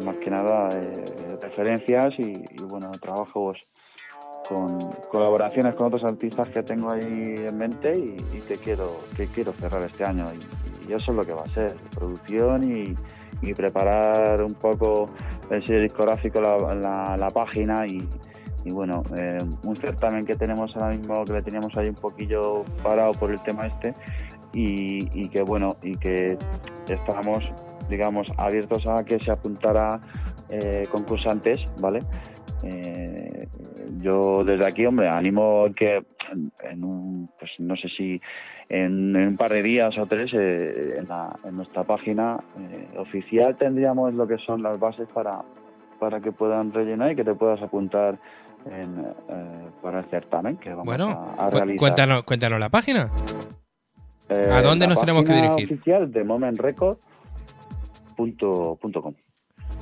más 0.04 0.18
que 0.18 0.32
nada 0.32 0.70
eh, 0.74 1.38
referencias 1.40 2.16
y, 2.18 2.34
bueno 2.64 2.90
trabajos 3.00 3.60
con 4.50 4.80
colaboraciones 5.12 5.76
con 5.76 5.88
otros 5.88 6.04
artistas 6.04 6.48
que 6.50 6.64
tengo 6.64 6.92
ahí 6.92 7.36
en 7.38 7.58
mente 7.58 7.94
y, 7.96 8.16
y 8.36 8.42
que 8.42 8.58
quiero 8.58 8.98
que 9.16 9.28
quiero 9.28 9.54
cerrar 9.54 9.84
este 9.84 10.04
año 10.04 10.28
y 10.88 10.94
eso 10.94 11.12
es 11.12 11.16
lo 11.16 11.24
que 11.24 11.34
va 11.34 11.44
a 11.44 11.54
ser 11.54 11.76
producción 11.96 12.72
y, 12.72 12.96
y 13.42 13.54
preparar 13.54 14.42
un 14.42 14.54
poco 14.54 15.10
el 15.50 15.66
sello 15.66 15.82
discográfico 15.82 16.42
la, 16.42 17.30
página 17.34 17.86
y, 17.86 18.08
y 18.66 18.72
bueno, 18.72 19.04
eh, 19.18 19.38
un 19.64 19.76
certamen 19.76 20.26
que 20.26 20.36
tenemos 20.36 20.76
ahora 20.76 20.96
mismo, 20.96 21.24
que 21.24 21.34
le 21.34 21.42
teníamos 21.42 21.76
ahí 21.78 21.90
un 21.90 21.96
poquillo 21.96 22.64
parado 22.84 23.12
por 23.14 23.32
el 23.32 23.42
tema 23.42 23.68
este, 23.68 23.94
y, 24.54 25.30
que 25.30 25.42
bueno, 25.42 25.78
y 25.84 25.96
que 25.96 26.38
estábamos, 26.88 27.44
digamos, 27.90 28.28
abiertos 28.38 28.88
a 28.88 29.04
que 29.04 29.20
se 29.20 29.32
apuntara 29.32 30.00
eh, 30.50 30.88
concursantes, 30.92 31.60
¿vale? 31.80 32.00
Eh, 32.64 33.48
yo 34.02 34.44
desde 34.44 34.66
aquí, 34.66 34.86
hombre, 34.86 35.08
animo 35.08 35.68
que 35.76 36.04
en 36.64 36.84
un, 36.84 37.30
pues 37.40 37.52
no 37.60 37.76
sé 37.76 37.88
si 37.90 38.20
en, 38.70 39.16
en, 39.16 39.28
un 39.30 39.38
par 39.38 39.52
de 39.54 39.64
días 39.64 39.98
o 39.98 40.06
tres 40.06 40.32
eh, 40.34 40.98
en, 41.00 41.08
la, 41.08 41.38
en, 41.44 41.56
nuestra 41.56 41.84
página 41.84 42.40
eh, 42.60 42.90
oficial 42.98 43.56
tendríamos 43.58 44.14
lo 44.14 44.28
que 44.28 44.38
son 44.40 44.62
las 44.64 44.80
bases 44.80 45.08
para, 45.14 45.42
para 46.00 46.20
que 46.20 46.32
puedan 46.32 46.74
rellenar 46.74 47.12
y 47.12 47.16
que 47.16 47.24
te 47.24 47.34
puedas 47.34 47.62
apuntar 47.62 48.20
en, 48.66 49.06
eh, 49.30 49.70
para 49.82 50.00
el 50.00 50.06
certamen 50.10 50.58
que 50.58 50.70
vamos 50.72 50.86
bueno, 50.86 51.10
a, 51.38 51.48
a 51.48 51.50
realizar. 51.50 51.78
Cuéntanos, 51.80 52.24
cuéntanos 52.24 52.60
la 52.60 52.70
página. 52.70 53.10
¿A 54.30 54.62
dónde 54.62 54.88
nos 54.88 55.00
tenemos 55.00 55.24
que 55.24 55.34
dirigir? 55.34 55.66
oficial 55.74 56.12
de 56.12 56.24
momentrecord.com 56.26 59.14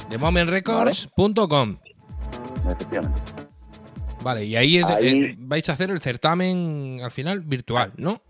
De 0.10 0.18
momentrecords.com 0.20 1.38
¿Vale? 1.44 2.76
Efectivamente. 2.76 3.22
Vale, 4.24 4.46
y 4.46 4.56
ahí, 4.56 4.82
Ahí- 4.84 5.24
eh, 5.24 5.36
vais 5.38 5.68
a 5.70 5.74
hacer 5.74 5.90
el 5.92 6.00
certamen 6.00 7.00
al 7.04 7.12
final 7.12 7.42
virtual, 7.42 7.92
¿no? 7.98 8.22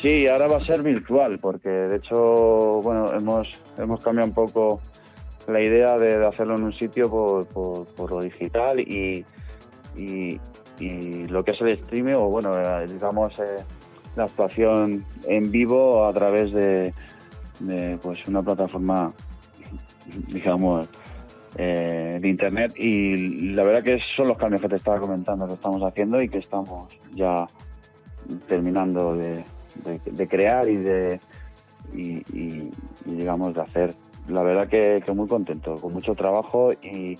Sí, 0.00 0.28
ahora 0.28 0.46
va 0.46 0.58
a 0.58 0.64
ser 0.64 0.82
virtual, 0.82 1.40
porque 1.40 1.68
de 1.68 1.96
hecho, 1.96 2.80
bueno, 2.82 3.12
hemos, 3.12 3.48
hemos 3.76 4.00
cambiado 4.00 4.28
un 4.28 4.34
poco 4.34 4.80
la 5.48 5.60
idea 5.60 5.98
de, 5.98 6.24
hacerlo 6.24 6.54
en 6.54 6.62
un 6.62 6.72
sitio 6.72 7.10
por, 7.10 7.46
por, 7.94 8.10
lo 8.12 8.20
digital 8.20 8.78
y, 8.78 9.24
y, 9.96 10.38
lo 11.26 11.42
que 11.42 11.50
es 11.50 11.60
el 11.60 11.70
streaming, 11.70 12.14
o 12.14 12.28
bueno, 12.28 12.52
eh, 12.56 12.86
digamos, 12.86 13.36
eh, 13.40 13.64
la 14.14 14.24
actuación 14.24 15.04
en 15.26 15.50
vivo 15.50 16.06
a 16.06 16.12
través 16.12 16.52
de, 16.52 16.94
de 17.58 17.98
pues 18.00 18.24
una 18.28 18.40
plataforma, 18.40 19.12
digamos, 20.28 20.88
eh, 21.56 22.18
de 22.20 22.28
internet. 22.28 22.72
Y 22.76 23.50
la 23.52 23.64
verdad 23.64 23.82
que 23.82 23.98
son 24.14 24.28
los 24.28 24.38
cambios 24.38 24.60
que 24.60 24.68
te 24.68 24.76
estaba 24.76 25.00
comentando 25.00 25.48
que 25.48 25.54
estamos 25.54 25.82
haciendo 25.82 26.22
y 26.22 26.28
que 26.28 26.38
estamos 26.38 26.96
ya 27.14 27.46
terminando 28.46 29.16
de, 29.16 29.42
de, 30.04 30.28
crear 30.28 30.68
y 30.68 30.76
de 30.76 31.20
y, 31.92 32.70
digamos 33.04 33.54
de 33.54 33.60
hacer. 33.62 33.94
La 34.28 34.42
verdad 34.42 34.68
que, 34.68 35.02
muy 35.14 35.26
contento 35.26 35.74
con 35.76 35.92
mucho 35.92 36.14
trabajo 36.14 36.70
y 36.82 37.18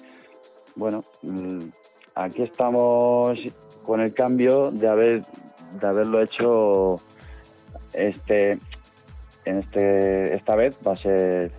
bueno 0.76 1.05
mm, 1.22 1.64
aquí 2.14 2.42
estamos 2.42 3.40
con 3.84 4.01
el 4.01 4.12
cambio 4.12 4.70
de 4.70 4.88
haber 4.88 5.22
de 5.80 5.86
haberlo 5.86 6.20
hecho 6.22 6.96
este 7.94 8.59
en 9.44 9.59
este 9.59 10.34
esta 10.34 10.55
vez 10.55 10.78
va 10.86 10.92
a 10.92 10.96
ser 10.96 11.53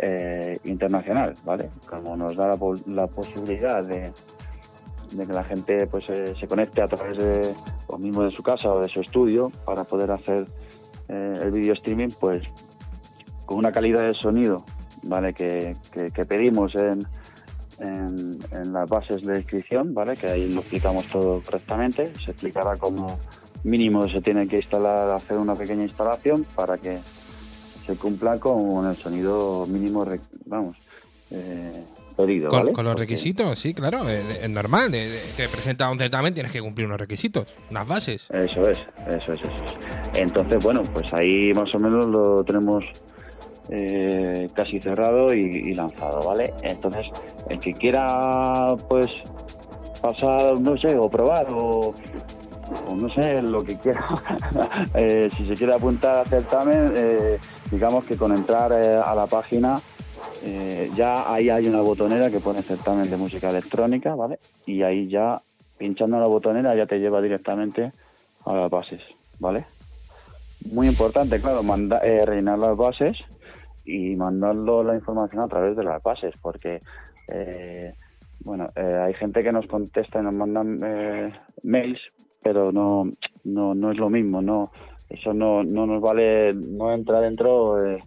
eh, 0.00 0.58
internacional 0.64 1.34
vale 1.44 1.70
como 1.88 2.16
nos 2.16 2.36
da 2.36 2.56
la 2.86 3.06
posibilidad 3.06 3.84
de 3.84 4.12
de 5.12 5.26
que 5.26 5.32
la 5.32 5.44
gente 5.44 5.86
pues 5.86 6.08
eh, 6.10 6.34
se 6.38 6.46
conecte 6.48 6.82
a 6.82 6.86
través 6.86 7.16
de 7.18 7.54
o 7.86 7.98
mismo 7.98 8.22
de 8.22 8.30
su 8.30 8.42
casa 8.42 8.68
o 8.72 8.80
de 8.80 8.88
su 8.88 9.00
estudio 9.00 9.50
para 9.64 9.84
poder 9.84 10.10
hacer 10.10 10.46
eh, 11.08 11.38
el 11.42 11.50
video 11.50 11.74
streaming 11.74 12.08
pues 12.20 12.42
con 13.46 13.58
una 13.58 13.72
calidad 13.72 14.02
de 14.02 14.14
sonido 14.14 14.64
vale 15.04 15.34
que, 15.34 15.76
que- 15.92 16.24
pedimos 16.24 16.74
en, 16.76 17.06
en, 17.80 18.38
en 18.52 18.72
las 18.72 18.88
bases 18.88 19.22
de 19.22 19.38
inscripción 19.38 19.92
vale 19.94 20.16
que 20.16 20.28
ahí 20.28 20.50
lo 20.50 20.60
explicamos 20.60 21.04
todo 21.06 21.42
correctamente. 21.42 22.12
Se 22.24 22.30
explicará 22.30 22.76
cómo 22.76 23.18
mínimo 23.64 24.08
se 24.08 24.20
tiene 24.20 24.46
que 24.46 24.56
instalar 24.56 25.10
hacer 25.10 25.38
una 25.38 25.54
pequeña 25.54 25.82
instalación 25.82 26.44
para 26.54 26.78
que 26.78 26.98
se 27.86 27.96
cumpla 27.96 28.38
con 28.38 28.86
el 28.88 28.94
sonido 28.94 29.66
mínimo 29.66 30.06
vamos 30.46 30.76
eh, 31.32 31.84
pedido, 32.16 32.48
Con, 32.50 32.58
¿vale? 32.60 32.72
con 32.72 32.84
los 32.84 32.92
Porque- 32.92 33.04
requisitos, 33.04 33.58
sí, 33.58 33.72
claro, 33.74 34.06
es, 34.08 34.42
es 34.42 34.50
normal. 34.50 34.90
te 34.92 35.48
presenta 35.48 35.90
un 35.90 35.98
certamen, 35.98 36.34
tienes 36.34 36.52
que 36.52 36.60
cumplir 36.60 36.86
unos 36.86 37.00
requisitos, 37.00 37.46
unas 37.70 37.86
bases. 37.86 38.28
Eso 38.30 38.68
es, 38.68 38.86
eso 39.08 39.32
es, 39.32 39.40
eso 39.40 39.50
es. 39.54 40.18
Entonces, 40.18 40.62
bueno, 40.62 40.82
pues 40.92 41.12
ahí 41.14 41.52
más 41.54 41.74
o 41.74 41.78
menos 41.78 42.04
lo 42.06 42.44
tenemos 42.44 42.84
eh, 43.70 44.48
casi 44.54 44.80
cerrado 44.80 45.32
y, 45.32 45.40
y 45.40 45.74
lanzado, 45.74 46.20
¿vale? 46.26 46.52
Entonces, 46.62 47.08
el 47.48 47.58
que 47.58 47.72
quiera, 47.72 48.74
pues, 48.88 49.06
pasar, 50.02 50.60
no 50.60 50.76
sé, 50.76 50.96
o 50.98 51.08
probar, 51.08 51.46
o, 51.50 51.94
o 52.88 52.94
no 52.94 53.10
sé, 53.12 53.40
lo 53.40 53.62
que 53.64 53.78
quiera, 53.78 54.04
eh, 54.94 55.30
si 55.36 55.46
se 55.46 55.54
quiere 55.54 55.72
apuntar 55.74 56.18
al 56.18 56.26
certamen, 56.26 56.92
eh, 56.96 57.38
digamos 57.70 58.04
que 58.04 58.16
con 58.16 58.36
entrar 58.36 58.72
eh, 58.72 58.96
a 59.02 59.14
la 59.14 59.26
página, 59.26 59.80
eh, 60.42 60.90
ya 60.96 61.32
ahí 61.32 61.50
hay 61.50 61.66
una 61.66 61.80
botonera 61.80 62.30
que 62.30 62.40
pone 62.40 62.62
certamen 62.62 63.08
de 63.08 63.16
música 63.16 63.50
electrónica, 63.50 64.14
¿vale? 64.14 64.38
Y 64.66 64.82
ahí 64.82 65.08
ya, 65.08 65.40
pinchando 65.78 66.18
la 66.18 66.26
botonera, 66.26 66.74
ya 66.74 66.86
te 66.86 66.98
lleva 66.98 67.20
directamente 67.20 67.92
a 68.44 68.54
las 68.54 68.70
bases, 68.70 69.00
¿vale? 69.38 69.66
Muy 70.70 70.88
importante, 70.88 71.40
claro, 71.40 71.62
manda, 71.62 71.98
eh, 71.98 72.24
rellenar 72.24 72.58
las 72.58 72.76
bases 72.76 73.16
y 73.84 74.14
mandarlo 74.16 74.84
la 74.84 74.94
información 74.94 75.42
a 75.42 75.48
través 75.48 75.76
de 75.76 75.84
las 75.84 76.02
bases, 76.02 76.34
porque, 76.40 76.80
eh, 77.28 77.94
bueno, 78.44 78.68
eh, 78.76 79.00
hay 79.06 79.14
gente 79.14 79.42
que 79.42 79.52
nos 79.52 79.66
contesta 79.66 80.20
y 80.20 80.22
nos 80.22 80.34
mandan 80.34 80.80
eh, 80.84 81.32
mails, 81.62 82.00
pero 82.42 82.72
no, 82.72 83.10
no, 83.44 83.74
no 83.74 83.92
es 83.92 83.98
lo 83.98 84.10
mismo, 84.10 84.42
no, 84.42 84.72
eso 85.08 85.34
no, 85.34 85.62
no 85.62 85.86
nos 85.86 86.00
vale, 86.00 86.54
no 86.54 86.92
entra 86.92 87.20
dentro 87.20 87.84
eh, 87.84 88.02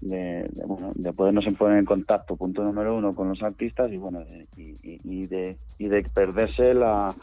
de, 0.00 0.48
de, 0.52 0.64
bueno, 0.64 0.92
de 0.94 1.12
podernos 1.12 1.44
poner 1.58 1.78
en 1.78 1.84
contacto, 1.84 2.36
punto 2.36 2.62
número 2.62 2.96
uno, 2.96 3.14
con 3.14 3.28
los 3.28 3.42
artistas 3.42 3.90
y, 3.92 3.96
bueno, 3.96 4.20
de- 4.20 4.46
y, 4.56 4.76
y- 5.04 5.26
de, 5.26 5.56
y 5.78 5.88
de 5.88 6.02
perderse 6.04 6.72
la, 6.74 7.14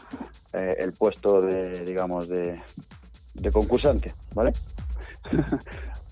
eh, 0.52 0.76
el 0.80 0.92
puesto 0.92 1.40
de, 1.40 1.84
digamos, 1.86 2.28
de, 2.28 2.60
de 3.34 3.50
concursante, 3.50 4.12
¿vale? 4.34 4.52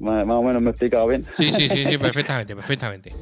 más 0.00 0.26
más 0.26 0.36
o 0.36 0.42
menos 0.42 0.60
me 0.62 0.68
he 0.68 0.72
explicado 0.72 1.06
bien. 1.06 1.22
Sí, 1.32 1.52
sí, 1.52 1.68
sí, 1.68 1.84
sí, 1.84 1.98
perfectamente, 1.98 2.54
perfectamente. 2.56 3.12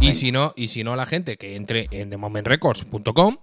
Y 0.00 0.14
si 0.14 0.32
no, 0.32 0.52
y 0.56 0.68
si 0.68 0.82
no, 0.82 0.96
la 0.96 1.06
gente 1.06 1.36
que 1.36 1.54
entre 1.54 1.86
en 1.92 2.10
themomentrecords.com, 2.10 3.36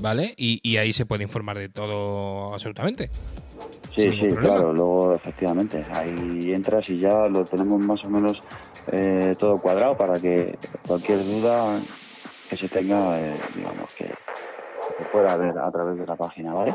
¿vale? 0.00 0.34
Y, 0.36 0.60
y 0.62 0.76
ahí 0.76 0.92
se 0.92 1.06
puede 1.06 1.22
informar 1.24 1.58
de 1.58 1.68
todo 1.68 2.52
absolutamente. 2.54 3.10
Sí, 3.94 4.12
sí, 4.12 4.26
problema. 4.28 4.54
claro, 4.54 4.72
luego 4.72 5.14
efectivamente, 5.14 5.84
ahí 5.92 6.52
entras 6.52 6.88
y 6.88 7.00
ya 7.00 7.26
lo 7.28 7.44
tenemos 7.46 7.80
más 7.80 8.02
o 8.04 8.08
menos 8.08 8.40
eh, 8.92 9.34
todo 9.38 9.58
cuadrado 9.60 9.96
para 9.96 10.18
que 10.20 10.56
cualquier 10.86 11.24
duda 11.24 11.80
que 12.48 12.56
se 12.56 12.68
tenga, 12.68 13.20
eh, 13.20 13.38
digamos, 13.56 13.92
que 13.98 14.04
se 14.04 15.04
pueda 15.12 15.36
ver 15.36 15.58
a 15.58 15.70
través 15.70 15.98
de 15.98 16.06
la 16.06 16.16
página, 16.16 16.54
¿vale? 16.54 16.74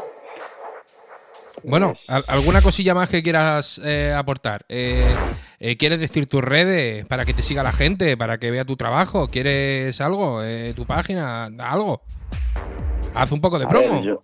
Bueno, 1.64 1.93
Pues, 1.93 1.99
¿al- 2.08 2.26
¿alguna 2.28 2.62
cosilla 2.62 2.93
más 2.93 3.10
que 3.10 3.24
quieras 3.24 3.82
eh, 3.84 4.14
aportar? 4.16 4.66
Eh, 4.70 5.03
eh, 5.60 5.78
¿Quieres 5.78 5.99
decir 5.99 6.28
tus 6.28 6.43
redes 6.43 7.06
para 7.06 7.26
que 7.26 7.34
te 7.34 7.41
siga 7.43 7.64
la 7.64 7.72
gente, 7.72 8.18
para 8.18 8.38
que 8.38 8.51
vea 8.51 8.66
tu 8.66 8.76
trabajo? 8.76 9.28
¿Quieres 9.28 9.99
algo? 10.01 10.43
Eh, 10.43 10.74
¿Tu 10.76 10.86
página? 10.86 11.45
¿Algo? 11.60 12.01
Haz 13.16 13.32
un 13.32 13.41
poco 13.41 13.57
de 13.59 13.66
a 13.66 13.68
ver, 13.70 13.89
promo. 13.89 14.03
yo, 14.03 14.24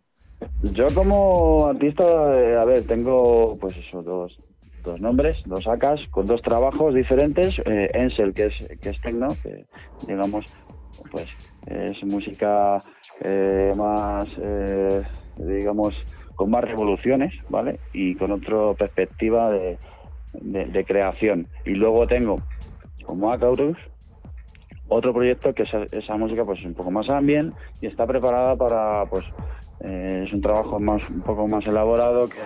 yo 0.73 0.87
como 0.93 1.67
artista, 1.67 2.03
eh, 2.39 2.57
a 2.57 2.65
ver, 2.65 2.85
tengo 2.85 3.57
pues 3.59 3.75
eso, 3.77 4.01
dos, 4.01 4.37
dos 4.83 4.99
nombres, 4.99 5.41
dos 5.47 5.65
ACAs, 5.67 5.99
con 6.11 6.27
dos 6.27 6.41
trabajos 6.41 6.93
diferentes. 6.93 7.55
Eh, 7.65 7.89
Ensel, 7.93 8.33
que 8.33 8.47
es, 8.47 8.79
que 8.81 8.89
es 8.89 9.01
techno, 9.01 9.29
que 9.41 9.65
digamos, 10.07 10.45
pues 11.11 11.27
es 11.67 12.03
música 12.03 12.79
eh, 13.23 13.71
más, 13.75 14.27
eh, 14.41 15.01
digamos, 15.37 15.93
con 16.35 16.49
más 16.49 16.63
revoluciones, 16.63 17.33
¿vale? 17.49 17.79
Y 17.93 18.15
con 18.15 18.31
otra 18.31 18.73
perspectiva 18.77 19.51
de, 19.51 19.77
de- 20.33 20.65
de 20.65 20.85
creación. 20.85 21.47
Y 21.65 21.71
luego 21.75 22.07
tengo 22.07 22.39
como 23.05 23.31
Acaurus 23.31 23.77
otro 24.93 25.13
proyecto 25.13 25.53
que 25.53 25.63
esa, 25.63 25.83
esa 25.91 26.17
música 26.17 26.43
pues 26.43 26.59
es 26.59 26.65
un 26.65 26.73
poco 26.73 26.91
más 26.91 27.09
ambient 27.09 27.53
y 27.81 27.87
está 27.87 28.05
preparada 28.05 28.55
para 28.57 29.05
pues 29.05 29.25
eh, 29.79 30.25
es 30.27 30.33
un 30.33 30.41
trabajo 30.41 30.79
más 30.79 31.09
un 31.09 31.21
poco 31.21 31.47
más 31.47 31.65
elaborado 31.65 32.27
que, 32.27 32.39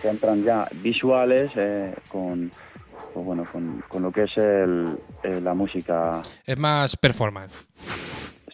que 0.00 0.08
entran 0.08 0.44
ya 0.44 0.64
visuales 0.82 1.50
eh, 1.56 1.92
con 2.08 2.50
pues, 3.12 3.26
bueno 3.26 3.44
con, 3.50 3.82
con 3.88 4.02
lo 4.02 4.12
que 4.12 4.22
es 4.22 4.36
el, 4.36 4.96
eh, 5.24 5.40
la 5.42 5.52
música 5.54 6.22
Es 6.46 6.56
más 6.58 6.96
performance. 6.96 7.52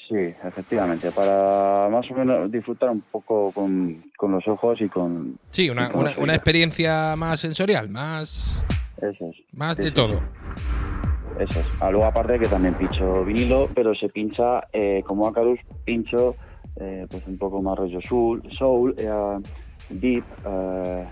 sí 0.09 0.35
efectivamente 0.43 1.11
para 1.13 1.89
más 1.91 2.11
o 2.11 2.15
menos 2.15 2.51
disfrutar 2.51 2.89
un 2.89 3.03
poco 3.03 3.53
con, 3.53 4.03
con 4.17 4.33
los 4.33 4.49
ojos 4.49 4.81
y 4.81 4.89
con 4.89 5.39
Sí, 5.51 5.69
una, 5.69 5.91
con 5.93 6.07
una, 6.19 6.35
experiencia 6.35 7.15
más 7.17 7.39
sensorial, 7.41 7.91
más, 7.91 8.65
eso 8.97 9.27
es 9.31 9.37
más 9.53 9.77
Sí, 9.77 9.83
de 9.83 9.89
sí, 9.89 9.95
todo. 9.95 10.21
Eso 11.41 11.61
es. 11.61 11.67
Ah, 11.81 11.91
luego 11.91 12.05
aparte 12.05 12.39
que 12.39 12.49
también 12.49 12.75
pincho 12.75 13.25
vinilo, 13.25 13.71
pero 13.75 13.95
se 13.95 14.11
pincha 14.11 14.69
eh, 14.75 15.03
como 15.07 15.27
Acarus, 15.27 15.59
pincho 15.87 16.37
eh, 16.77 17.07
pues 17.11 17.27
un 17.27 17.39
poco 17.39 17.63
más 17.63 17.79
rollo 17.79 17.99
soul, 18.03 18.43
soul 18.59 18.95
eh, 18.99 19.39
deep 19.89 20.23
eh, 20.45 21.07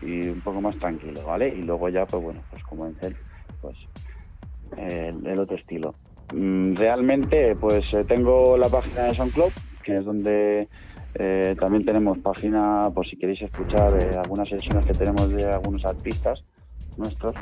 y 0.00 0.28
un 0.28 0.40
poco 0.40 0.62
más 0.62 0.74
tranquilo, 0.78 1.22
¿vale? 1.26 1.48
Y 1.48 1.62
luego 1.62 1.90
ya, 1.90 2.06
pues 2.06 2.22
bueno, 2.22 2.40
pues 2.50 2.62
como 2.64 2.86
en 2.86 2.94
Cell, 2.94 3.12
pues 3.60 3.76
eh, 4.78 5.14
el, 5.24 5.38
otro 5.38 5.56
estilo. 5.56 5.94
Mm, 6.32 6.76
realmente, 6.76 7.54
pues 7.54 7.84
tengo 8.08 8.56
la 8.56 8.70
página 8.70 9.04
de 9.04 9.14
SoundCloud, 9.16 9.52
que 9.82 9.98
es 9.98 10.04
donde 10.04 10.68
también 11.60 11.84
tenemos 11.84 12.18
página, 12.18 12.90
por 12.92 13.06
si 13.06 13.16
queréis 13.16 13.40
escuchar 13.42 13.92
algunas 14.18 14.48
sesiones 14.48 14.84
que 14.84 14.94
tenemos 14.94 15.30
de 15.30 15.44
algunos 15.44 15.84
artistas 15.84 16.42
nuestros 16.96 17.34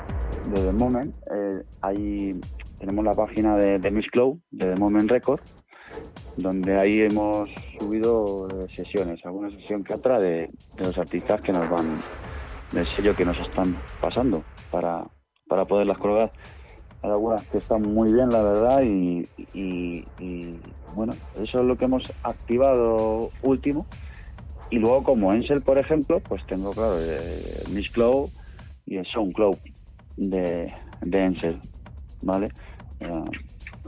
de 0.52 0.60
The 0.60 0.72
Moment. 0.72 1.14
Eh, 1.30 1.62
ahí 1.80 2.40
tenemos 2.78 3.04
la 3.04 3.14
página 3.14 3.56
de, 3.56 3.78
de 3.78 3.90
Miss 3.90 4.06
Cloud, 4.10 4.38
de 4.50 4.74
The 4.74 4.80
Moment 4.80 5.10
Record, 5.10 5.40
donde 6.36 6.78
ahí 6.78 7.00
hemos 7.02 7.48
subido 7.78 8.48
sesiones, 8.70 9.24
alguna 9.24 9.50
sesión 9.50 9.84
que 9.84 9.94
otra 9.94 10.18
de, 10.18 10.50
los 10.78 10.96
artistas 10.98 11.40
que 11.42 11.52
nos 11.52 11.68
van, 11.68 11.98
del 12.72 12.86
sello 12.94 13.14
que 13.14 13.24
nos 13.24 13.38
están 13.38 13.76
pasando 14.00 14.42
para, 14.70 15.04
para 15.48 15.64
poderlas 15.64 15.98
colgar. 15.98 16.32
Hay 17.02 17.10
algunas 17.10 17.42
que 17.48 17.58
están 17.58 17.82
muy 17.82 18.12
bien, 18.12 18.30
la 18.30 18.42
verdad, 18.42 18.82
y, 18.82 19.28
bueno, 20.94 21.14
eso 21.34 21.60
es 21.60 21.66
lo 21.66 21.76
que 21.76 21.86
hemos 21.86 22.04
activado 22.22 23.30
último. 23.42 23.86
Y 24.70 24.78
luego 24.78 25.02
como 25.02 25.34
Ensel, 25.34 25.62
por 25.62 25.78
ejemplo, 25.78 26.20
pues 26.20 26.46
tengo, 26.46 26.70
claro, 26.70 26.94
eh, 26.98 27.64
Miss 27.70 27.90
Cloud 27.90 28.30
y 28.86 28.96
el 28.98 29.06
SoundCloud 29.06 29.56
de, 30.16 30.72
de 31.00 31.18
Ensel, 31.24 31.60
¿vale? 32.22 32.48
Eh, 33.00 33.24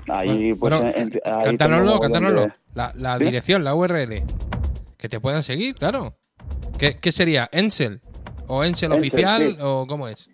ahí, 0.08 0.52
Bueno, 0.52 0.80
pues, 0.80 0.92
bueno, 0.92 0.92
ahí 1.24 1.56
donde- 1.56 2.52
La, 2.74 2.92
la 2.96 3.16
¿Sí? 3.18 3.24
dirección, 3.24 3.64
la 3.64 3.74
URL. 3.74 4.22
Que 4.98 5.08
te 5.08 5.20
puedan 5.20 5.42
seguir, 5.42 5.74
claro. 5.74 6.14
¿Qué, 6.78 6.98
qué 7.00 7.12
sería? 7.12 7.48
¿Ensel? 7.52 8.00
¿O 8.48 8.64
Ensel, 8.64 8.92
Ensel, 8.92 8.92
oficial? 8.92 9.50
sí. 9.52 9.58
¿O 9.62 9.86
cómo 9.86 10.08
es? 10.08 10.30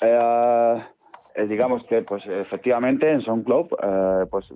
Eh, 0.00 0.82
eh, 1.36 1.46
digamos 1.46 1.82
que, 1.88 2.02
pues, 2.02 2.22
efectivamente, 2.26 3.10
en 3.10 3.22
SoundCloud, 3.22 3.66
eh, 3.82 4.26
pues, 4.30 4.46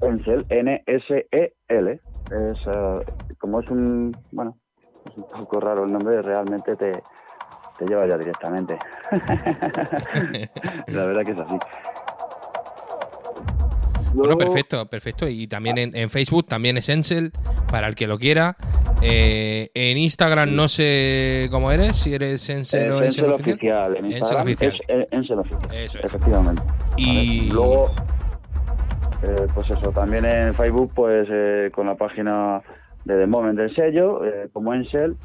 Ensel, 0.00 0.46
N-S-E-L, 0.48 1.90
es, 1.92 2.58
eh, 2.66 3.12
como 3.38 3.60
es 3.60 3.68
un, 3.68 4.16
bueno, 4.30 4.56
es 5.06 5.16
un 5.16 5.24
poco 5.24 5.60
raro 5.60 5.84
el 5.84 5.92
nombre, 5.92 6.22
realmente 6.22 6.76
te, 6.76 6.92
te 7.78 7.86
lleva 7.86 8.06
ya 8.06 8.16
directamente. 8.18 8.78
La 10.88 11.06
verdad 11.06 11.24
que 11.24 11.32
es 11.32 11.40
así. 11.40 11.56
Bueno, 14.14 14.36
perfecto, 14.36 14.84
perfecto. 14.86 15.26
Y 15.28 15.46
también 15.46 15.78
en, 15.78 15.96
en 15.96 16.10
Facebook 16.10 16.44
también 16.46 16.76
es 16.76 16.88
Ensel, 16.90 17.32
para 17.70 17.88
el 17.88 17.94
que 17.94 18.06
lo 18.06 18.18
quiera. 18.18 18.56
Eh, 19.00 19.70
en 19.74 19.96
Instagram 19.96 20.54
no 20.54 20.68
sé 20.68 21.48
cómo 21.50 21.72
eres, 21.72 21.96
si 21.96 22.14
eres 22.14 22.48
Ensel 22.50 22.90
o 22.92 23.02
Ensel 23.02 23.32
oficial. 23.32 23.96
En 23.96 24.04
Ensel 24.12 24.36
oficial. 24.36 24.74
eh, 24.88 25.08
Ensel 25.10 25.38
oficial. 25.38 25.72
Eso 25.72 25.98
es. 25.98 26.04
Efectivamente. 26.04 26.62
Y-. 26.98 27.48
Luego, 27.50 27.90
eh, 29.22 29.46
pues 29.54 29.70
eso, 29.70 29.90
también 29.92 30.24
en 30.26 30.54
Facebook, 30.54 30.92
pues 30.94 31.26
eh, 31.30 31.70
con 31.74 31.86
la 31.86 31.94
página 31.96 32.60
de 33.04 33.16
The 33.18 33.26
Moment 33.26 33.58
del 33.58 33.74
sello, 33.74 34.24
eh, 34.26 34.48
como 34.52 34.74
Ensel, 34.74 35.16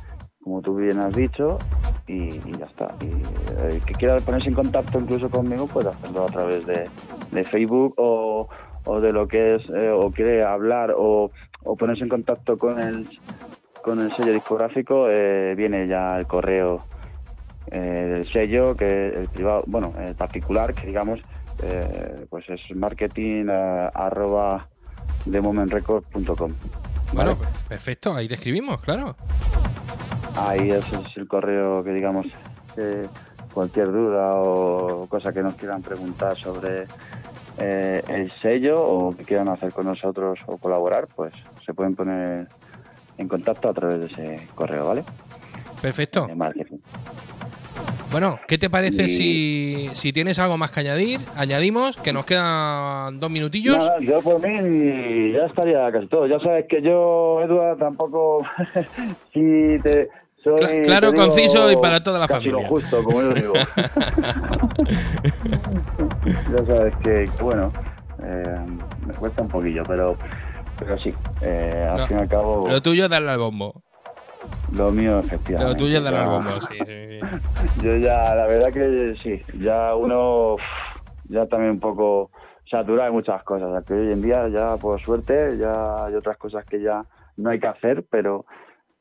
como 0.41 0.61
tú 0.61 0.75
bien 0.77 0.99
has 0.99 1.13
dicho, 1.13 1.59
y, 2.07 2.29
y 2.35 2.57
ya 2.57 2.65
está. 2.65 2.95
Y 3.01 3.05
eh, 3.05 3.81
que 3.85 3.93
quiera 3.93 4.15
ponerse 4.17 4.49
en 4.49 4.55
contacto 4.55 4.99
incluso 4.99 5.29
conmigo, 5.29 5.67
puede 5.67 5.89
hacerlo 5.89 6.23
a 6.23 6.27
través 6.27 6.65
de, 6.65 6.89
de 7.31 7.43
Facebook 7.43 7.93
o, 7.97 8.47
o 8.85 8.99
de 8.99 9.11
lo 9.13 9.27
que 9.27 9.55
es, 9.55 9.61
eh, 9.69 9.89
o 9.89 10.11
quiere 10.11 10.43
hablar 10.43 10.93
o, 10.97 11.31
o 11.63 11.75
ponerse 11.75 12.03
en 12.03 12.09
contacto 12.09 12.57
con 12.57 12.79
el, 12.79 13.07
con 13.83 13.99
el 13.99 14.11
sello 14.15 14.33
discográfico, 14.33 15.07
eh, 15.09 15.53
viene 15.55 15.87
ya 15.87 16.17
el 16.17 16.25
correo 16.27 16.83
eh, 17.67 17.79
del 17.79 18.31
sello, 18.31 18.75
que 18.75 19.09
el 19.09 19.27
privado, 19.27 19.63
bueno, 19.67 19.93
el 19.99 20.15
particular, 20.15 20.73
que 20.73 20.87
digamos 20.87 21.19
eh, 21.61 22.25
pues 22.29 22.45
es 22.49 22.61
marketing 22.75 23.47
arroba. 23.93 24.67
Bueno, 27.13 27.35
¿vale? 27.35 27.47
perfecto, 27.67 28.13
ahí 28.13 28.27
te 28.27 28.35
escribimos, 28.35 28.79
claro. 28.79 29.15
Ahí 30.37 30.71
ese 30.71 30.95
es 30.95 31.17
el 31.17 31.27
correo 31.27 31.83
que 31.83 31.91
digamos 31.91 32.27
cualquier 33.53 33.91
duda 33.91 34.35
o 34.35 35.07
cosa 35.07 35.33
que 35.33 35.41
nos 35.41 35.55
quieran 35.55 35.81
preguntar 35.81 36.37
sobre 36.37 36.85
eh, 37.57 38.03
el 38.07 38.31
sello 38.39 38.75
o 38.79 39.15
que 39.15 39.23
quieran 39.23 39.49
hacer 39.49 39.71
con 39.73 39.87
nosotros 39.87 40.39
o 40.45 40.57
colaborar, 40.57 41.07
pues 41.15 41.33
se 41.65 41.73
pueden 41.73 41.95
poner 41.95 42.47
en 43.17 43.27
contacto 43.27 43.67
a 43.69 43.73
través 43.73 43.99
de 43.99 44.05
ese 44.05 44.47
correo, 44.53 44.87
¿vale? 44.87 45.03
Perfecto. 45.81 46.27
Marketing. 46.35 46.77
Bueno, 48.11 48.39
¿qué 48.47 48.57
te 48.57 48.69
parece 48.69 49.03
Y- 49.03 49.07
si, 49.07 49.89
si 49.93 50.13
tienes 50.13 50.39
algo 50.39 50.57
más 50.57 50.71
que 50.71 50.79
añadir? 50.81 51.19
Añadimos, 51.35 51.97
que 51.97 52.13
nos 52.13 52.25
quedan 52.25 53.19
dos 53.19 53.29
minutillos. 53.29 53.77
Nada, 53.77 53.99
yo 53.99 54.21
por 54.21 54.39
mí 54.39 55.31
ya 55.33 55.45
estaría 55.47 55.91
casi 55.91 56.07
todo. 56.07 56.25
Ya 56.27 56.39
sabes 56.39 56.65
que 56.69 56.81
yo, 56.81 57.41
Eduard, 57.41 57.77
tampoco 57.79 58.43
si 59.33 59.79
te 59.83 60.09
soy 60.57 60.57
Cla- 60.67 60.83
claro, 60.85 61.11
digo 61.11 61.23
conciso 61.23 61.71
y 61.71 61.75
para 61.77 62.01
toda 62.01 62.19
la 62.19 62.27
casi 62.27 62.39
familia. 62.49 62.63
lo 62.63 62.69
justo, 62.69 63.03
como 63.03 63.21
yo 63.21 63.33
digo. 63.33 63.53
ya 66.51 66.65
sabes 66.65 66.95
que, 66.97 67.29
que 67.35 67.43
bueno, 67.43 67.71
eh, 68.23 68.65
me 69.05 69.13
cuesta 69.13 69.41
un 69.41 69.49
poquillo, 69.49 69.83
pero 69.87 70.17
pero 70.79 70.97
sí, 70.99 71.13
eh, 71.41 71.87
al 71.89 71.97
No, 71.97 72.07
fin 72.07 72.17
y 72.17 72.21
al 72.21 72.27
cabo 72.29 72.67
Lo 72.69 72.81
tuyo 72.81 73.05
es 73.05 73.09
darle 73.09 73.31
al 73.31 73.39
bombo. 73.39 73.81
lo 74.71 74.91
mío 74.91 75.19
efectivamente. 75.19 75.73
Lo 75.73 75.77
tuyo 75.77 75.97
es 75.97 76.03
darle 76.03 76.19
al 76.19 76.27
bombo, 76.27 76.61
sí, 76.61 76.77
sí, 76.85 77.07
sí. 77.07 77.19
Yo 77.81 77.97
ya, 77.97 78.35
la 78.35 78.45
verdad 78.47 78.71
que 78.71 79.15
sí, 79.23 79.41
ya 79.59 79.95
uno 79.95 80.57
ya 81.29 81.45
también 81.47 81.71
un 81.71 81.79
poco 81.79 82.29
saturado 82.69 83.05
de 83.05 83.11
muchas 83.11 83.43
cosas. 83.43 83.69
o 83.69 83.71
sea, 83.71 83.81
que 83.81 83.93
hoy 83.93 84.13
en 84.13 84.21
día 84.21 84.47
ya 84.49 84.77
por 84.77 85.01
suerte 85.01 85.57
ya 85.59 86.05
hay 86.05 86.13
otras 86.15 86.37
cosas 86.37 86.63
que 86.65 86.81
ya 86.81 87.03
no 87.37 87.49
hay 87.49 87.59
que 87.59 87.67
hacer, 87.67 88.05
pero 88.09 88.45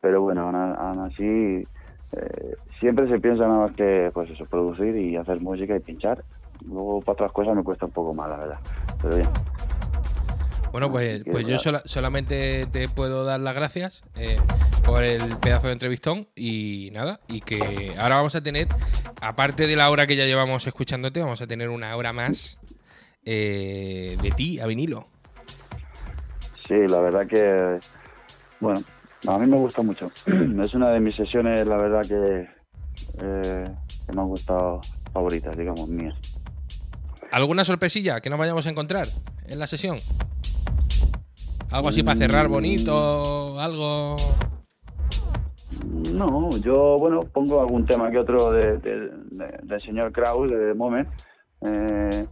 pero 0.06 0.20
bueno, 0.22 0.42
aún, 0.42 0.54
aún 0.54 1.00
así 1.00 1.24
eh, 2.12 2.54
siempre 2.78 3.08
se 3.08 3.18
piensa 3.18 3.42
nada 3.48 3.66
más 3.66 3.72
que 3.72 4.12
pues 4.14 4.30
eso, 4.30 4.46
producir 4.46 4.96
y 4.96 5.16
hacer 5.16 5.40
música 5.40 5.74
y 5.74 5.80
pinchar. 5.80 6.22
Luego 6.64 7.00
para 7.00 7.14
otras 7.14 7.32
cosas 7.32 7.56
me 7.56 7.64
cuesta 7.64 7.86
un 7.86 7.90
poco 7.90 8.14
más, 8.14 8.28
la 8.30 8.36
verdad. 8.36 8.58
Pero 9.02 9.16
bien. 9.16 9.28
Bueno, 10.70 10.92
pues, 10.92 11.24
pues 11.28 11.44
yo 11.44 11.58
sola- 11.58 11.82
solamente 11.86 12.66
te 12.70 12.88
puedo 12.88 13.24
dar 13.24 13.40
las 13.40 13.56
gracias 13.56 14.04
eh, 14.14 14.36
por 14.84 15.02
el 15.02 15.36
pedazo 15.38 15.66
de 15.66 15.72
entrevistón 15.72 16.28
y 16.36 16.90
nada, 16.92 17.18
y 17.26 17.40
que 17.40 17.96
ahora 17.98 18.16
vamos 18.16 18.36
a 18.36 18.42
tener, 18.44 18.68
aparte 19.20 19.66
de 19.66 19.74
la 19.74 19.90
hora 19.90 20.06
que 20.06 20.14
ya 20.14 20.24
llevamos 20.26 20.68
escuchándote, 20.68 21.18
vamos 21.20 21.42
a 21.42 21.48
tener 21.48 21.68
una 21.68 21.96
hora 21.96 22.12
más 22.12 22.60
eh, 23.24 24.16
de 24.22 24.30
ti 24.30 24.60
a 24.60 24.66
vinilo. 24.66 25.08
Sí, 26.68 26.74
la 26.86 27.00
verdad 27.00 27.26
que, 27.26 27.80
bueno, 28.60 28.80
a 29.26 29.38
mí 29.38 29.46
me 29.46 29.56
gusta 29.56 29.82
mucho. 29.82 30.10
es 30.26 30.74
una 30.74 30.90
de 30.90 31.00
mis 31.00 31.14
sesiones, 31.14 31.66
la 31.66 31.76
verdad 31.76 32.02
que, 32.02 32.48
eh, 33.22 33.64
que 34.06 34.12
me 34.12 34.20
han 34.22 34.28
gustado 34.28 34.80
favoritas, 35.12 35.56
digamos, 35.56 35.88
mías. 35.88 36.14
¿Alguna 37.32 37.64
sorpresilla 37.64 38.20
que 38.20 38.30
nos 38.30 38.38
vayamos 38.38 38.66
a 38.66 38.70
encontrar 38.70 39.08
en 39.46 39.58
la 39.58 39.66
sesión? 39.66 39.98
Algo 41.70 41.88
así 41.88 42.02
para 42.02 42.16
cerrar 42.16 42.48
bonito, 42.48 43.58
algo... 43.60 44.16
No, 46.12 46.50
yo, 46.58 46.96
bueno, 46.98 47.20
pongo 47.22 47.60
algún 47.60 47.84
tema 47.84 48.10
que 48.10 48.18
otro 48.18 48.50
de, 48.52 48.78
de- 48.78 49.10
de- 49.30 49.58
del 49.62 49.80
señor 49.80 50.12
Kraus, 50.12 50.50
de 50.50 50.72
Moment. 50.74 51.08
Eh, 51.62 52.26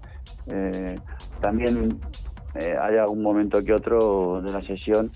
eh, 0.47 0.99
también 1.41 2.01
eh, 2.55 2.75
hay 2.81 2.97
algún 2.97 3.23
momento 3.23 3.63
que 3.63 3.73
otro 3.75 4.41
de 4.41 4.53
la 4.53 4.63
sesión 4.63 5.11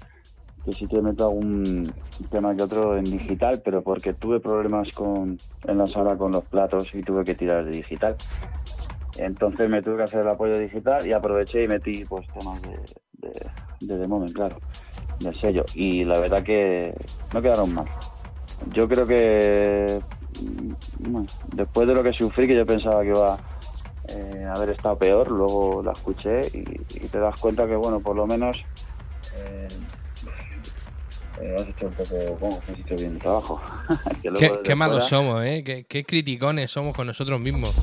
que 0.68 0.76
sí 0.76 0.86
que 0.86 1.00
meto 1.00 1.24
algún 1.24 1.90
tema 2.30 2.54
que 2.54 2.62
otro 2.62 2.98
en 2.98 3.04
digital, 3.04 3.62
pero 3.64 3.82
porque 3.82 4.12
tuve 4.12 4.38
problemas 4.38 4.88
con, 4.94 5.38
en 5.66 5.78
la 5.78 5.86
sala 5.86 6.16
con 6.16 6.32
los 6.32 6.44
platos 6.44 6.88
y 6.92 7.02
tuve 7.02 7.24
que 7.24 7.34
tirar 7.34 7.64
de 7.64 7.70
digital. 7.70 8.16
Entonces 9.16 9.68
me 9.70 9.82
tuve 9.82 9.96
que 9.96 10.02
hacer 10.02 10.20
el 10.20 10.28
apoyo 10.28 10.58
digital 10.58 11.06
y 11.06 11.12
aproveché 11.12 11.64
y 11.64 11.68
metí 11.68 12.04
pues 12.04 12.26
temas 12.38 12.60
de, 12.62 12.78
de, 13.14 13.50
de 13.80 13.98
The 13.98 14.06
Moment, 14.06 14.32
claro, 14.32 14.58
del 15.20 15.40
sello. 15.40 15.64
Y 15.74 16.04
la 16.04 16.18
verdad 16.18 16.42
que 16.42 16.94
no 17.32 17.40
quedaron 17.40 17.74
mal. 17.74 17.86
Yo 18.74 18.86
creo 18.86 19.06
que 19.06 19.98
mm, 20.42 21.24
después 21.54 21.88
de 21.88 21.94
lo 21.94 22.02
que 22.02 22.12
sufrí, 22.12 22.46
que 22.46 22.56
yo 22.56 22.66
pensaba 22.66 23.02
que 23.02 23.08
iba 23.08 23.38
eh, 24.08 24.46
haber 24.54 24.70
estado 24.70 24.98
peor, 24.98 25.30
luego 25.30 25.82
la 25.82 25.92
escuché 25.92 26.42
y, 26.52 26.60
y 26.94 27.08
te 27.08 27.18
das 27.18 27.40
cuenta 27.40 27.66
que, 27.66 27.74
bueno, 27.74 28.00
por 28.00 28.14
lo 28.14 28.26
menos 28.26 28.58
eh, 29.34 29.68
eh, 31.40 31.56
has 31.58 31.68
hecho 31.68 31.86
un 31.86 31.92
poco, 31.92 32.36
bueno, 32.40 32.58
has 32.68 32.78
hecho 32.78 32.96
bien 32.96 33.12
el 33.12 33.18
trabajo. 33.18 33.60
Que 34.22 34.52
Qué, 34.64 34.74
malos 34.74 35.06
somos, 35.08 35.44
¿eh? 35.44 35.62
Qué, 35.64 35.84
qué 35.84 36.04
criticones 36.04 36.70
somos 36.70 36.94
con 36.94 37.06
nosotros 37.06 37.40
mismos. 37.40 37.74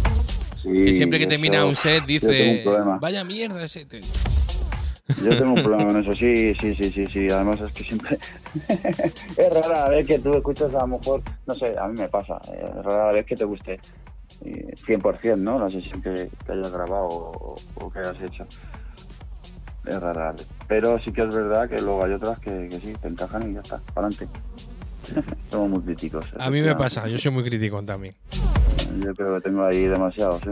Sí, 0.58 0.72
Que 0.86 0.93
siempre 0.93 1.20
que 1.20 1.28
termina 1.28 1.64
un 1.66 1.76
set 1.76 2.06
dice, 2.06 2.64
vaya 3.00 3.24
mierda 3.24 3.64
ese... 3.64 3.86
te-". 3.86 4.02
Yo 5.24 5.38
tengo 5.38 5.54
un 5.54 5.64
problema 5.64 5.86
con 5.86 5.98
eso, 6.02 6.16
sí, 6.16 6.56
sí, 6.56 6.74
sí, 6.74 6.91
sí, 6.91 7.08
sí. 7.08 7.30
Además 7.30 7.62
es 7.62 7.74
que 7.74 7.84
siempre 7.84 8.18
es 9.38 9.54
rara 9.54 9.84
la 9.84 9.89
vez 9.89 10.08
que 10.08 10.20
tú 10.20 10.34
escuchas 10.34 10.74
a 10.74 10.80
lo 10.80 10.88
mejor, 10.88 11.22
no 11.46 11.56
sé, 11.56 11.76
a 11.78 11.88
mí 11.88 12.00
me 12.00 12.10
pasa, 12.10 12.39
eh, 12.52 12.66
es 12.80 12.84
rara 12.84 13.08
la 13.08 13.12
vez 13.12 13.26
que 13.26 13.36
te 13.36 13.46
guste 13.46 13.80
eh, 14.43 14.74
100%, 14.88 15.38
¿no? 15.38 15.60
La 15.60 15.70
sesión 15.70 16.02
que, 16.02 16.30
que 16.46 16.52
hayas 16.52 16.72
grabado 16.72 17.06
o, 17.08 17.56
o 17.76 17.91
que 17.91 18.00
hayas 18.00 18.20
hecho. 18.24 18.46
Es 19.86 20.00
rara. 20.00 20.34
Pero 20.68 21.00
sí 21.00 21.12
que 21.12 21.24
es 21.24 21.34
verdad 21.34 21.70
que 21.70 21.82
luego 21.82 22.04
hay 22.04 22.14
otras 22.14 22.40
que, 22.40 22.68
que 22.70 22.80
sí, 22.80 22.94
te 23.02 23.08
encajan 23.08 23.52
y 23.52 23.54
ya 23.54 23.62
está, 23.62 23.78
para 23.94 24.08
adelante. 24.08 24.28
Somos 25.52 25.70
muy 25.70 25.82
críticos. 25.82 26.26
A 26.40 26.50
mí 26.50 26.62
me 26.62 26.76
pasa, 26.76 27.08
yo 27.08 27.18
soy 27.18 27.32
muy 27.32 27.44
crítico 27.44 27.82
también. 27.84 28.16
Yo 29.02 29.14
creo 29.14 29.36
que 29.36 29.41
tengo 29.41 29.64
ahí 29.66 29.88
demasiado, 29.88 30.39
sí, 30.39 30.50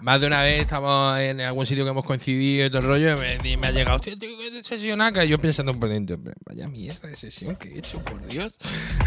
Más 0.00 0.20
de 0.20 0.26
una 0.26 0.42
vez 0.42 0.60
estamos 0.60 1.18
en 1.18 1.40
algún 1.40 1.66
sitio 1.66 1.84
que 1.84 1.90
hemos 1.90 2.04
coincidido 2.04 2.66
y 2.66 2.70
todo 2.70 2.80
el 2.82 2.88
rollo 2.88 3.16
y 3.44 3.56
me, 3.56 3.66
ha 3.66 3.70
llegado, 3.70 3.98
tío, 3.98 4.18
tío, 4.18 4.30
qué 4.38 4.62
sesión 4.62 5.00
acá. 5.00 5.24
Yo 5.24 5.38
pensando 5.38 5.78
por 5.78 5.88
dentro, 5.88 6.18
"Pero 6.22 6.36
vaya 6.46 6.68
mierda 6.68 7.08
de 7.08 7.16
sesión 7.16 7.56
que 7.56 7.68
he 7.68 7.78
hecho, 7.78 8.02
por 8.04 8.20
Dios. 8.26 8.54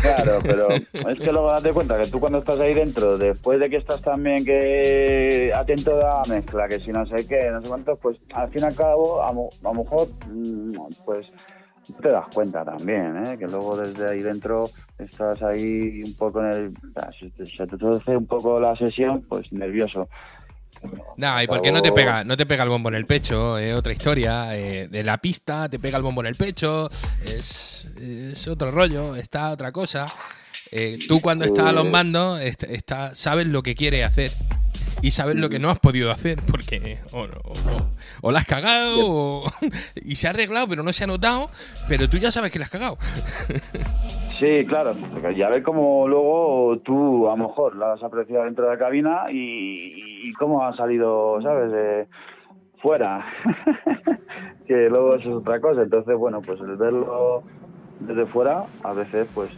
Claro, 0.02 0.40
pero 0.44 0.70
es 0.72 1.20
que 1.20 1.32
luego 1.32 1.52
date 1.52 1.72
cuenta 1.74 2.02
que 2.02 2.08
tú 2.10 2.20
cuando 2.20 2.40
estás 2.40 2.60
ahí 2.60 2.74
dentro, 2.74 3.18
después 3.18 3.60
de 3.60 3.70
que 3.70 3.78
estás 3.78 4.02
también 4.02 4.44
que 4.44 5.52
atento 5.56 5.96
a 5.98 6.22
la 6.28 6.36
mezcla, 6.36 6.68
que 6.68 6.80
si 6.80 6.92
no 6.92 7.06
sé 7.06 7.28
qué, 7.28 7.50
no 7.52 7.62
sé 7.62 7.68
cuántos, 7.68 8.00
pues 8.00 8.18
al 8.34 8.50
fin 8.52 8.64
y 8.64 8.66
al 8.66 8.76
cabo, 8.76 9.24
a 9.24 9.32
lo 9.34 9.74
mejor, 9.74 10.08
mm, 10.30 10.76
pues 11.06 11.28
te 12.02 12.10
das 12.10 12.26
cuenta 12.34 12.64
también, 12.66 13.24
¿eh? 13.26 13.38
que 13.38 13.46
luego 13.46 13.78
desde 13.78 14.10
ahí 14.10 14.22
dentro 14.22 14.70
estás 14.98 15.42
ahí 15.42 16.02
un 16.04 16.14
poco 16.16 16.42
en 16.42 16.48
el... 16.52 16.74
Se 17.58 17.68
te, 17.68 17.78
torce 17.78 18.16
un 18.18 18.26
poco 18.26 18.60
la 18.60 18.76
sesión, 18.76 19.24
pues 19.28 19.52
nervioso. 19.52 20.08
No, 21.18 21.42
¿y 21.42 21.48
por 21.48 21.62
qué 21.62 21.72
no 21.72 21.82
te 21.82 21.92
pega, 21.92 22.24
no 22.24 22.36
te 22.38 22.46
pega 22.46 22.64
el 22.64 22.70
bombo 22.70 22.90
en 22.90 22.96
el 22.96 23.06
pecho? 23.06 23.58
Es 23.58 23.74
otra 23.76 23.94
historia. 23.94 24.56
eh, 24.56 24.88
de 24.88 25.04
la 25.04 25.18
pista 25.18 25.70
te 25.70 25.80
pega 25.80 25.98
el 25.98 26.04
bombo 26.04 26.22
en 26.22 26.28
el 26.28 26.36
pecho. 26.36 26.90
Es, 27.26 27.88
es 28.00 28.48
otro 28.48 28.72
rollo, 28.72 29.16
está 29.16 29.52
otra 29.52 29.72
cosa. 29.72 30.06
Eh, 30.72 31.00
tú 31.08 31.22
cuando 31.22 31.46
estás 31.46 31.68
a 31.68 31.72
los 31.72 31.90
mandos 31.90 32.42
est- 32.42 32.64
está, 32.64 33.16
sabes 33.16 33.48
lo 33.48 33.64
que 33.64 33.74
quieres 33.76 34.06
hacer. 34.06 34.32
Y 35.02 35.12
sabes 35.12 35.36
lo 35.36 35.50
que 35.50 35.60
no 35.60 35.70
has 35.70 35.80
podido 35.80 36.12
hacer. 36.12 36.40
Porque 36.44 37.00
o, 37.12 37.26
no- 37.28 37.38
o 37.46 37.56
no- 37.62 37.95
o 38.22 38.32
la 38.32 38.40
has 38.40 38.46
cagado 38.48 38.96
o- 39.00 39.44
y 39.96 40.16
se 40.16 40.28
ha 40.28 40.32
arreglado, 40.32 40.68
pero 40.68 40.84
no 40.84 40.92
se 40.94 41.04
ha 41.04 41.08
notado. 41.08 41.50
Pero 41.88 42.08
tú 42.10 42.18
ya 42.18 42.32
sabes 42.32 42.52
que 42.52 42.60
la 42.60 42.66
has 42.66 42.72
cagado. 42.72 42.98
Sí, 44.38 44.66
claro. 44.68 44.94
Ya 45.34 45.48
ves 45.48 45.64
cómo 45.64 46.10
luego 46.10 46.78
tú, 46.84 47.30
a 47.30 47.38
lo 47.38 47.48
mejor, 47.48 47.78
la 47.78 47.94
has 47.94 48.04
apreciado 48.04 48.44
dentro 48.44 48.66
de 48.66 48.72
la 48.72 48.78
cabina 48.78 49.32
y, 49.32 50.28
y 50.28 50.34
cómo 50.34 50.62
ha 50.66 50.76
salido, 50.76 51.42
¿sabes? 51.42 51.72
De 51.72 52.08
fuera. 52.82 53.26
que 54.68 54.90
luego 54.90 55.16
eso 55.16 55.30
es 55.30 55.36
otra 55.36 55.62
cosa. 55.62 55.84
Entonces, 55.84 56.18
bueno, 56.18 56.42
pues 56.42 56.60
el 56.60 56.76
verlo 56.76 57.44
desde 58.02 58.26
fuera, 58.26 58.66
a 58.84 58.92
veces, 58.92 59.26
pues, 59.34 59.50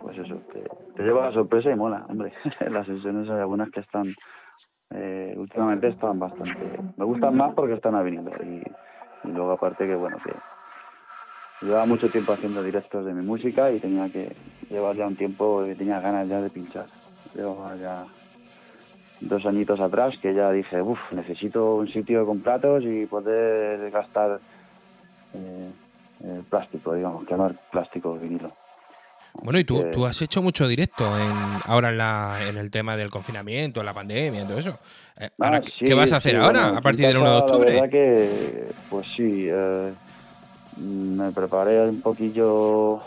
pues 0.00 0.16
eso, 0.16 0.36
te, 0.50 0.62
te 0.96 1.02
lleva 1.02 1.26
la 1.26 1.32
sorpresa 1.34 1.70
y 1.70 1.76
mola, 1.76 2.06
hombre. 2.08 2.32
Las 2.70 2.86
sesiones 2.86 3.28
hay 3.28 3.40
algunas 3.40 3.70
que 3.70 3.80
están, 3.80 4.14
eh, 4.90 5.34
últimamente 5.36 5.88
están 5.88 6.18
bastante... 6.18 6.80
Me 6.96 7.04
gustan 7.04 7.36
más 7.36 7.54
porque 7.54 7.74
están 7.74 7.94
a. 7.94 8.08
Y, 8.08 8.62
luego 9.24 9.52
aparte 9.52 9.86
que, 9.86 9.94
bueno, 9.94 10.16
que 10.24 10.32
Llevaba 11.60 11.86
mucho 11.86 12.08
tiempo 12.08 12.32
haciendo 12.32 12.62
directos 12.62 13.04
de 13.04 13.12
mi 13.12 13.22
música 13.26 13.72
y 13.72 13.80
tenía 13.80 14.08
que 14.10 14.30
llevar 14.70 14.94
ya 14.94 15.08
un 15.08 15.16
tiempo 15.16 15.64
que 15.64 15.74
tenía 15.74 15.98
ganas 15.98 16.28
ya 16.28 16.40
de 16.40 16.50
pinchar. 16.50 16.86
Llevaba 17.34 17.74
ya 17.74 18.04
dos 19.20 19.44
añitos 19.44 19.80
atrás 19.80 20.14
que 20.22 20.34
ya 20.34 20.52
dije, 20.52 20.80
uff, 20.80 21.00
necesito 21.10 21.74
un 21.74 21.88
sitio 21.88 22.24
con 22.24 22.40
platos 22.40 22.84
y 22.84 23.06
poder 23.06 23.90
gastar 23.90 24.38
eh, 25.34 26.42
plástico, 26.48 26.94
digamos, 26.94 27.26
quemar 27.26 27.56
plástico 27.72 28.14
vinilo. 28.14 28.52
Bueno, 29.34 29.58
y 29.58 29.64
tú, 29.64 29.82
que- 29.82 29.90
tú 29.90 30.04
has 30.06 30.20
hecho 30.22 30.42
mucho 30.42 30.66
directo 30.66 31.04
en, 31.18 31.32
ahora 31.66 31.90
en, 31.90 31.98
la, 31.98 32.38
en 32.48 32.56
el 32.56 32.70
tema 32.70 32.96
del 32.96 33.10
confinamiento, 33.10 33.82
la 33.82 33.92
pandemia, 33.94 34.44
todo 34.46 34.58
eso. 34.58 34.78
Eh, 35.20 35.28
Ah, 35.40 35.46
ahora, 35.46 35.62
sí, 35.78 35.84
¿Qué 35.84 35.94
vas 35.94 36.12
a 36.12 36.16
hacer 36.16 36.32
sí, 36.32 36.36
ahora, 36.38 36.62
bueno, 36.64 36.78
a 36.78 36.80
partir 36.80 37.06
del 37.06 37.16
1 37.18 37.30
de 37.30 37.40
casa, 37.40 37.46
La 37.52 37.56
octubre? 37.56 37.72
verdad 37.74 37.90
que, 37.90 38.68
pues 38.90 39.06
sí, 39.16 39.46
eh, 39.48 39.92
me 40.76 41.30
preparé 41.32 41.88
un 41.88 42.00
poquillo 42.00 42.98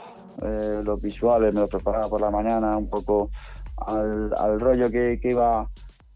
eh, 0.42 0.82
los 0.84 1.02
visuales, 1.02 1.54
me 1.54 1.62
los 1.62 1.70
preparaba 1.70 2.08
por 2.10 2.22
la 2.22 2.30
mañana 2.32 2.78
un 2.78 2.90
poco 2.90 3.30
al, 3.78 4.32
al 4.38 4.60
rollo 4.60 4.90
que, 4.90 5.20
que 5.22 5.30
iba, 5.32 5.68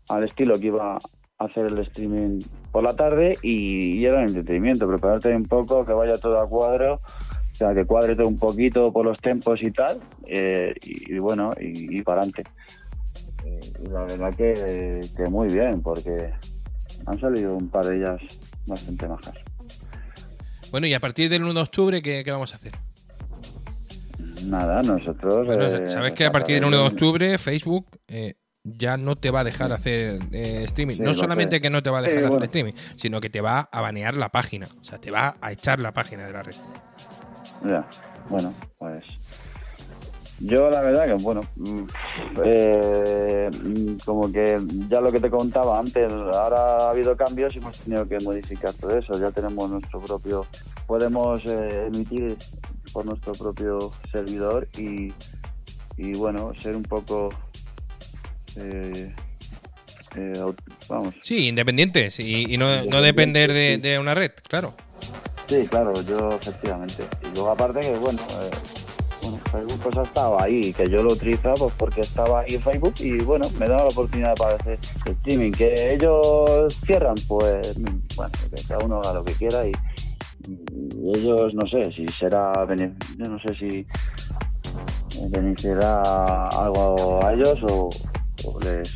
al 0.09 0.23
estilo 0.23 0.59
que 0.59 0.67
iba 0.67 0.95
a 0.95 1.43
hacer 1.45 1.65
el 1.65 1.79
streaming 1.79 2.41
por 2.71 2.83
la 2.83 2.95
tarde 2.95 3.37
y, 3.41 3.99
y 3.99 4.05
era 4.05 4.19
un 4.19 4.25
entretenimiento, 4.27 4.87
prepararte 4.87 5.35
un 5.35 5.43
poco, 5.43 5.85
que 5.85 5.93
vaya 5.93 6.17
todo 6.17 6.39
a 6.39 6.47
cuadro, 6.47 7.01
o 7.55 7.57
sea, 7.57 7.73
que 7.73 7.85
cuadre 7.85 8.17
todo 8.17 8.27
un 8.27 8.37
poquito 8.37 8.91
por 8.91 9.05
los 9.05 9.17
tempos 9.19 9.63
y 9.63 9.71
tal, 9.71 10.01
eh, 10.27 10.73
y, 10.83 11.13
y 11.15 11.19
bueno, 11.19 11.53
y, 11.57 11.99
y 11.99 12.01
para 12.01 12.19
adelante. 12.21 12.43
Eh, 13.45 13.59
la 13.89 14.01
verdad 14.01 14.35
que, 14.35 14.99
que 15.15 15.29
muy 15.29 15.47
bien, 15.47 15.81
porque 15.81 16.31
han 17.05 17.17
salido 17.17 17.55
un 17.55 17.69
par 17.69 17.85
de 17.85 17.95
ellas 17.95 18.21
bastante 18.65 19.07
majas. 19.07 19.37
Bueno, 20.69 20.85
y 20.87 20.93
a 20.93 20.99
partir 20.99 21.29
del 21.29 21.43
1 21.43 21.53
de 21.53 21.61
octubre, 21.61 22.01
¿qué, 22.01 22.23
qué 22.25 22.31
vamos 22.31 22.51
a 22.51 22.57
hacer? 22.57 22.73
Nada, 24.43 24.81
nosotros... 24.83 25.45
Bueno, 25.45 25.63
eh, 25.63 25.87
sabes 25.87 26.11
que 26.11 26.25
a 26.25 26.31
partir 26.33 26.55
del 26.55 26.65
1 26.65 26.75
de 26.77 26.83
octubre 26.83 27.37
Facebook 27.37 27.87
eh, 28.09 28.33
ya 28.63 28.97
no 28.97 29.15
te 29.15 29.31
va 29.31 29.39
a 29.39 29.43
dejar 29.45 29.71
hacer 29.71 30.19
eh, 30.33 30.63
streaming. 30.65 30.95
Sí, 30.97 31.01
no 31.01 31.13
solamente 31.13 31.57
sé. 31.57 31.61
que 31.61 31.69
no 31.69 31.81
te 31.81 31.89
va 31.89 31.99
a 31.99 32.01
Sí, 32.01 32.07
dejar 32.07 32.23
hacer 32.25 32.29
bueno. 32.31 32.45
streaming, 32.45 32.73
sino 32.97 33.21
que 33.21 33.29
te 33.29 33.39
va 33.39 33.61
a 33.71 33.79
banear 33.81 34.15
la 34.15 34.29
página. 34.29 34.67
O 34.81 34.83
sea, 34.83 34.99
te 34.99 35.11
va 35.11 35.37
a 35.39 35.51
echar 35.53 35.79
la 35.79 35.93
página 35.93 36.25
de 36.27 36.33
la 36.33 36.43
red. 36.43 36.55
Ya, 37.65 37.85
bueno, 38.29 38.53
pues... 38.77 39.03
Yo 40.39 40.69
la 40.69 40.81
verdad 40.81 41.05
que, 41.05 41.13
bueno, 41.13 41.45
mm, 41.55 41.83
eh, 42.43 43.49
mm, 43.49 43.95
como 44.03 44.29
que 44.31 44.59
ya 44.89 44.99
lo 44.99 45.09
que 45.09 45.21
te 45.21 45.29
contaba 45.29 45.79
antes, 45.79 46.11
ahora 46.11 46.77
ha 46.77 46.89
habido 46.89 47.15
cambios 47.15 47.55
y 47.55 47.59
hemos 47.59 47.79
tenido 47.79 48.05
que 48.05 48.19
modificar 48.19 48.73
todo 48.73 48.97
eso. 48.97 49.17
Ya 49.17 49.31
tenemos 49.31 49.69
nuestro 49.69 50.01
propio, 50.01 50.45
podemos 50.87 51.41
eh, 51.45 51.87
emitir 51.87 52.37
por 52.91 53.05
nuestro 53.05 53.31
propio 53.31 53.93
servidor 54.11 54.67
y, 54.77 55.13
y 55.97 56.13
bueno, 56.17 56.51
ser 56.59 56.75
un 56.75 56.83
poco, 56.83 57.29
eh, 58.57 59.15
eh, 60.17 60.33
vamos, 60.89 61.15
Sí, 61.21 61.47
independientes 61.47 62.19
y, 62.19 62.53
y 62.53 62.57
no, 62.57 62.83
no 62.83 63.01
depender 63.01 63.53
de 63.79 63.99
una 63.99 64.13
red, 64.13 64.31
claro. 64.49 64.73
Sí, 65.47 65.67
claro, 65.67 65.93
yo 66.01 66.31
efectivamente. 66.31 67.03
Y 67.21 67.35
luego 67.35 67.51
aparte 67.51 67.79
que, 67.79 67.97
bueno, 67.97 68.19
eh, 68.41 68.49
bueno, 69.21 69.37
Facebook 69.51 69.79
pues 69.83 69.97
ha 69.97 70.03
estado 70.03 70.41
ahí, 70.41 70.73
que 70.73 70.89
yo 70.89 71.03
lo 71.03 71.13
utilizaba 71.13 71.55
pues 71.55 71.73
porque 71.77 72.01
estaba 72.01 72.41
ahí 72.41 72.55
en 72.55 72.61
Facebook 72.61 72.93
y 72.99 73.17
bueno, 73.19 73.49
me 73.59 73.67
daba 73.67 73.83
la 73.83 73.89
oportunidad 73.89 74.35
para 74.35 74.55
hacer 74.55 74.79
streaming. 75.05 75.51
Que 75.51 75.93
ellos 75.93 76.75
cierran, 76.85 77.15
pues 77.27 77.75
bueno, 78.15 78.31
que 78.55 78.63
cada 78.63 78.83
uno 78.83 78.99
haga 78.99 79.13
lo 79.13 79.23
que 79.23 79.33
quiera 79.33 79.67
y, 79.67 79.71
ellos 81.15 81.55
no 81.55 81.67
sé 81.67 81.91
si 81.91 82.07
será, 82.07 82.53
yo 82.67 83.25
no 83.29 83.39
sé 83.39 83.55
si 83.55 83.87
beneficiará 85.29 86.47
algo 86.49 87.25
a 87.25 87.33
ellos 87.33 87.59
o 87.63 87.89
les 88.61 88.93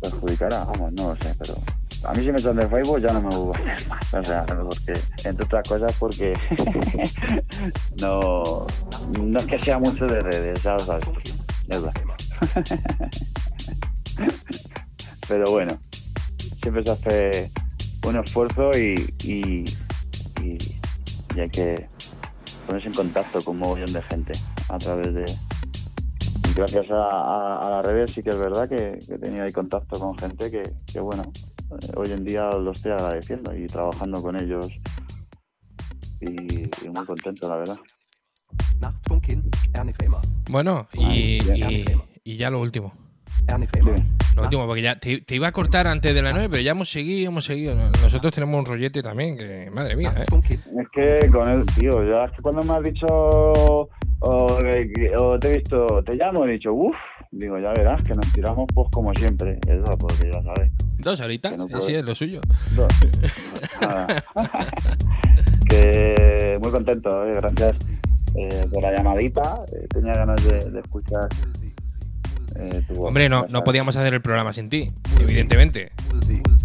perjudicará, 0.00 0.64
vamos, 0.64 0.92
no 0.92 1.08
lo 1.08 1.16
sé, 1.16 1.34
pero 1.38 1.54
a 2.06 2.12
mí 2.12 2.24
si 2.24 2.32
me 2.32 2.38
echan 2.38 2.56
de 2.56 2.68
Facebook 2.68 3.00
ya 3.00 3.12
no 3.12 3.20
me 3.20 3.28
a 3.28 3.72
hacer 3.72 3.88
más, 3.88 4.14
o 4.14 4.24
sea, 4.24 4.46
porque, 4.46 4.92
entre 5.24 5.44
otras 5.44 5.68
cosas 5.68 5.94
porque 5.98 6.34
no, 8.00 8.66
no 9.20 9.38
es 9.38 9.46
que 9.46 9.62
sea 9.62 9.78
mucho 9.78 10.06
de 10.06 10.20
redes, 10.20 10.62
ya 10.62 10.72
lo 10.74 10.80
sabes, 10.80 11.06
es 11.68 11.82
verdad. 11.82 11.94
pero 15.28 15.50
bueno, 15.50 15.78
siempre 16.62 16.84
se 16.84 16.90
hace 16.90 17.50
un 18.06 18.16
esfuerzo 18.16 18.70
y, 18.76 19.14
y, 19.22 19.64
y, 20.42 20.58
y 21.34 21.40
hay 21.40 21.48
que 21.48 21.86
ponerse 22.66 22.88
en 22.88 22.94
contacto 22.94 23.42
con 23.42 23.54
un 23.56 23.60
mogollón 23.60 23.92
de 23.92 24.02
gente 24.02 24.32
a 24.68 24.78
través 24.78 25.14
de, 25.14 25.24
gracias 26.54 26.90
a, 26.90 26.94
a- 26.96 27.66
a 27.66 27.70
las 27.70 27.86
redes 27.86 28.10
sí 28.12 28.22
que 28.22 28.30
es 28.30 28.38
verdad 28.38 28.68
que, 28.68 28.98
que 29.06 29.14
he 29.14 29.18
tenido 29.18 29.44
ahí 29.44 29.52
contacto 29.52 29.98
con 29.98 30.16
gente 30.18 30.50
que, 30.50 30.62
que, 30.92 31.00
bueno, 31.00 31.22
eh, 31.70 31.92
hoy 31.96 32.12
en 32.12 32.24
día 32.24 32.50
lo 32.50 32.72
estoy 32.72 32.92
agradeciendo 32.92 33.54
y 33.56 33.66
trabajando 33.66 34.22
con 34.22 34.36
ellos 34.36 34.68
y, 36.20 36.64
y 36.64 36.88
muy 36.94 37.04
contento, 37.06 37.48
la 37.48 37.56
verdad. 37.56 37.76
Bueno, 40.48 40.86
y, 41.14 41.38
y- 41.68 41.84
y 42.24 42.36
ya 42.36 42.50
lo 42.50 42.60
último. 42.60 42.92
Lo 44.34 44.42
último, 44.42 44.66
porque 44.66 44.82
ya 44.82 44.98
te, 44.98 45.20
te 45.20 45.34
iba 45.36 45.48
a 45.48 45.52
cortar 45.52 45.86
antes 45.86 46.14
de 46.14 46.22
la 46.22 46.32
9, 46.32 46.48
pero 46.50 46.62
ya 46.62 46.72
hemos 46.72 46.90
seguido, 46.90 47.28
hemos 47.28 47.44
seguido. 47.44 47.74
Nosotros 48.02 48.32
tenemos 48.32 48.58
un 48.58 48.66
rollete 48.66 49.02
también, 49.02 49.36
que 49.36 49.70
madre 49.72 49.96
mía, 49.96 50.12
¿eh? 50.18 50.24
Es 50.24 50.88
que 50.92 51.30
con 51.30 51.48
él, 51.48 51.64
tío, 51.78 52.04
ya 52.08 52.24
es 52.24 52.32
que 52.32 52.42
cuando 52.42 52.62
me 52.62 52.74
has 52.74 52.82
dicho 52.82 53.06
o, 54.26 54.58
te 55.40 55.48
he 55.48 55.56
visto, 55.56 56.02
te 56.04 56.16
llamo, 56.16 56.44
he 56.46 56.52
dicho, 56.52 56.72
uff, 56.72 56.96
digo, 57.30 57.58
ya 57.58 57.72
verás 57.74 58.02
que 58.04 58.14
nos 58.14 58.32
tiramos 58.32 58.66
pues 58.74 58.88
como 58.90 59.14
siempre, 59.14 59.58
es 59.66 59.78
verdad, 59.78 59.96
porque 59.98 60.30
ya 60.32 60.42
sabes. 60.42 60.72
Dos 60.98 61.20
horitas, 61.20 61.56
no 61.56 61.80
sí, 61.80 61.94
es 61.94 62.04
lo 62.04 62.14
suyo. 62.14 62.40
Nada. 63.80 64.24
que 65.68 66.58
muy 66.60 66.70
contento, 66.70 67.26
eh, 67.26 67.34
gracias 67.34 67.76
eh, 68.36 68.66
por 68.72 68.82
la 68.82 68.96
llamadita. 68.96 69.60
eh, 69.72 69.86
tenía 69.90 70.14
ganas 70.14 70.42
de, 70.44 70.70
de 70.70 70.80
escuchar 70.80 71.28
eh, 72.56 72.82
tu. 72.86 73.04
Hombre, 73.04 73.28
no, 73.28 73.46
no 73.48 73.64
podíamos 73.64 73.96
hacer 73.96 74.14
el 74.14 74.22
programa 74.22 74.52
sin 74.52 74.68
ti, 74.68 74.92
evidentemente. 75.20 75.92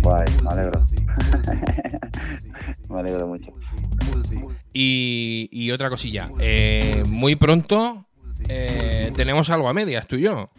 Guay, 0.02 0.26
me 0.44 0.50
alegro. 0.50 0.82
me 2.90 3.00
alegro 3.00 3.28
mucho. 3.28 3.52
Y, 4.74 5.50
y 5.52 5.72
otra 5.72 5.90
cosilla, 5.90 6.32
eh, 6.40 7.04
muy 7.10 7.36
pronto 7.36 8.06
eh, 8.48 9.12
tenemos 9.16 9.50
algo 9.50 9.68
a 9.68 9.74
medias, 9.74 10.08
tú 10.08 10.16
y 10.16 10.22
yo. 10.22 10.50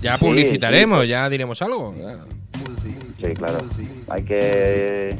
Ya 0.00 0.18
publicitaremos, 0.18 1.06
ya 1.06 1.28
diremos 1.28 1.60
algo. 1.62 1.94
Sí, 3.16 3.32
claro. 3.34 3.64
Hay 4.10 4.22
que 4.24 5.18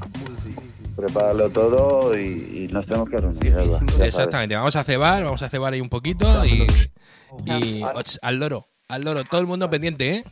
prepararlo 0.97 1.51
todo 1.51 2.19
y, 2.19 2.65
y 2.65 2.69
nos 2.73 2.87
tenemos 2.87 3.09
que 3.09 3.17
reunir. 3.17 3.55
Exactamente, 4.01 4.55
vamos 4.55 4.77
a 4.77 4.85
cebar, 4.85 5.25
vamos 5.25 5.43
a 5.43 5.49
cebar 5.49 5.73
ahí 5.73 5.81
un 5.81 5.89
poquito 5.89 6.27
y, 6.45 7.83
al 8.23 8.37
loro, 8.37 8.65
al 8.95 9.03
loro, 9.03 9.25
todo 9.25 9.41
el 9.41 9.47
mundo 9.47 9.69
pendiente, 9.69 10.17
¿eh? 10.17 10.25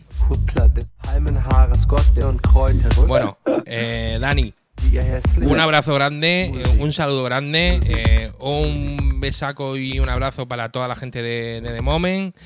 Bueno, 3.07 3.39
eh, 3.67 4.19
Dani, 4.21 4.55
un 5.43 5.59
abrazo 5.59 5.95
grande, 5.95 6.45
eh, 6.45 6.63
un 6.79 6.93
saludo 6.93 7.25
grande, 7.25 7.81
eh, 7.89 8.31
un 8.39 9.21
besaco 9.21 9.77
y 9.77 9.99
un 9.99 10.09
abrazo 10.09 10.47
para 10.47 10.71
toda 10.71 10.87
la 10.87 10.95
gente 10.95 11.23
de, 11.23 11.61
de 11.61 11.75
The 11.75 11.81
Moment. 11.81 12.37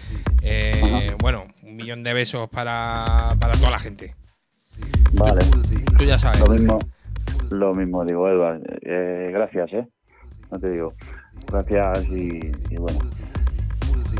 Eh, 0.42 1.14
bueno, 1.18 1.46
un 1.62 1.76
millón 1.76 2.02
de 2.02 2.14
besos 2.14 2.48
para, 2.48 3.28
para 3.38 3.52
toda 3.54 3.70
la 3.70 3.78
gente. 3.78 4.14
Vale. 5.12 5.44
Tú 5.98 6.04
ya 6.04 6.18
sabes. 6.18 6.40
Lo 6.40 6.48
mismo, 6.48 6.78
lo 7.50 7.74
mismo 7.74 8.04
digo, 8.04 8.28
Edward. 8.28 8.62
Eh, 8.82 9.30
gracias, 9.32 9.72
¿eh? 9.74 9.86
No 10.50 10.58
te 10.58 10.70
digo. 10.70 10.94
Gracias 11.46 12.04
y, 12.06 12.50
y 12.70 12.76
bueno, 12.78 12.98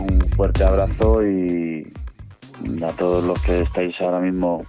un 0.01 0.20
fuerte 0.36 0.64
abrazo 0.64 1.27
y 1.27 1.85
a 2.82 2.93
todos 2.93 3.24
los 3.24 3.40
que 3.43 3.60
estáis 3.60 3.94
ahora 4.01 4.20
mismo 4.20 4.64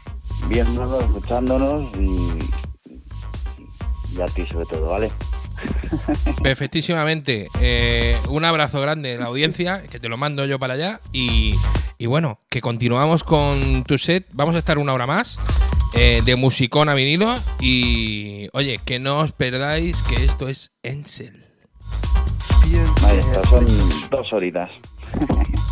viéndonos, 0.48 1.04
escuchándonos 1.04 1.90
y, 1.96 2.40
y 4.16 4.22
a 4.22 4.26
ti 4.28 4.46
sobre 4.46 4.66
todo, 4.66 4.88
¿vale? 4.88 5.12
Perfectísimamente. 6.44 7.48
Eh, 7.60 8.18
un 8.30 8.46
abrazo 8.46 8.82
grande 8.82 9.10
de 9.10 9.18
la 9.18 9.26
audiencia, 9.26 9.84
que 9.84 10.00
te 10.00 10.10
lo 10.10 10.18
mando 10.18 10.46
yo 10.46 10.60
para 10.60 10.76
allá. 10.76 11.02
Y, 11.12 11.56
y 11.98 12.06
bueno, 12.06 12.40
que 12.50 12.62
continuamos 12.62 13.24
con 13.24 13.84
tu 13.84 13.98
set. 13.98 14.26
Vamos 14.34 14.56
a 14.56 14.60
estar 14.60 14.78
una 14.78 14.94
hora 14.94 15.08
más 15.08 15.40
eh, 15.94 16.22
de 16.26 16.36
musicón 16.36 16.90
a 16.90 16.94
vinilo. 16.94 17.34
Y 17.60 18.50
oye, 18.54 18.80
que 18.86 19.00
no 19.00 19.20
os 19.20 19.32
perdáis 19.32 20.02
que 20.04 20.24
esto 20.24 20.48
es 20.48 20.72
Ensel. 20.84 21.46
Ahí 23.06 23.18
está, 23.18 23.44
son 23.48 23.66
dos 24.12 24.34
horitas. 24.34 24.70
Thank 25.20 25.50
you. 25.58 25.67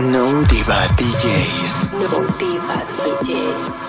No 0.00 0.44
Diva 0.46 0.86
DJs. 0.94 1.92
No 1.98 2.22
Diva 2.38 2.78
DJs. 3.02 3.87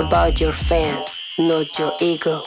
About 0.00 0.40
your 0.40 0.52
fans, 0.52 1.22
not 1.38 1.78
your 1.78 1.94
ego. 2.00 2.44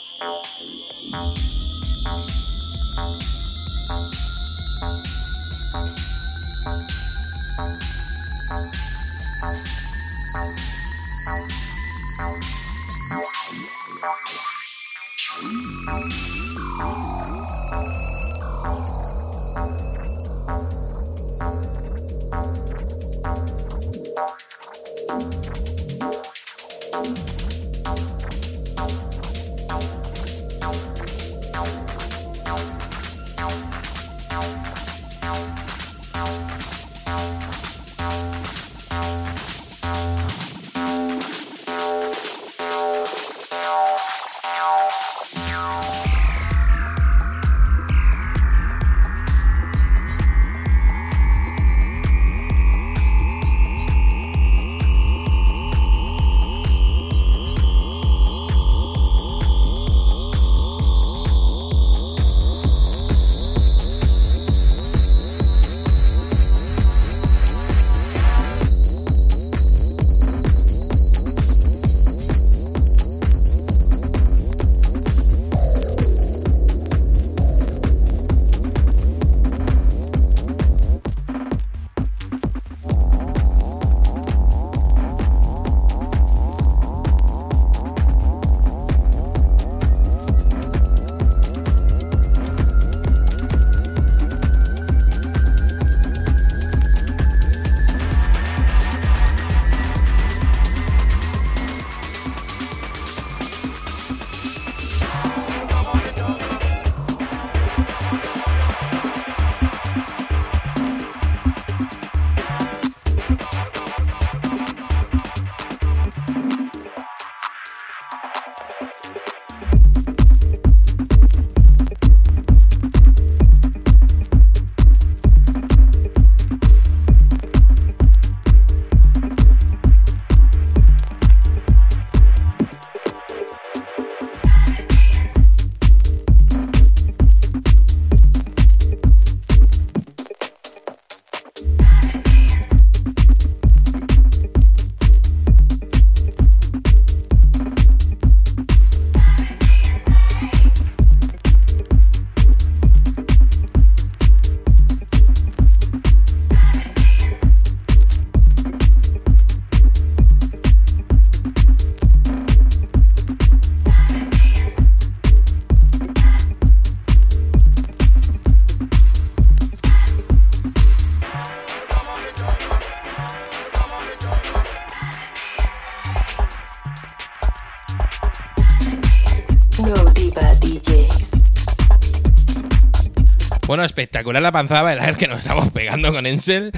Espectacular 184.24 184.42
la 184.42 184.52
panzada 184.54 184.82
bailar 184.84 185.18
que 185.18 185.28
nos 185.28 185.40
estamos 185.40 185.70
pegando 185.72 186.14
con 186.14 186.26
Ensel. 186.26 186.72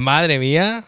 Madre 0.00 0.38
mía. 0.38 0.84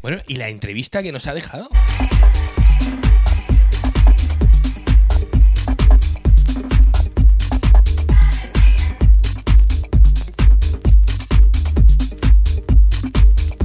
Bueno, 0.00 0.18
¿y 0.26 0.36
la 0.36 0.48
entrevista 0.48 1.02
que 1.02 1.12
nos 1.12 1.26
ha 1.26 1.34
dejado? 1.34 1.68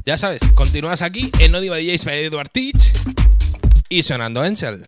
Ya 0.06 0.18
sabes, 0.18 0.42
continúas 0.56 1.02
aquí 1.02 1.32
en 1.40 1.54
No 1.54 1.62
Diva 1.62 1.78
DJs 1.78 2.04
by 2.04 2.26
Edward 2.26 2.50
Teach 2.50 2.92
y 3.88 4.04
sonando 4.04 4.44
Ensel. 4.44 4.86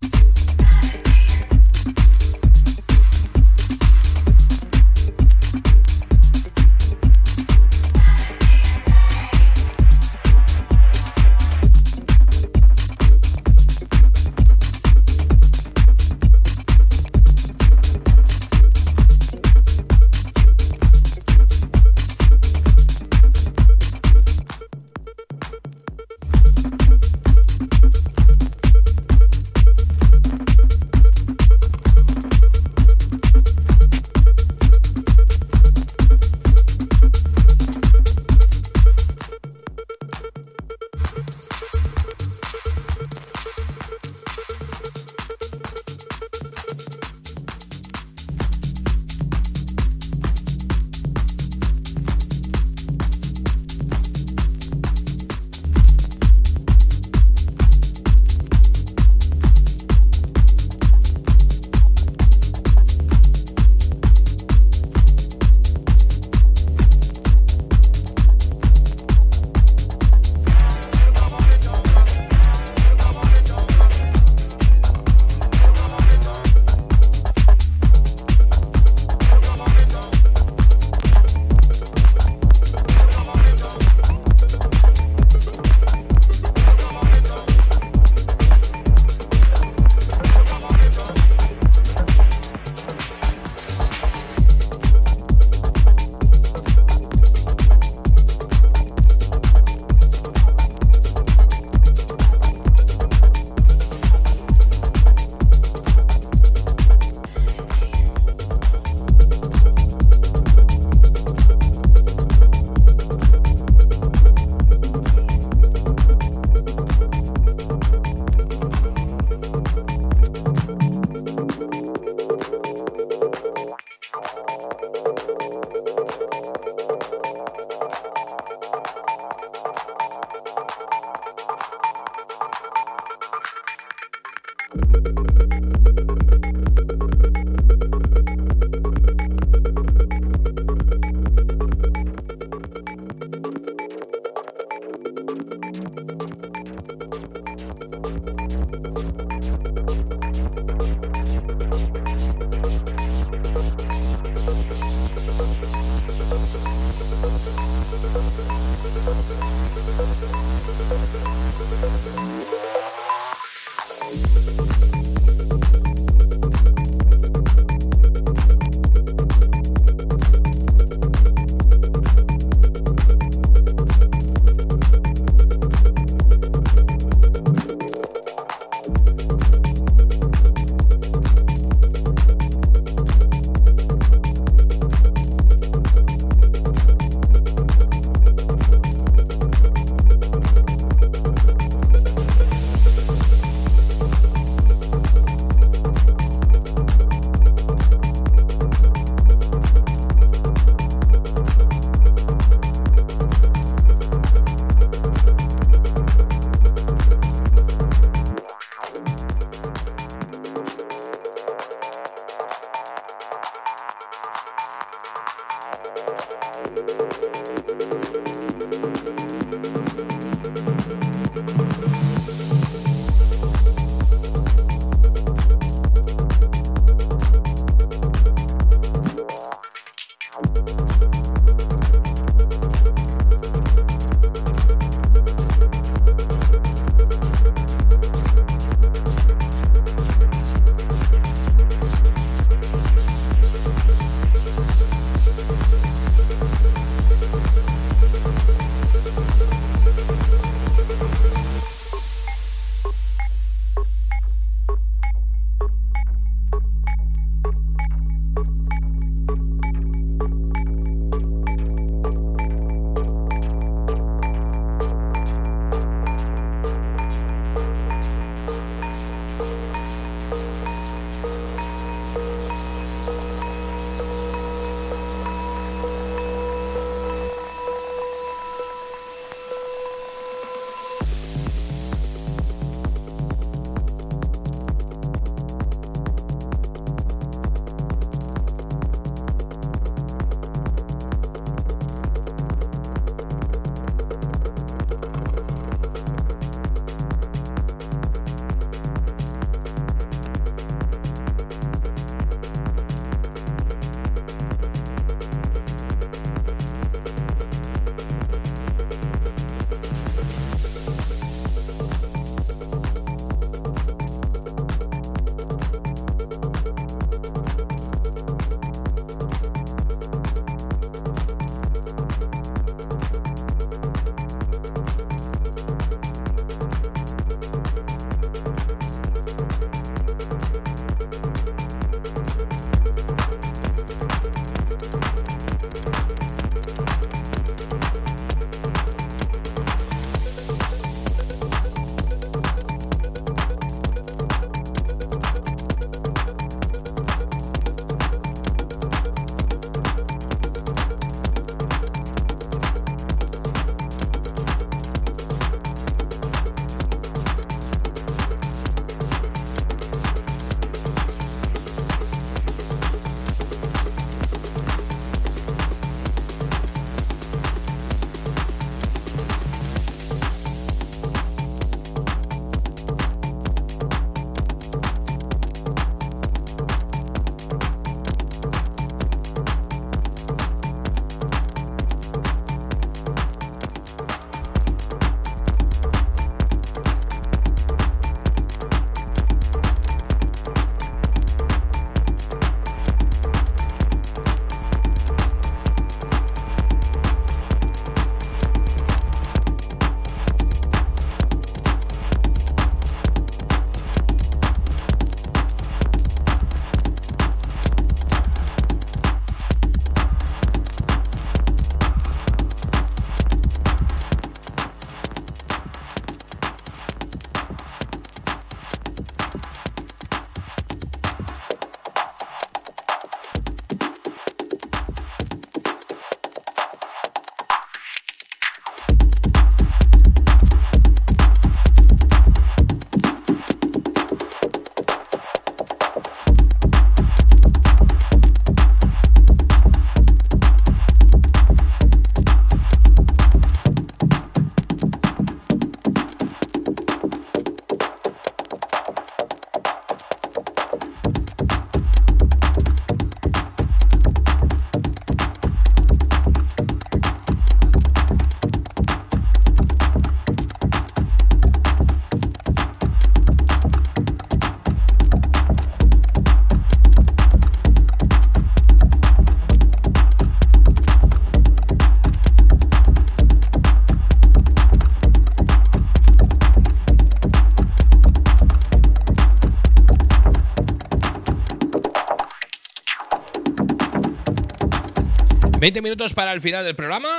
20 485.66 485.82
minutos 485.82 486.14
para 486.14 486.32
el 486.32 486.42
final 486.42 486.64
del 486.64 486.76
programa. 486.76 487.10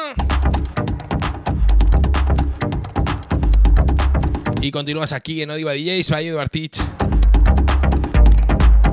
Y 4.61 4.71
continúas 4.71 5.13
aquí 5.13 5.43
en 5.43 5.51
Odiva 5.51 5.73
DJs 5.73 6.09
by 6.13 6.29
Eduard 6.29 6.49
Teach. 6.49 6.79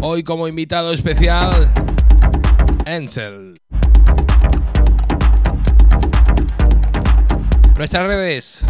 Hoy 0.02 0.24
como 0.24 0.48
invitado 0.48 0.92
especial, 0.92 1.70
Ansel. 2.88 3.54
Nuestras 7.78 8.08
redes, 8.08 8.66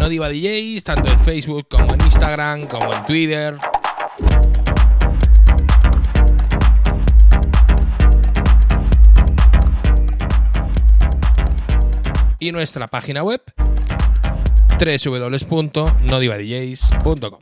No 0.00 0.08
Diva 0.08 0.28
DJs, 0.28 0.82
tanto 0.82 1.12
en 1.12 1.20
Facebook 1.20 1.68
como 1.70 1.94
en 1.94 2.00
Instagram, 2.00 2.66
como 2.66 2.92
en 2.92 3.06
Twitter. 3.06 3.56
Y 12.46 12.52
nuestra 12.52 12.86
página 12.86 13.24
web 13.24 13.42
www.nodivadjs.com. 14.78 17.40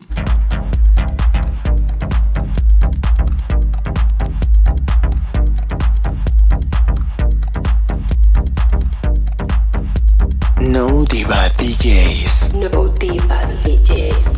No 10.61 11.05
Diva 11.05 11.51
DJs. 11.51 12.55
No 12.55 12.89
Diva 12.89 13.45
DJs. 13.63 14.34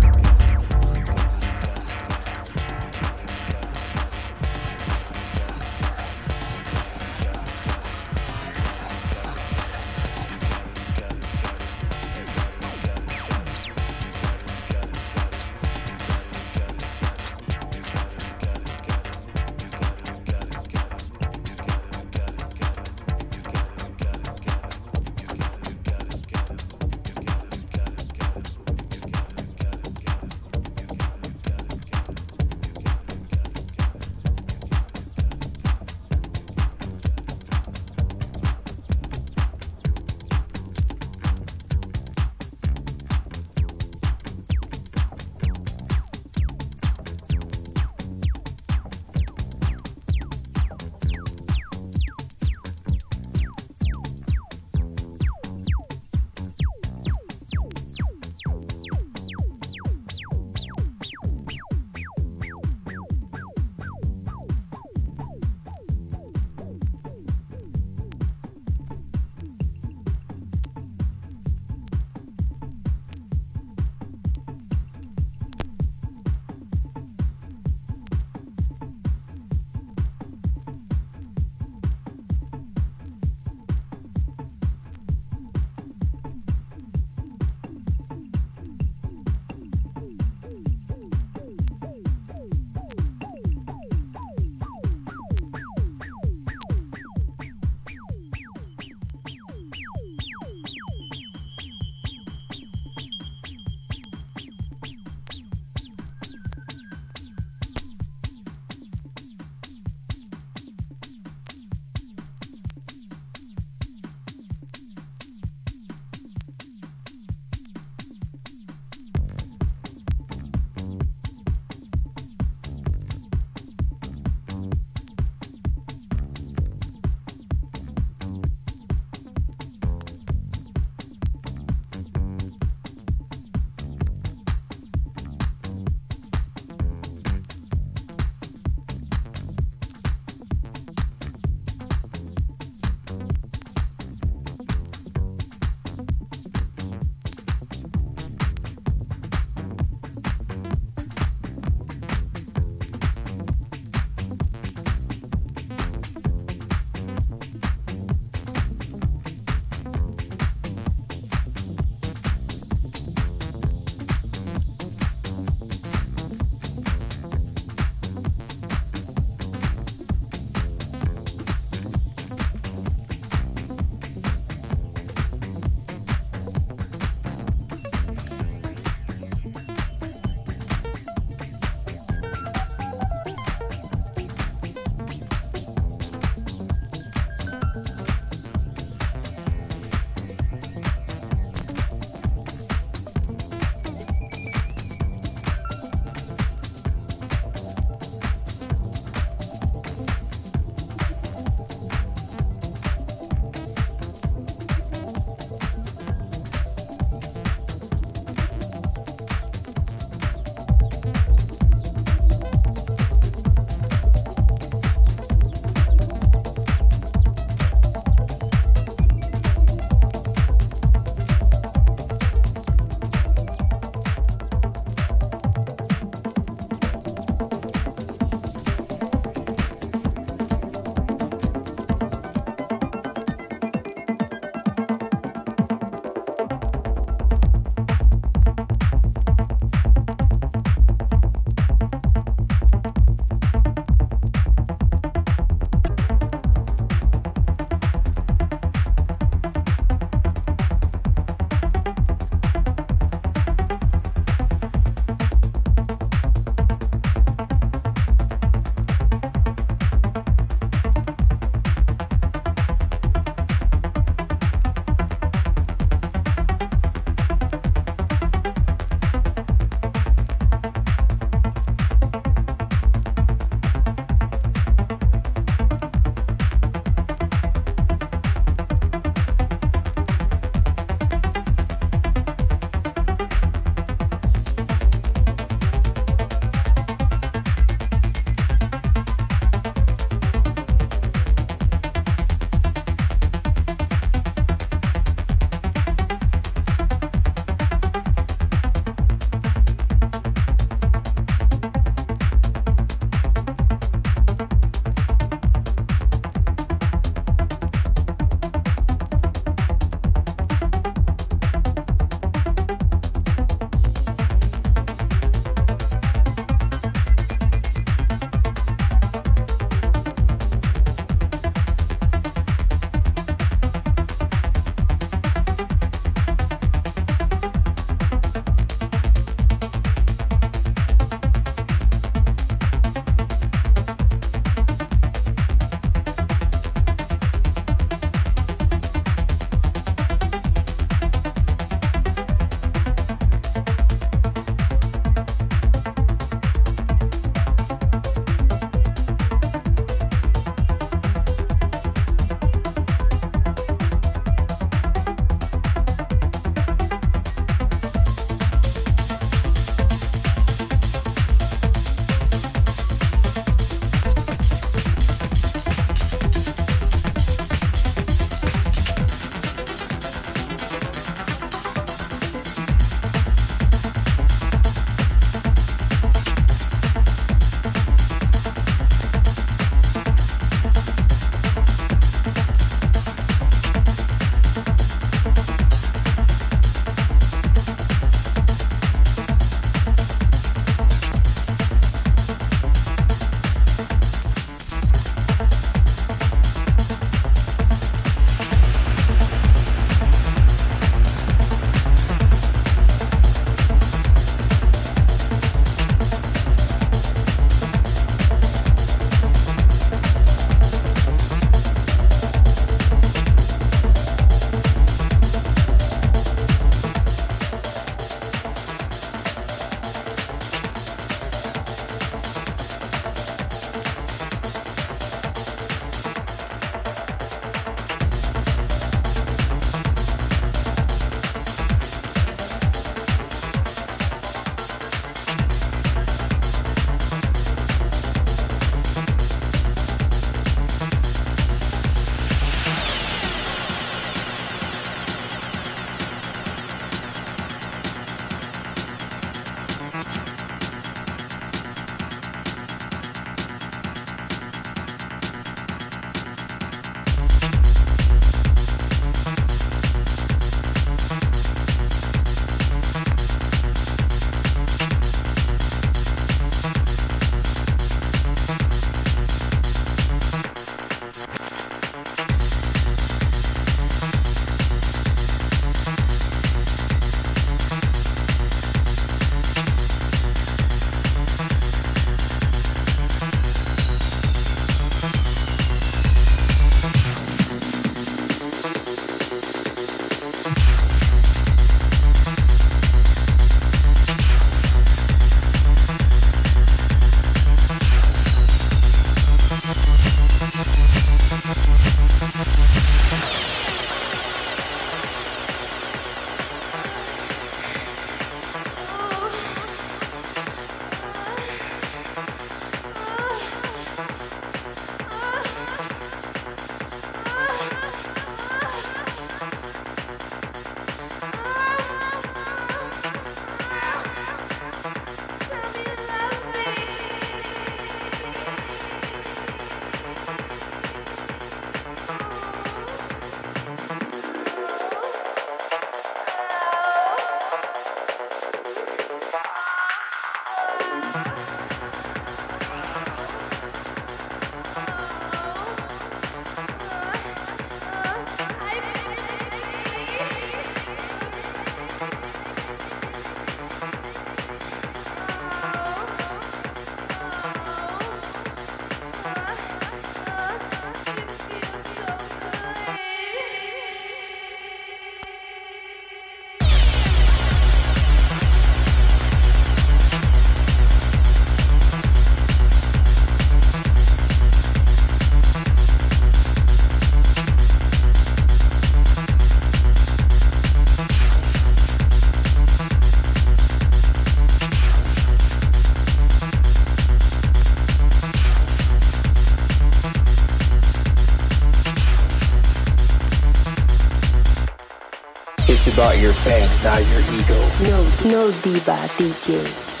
About 596.00 596.18
your 596.18 596.32
fans, 596.32 596.82
not 596.82 597.06
your 597.08 597.20
ego. 597.38 597.60
No, 597.82 598.02
no 598.24 598.50
diva 598.62 598.96
DJs. 599.18 600.00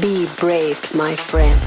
Be 0.00 0.28
brave, 0.38 0.78
my 0.94 1.16
friend. 1.16 1.60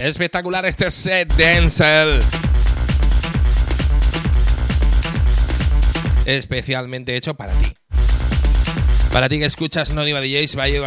Espectacular 0.00 0.64
este 0.64 0.88
set 0.88 1.30
de 1.34 1.46
Ansel. 1.46 2.20
Especialmente 6.24 7.14
hecho 7.14 7.34
para. 7.34 7.49
Para 9.12 9.28
ti 9.28 9.38
que 9.38 9.46
escuchas 9.46 9.92
No 9.94 10.04
Diva 10.04 10.20
DJs 10.20 10.54
by. 10.54 10.80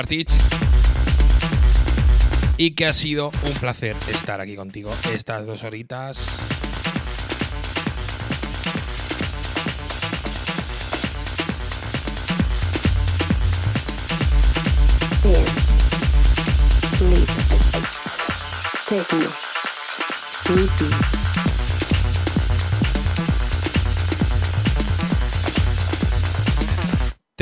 Y 2.57 2.71
que 2.71 2.85
ha 2.85 2.93
sido 2.93 3.31
un 3.45 3.53
placer 3.53 3.95
estar 4.09 4.39
aquí 4.39 4.55
contigo 4.55 4.91
estas 5.13 5.45
dos 5.45 5.63
horitas. 5.63 6.42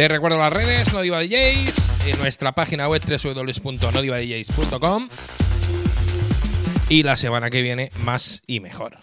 Te 0.02 0.08
recuerdo 0.08 0.40
las 0.40 0.52
redes, 0.52 0.92
No 0.94 1.02
Diva 1.02 1.20
DJs, 1.20 2.08
en 2.08 2.18
nuestra 2.18 2.54
página 2.54 2.88
web 2.88 3.04
www.nodivadjs.com 3.06 5.10
y 6.90 7.04
la 7.04 7.16
semana 7.16 7.52
que 7.52 7.62
viene 7.62 7.92
más 8.00 8.42
y 8.48 8.62
mejor. 8.62 8.98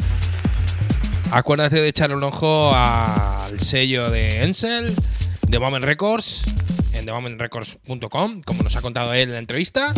Acuérdate 1.30 1.80
de 1.80 1.86
echar 1.86 2.12
un 2.12 2.24
ojo 2.24 2.74
al 2.74 3.60
sello 3.60 4.10
de 4.10 4.42
Ensel, 4.42 4.92
de 5.46 5.58
Moment 5.60 5.84
Records, 5.84 6.42
en 6.94 7.04
themomentrecords.com, 7.04 8.42
como 8.42 8.64
nos 8.64 8.74
ha 8.74 8.82
contado 8.82 9.14
él 9.14 9.28
en 9.28 9.34
la 9.34 9.38
entrevista. 9.38 9.94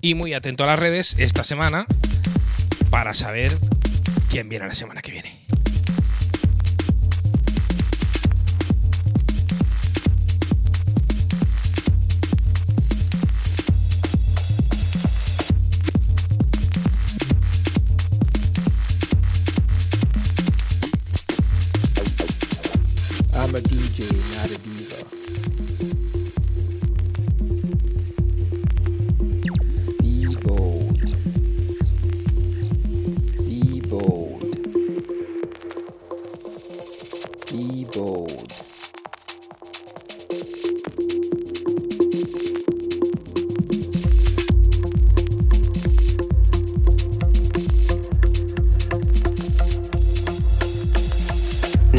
Y 0.00 0.16
muy 0.16 0.34
atento 0.34 0.64
a 0.64 0.66
las 0.66 0.80
redes 0.80 1.14
esta 1.20 1.44
semana 1.44 1.86
para 2.90 3.14
saber 3.14 3.52
quién 4.28 4.48
viene 4.48 4.66
la 4.66 4.74
semana 4.74 5.00
que 5.02 5.12
viene. 5.12 5.15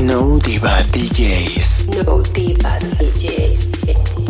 No 0.04 0.38
Diva 0.38 0.84
DJs. 0.94 1.88
No 1.90 2.22
diva 2.22 2.78
DJs. 3.00 4.27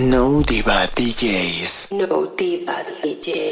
No 0.00 0.40
Diva 0.40 0.88
DJs. 0.96 1.92
No 1.92 2.32
Diva 2.34 2.72
DJ. 2.88 2.99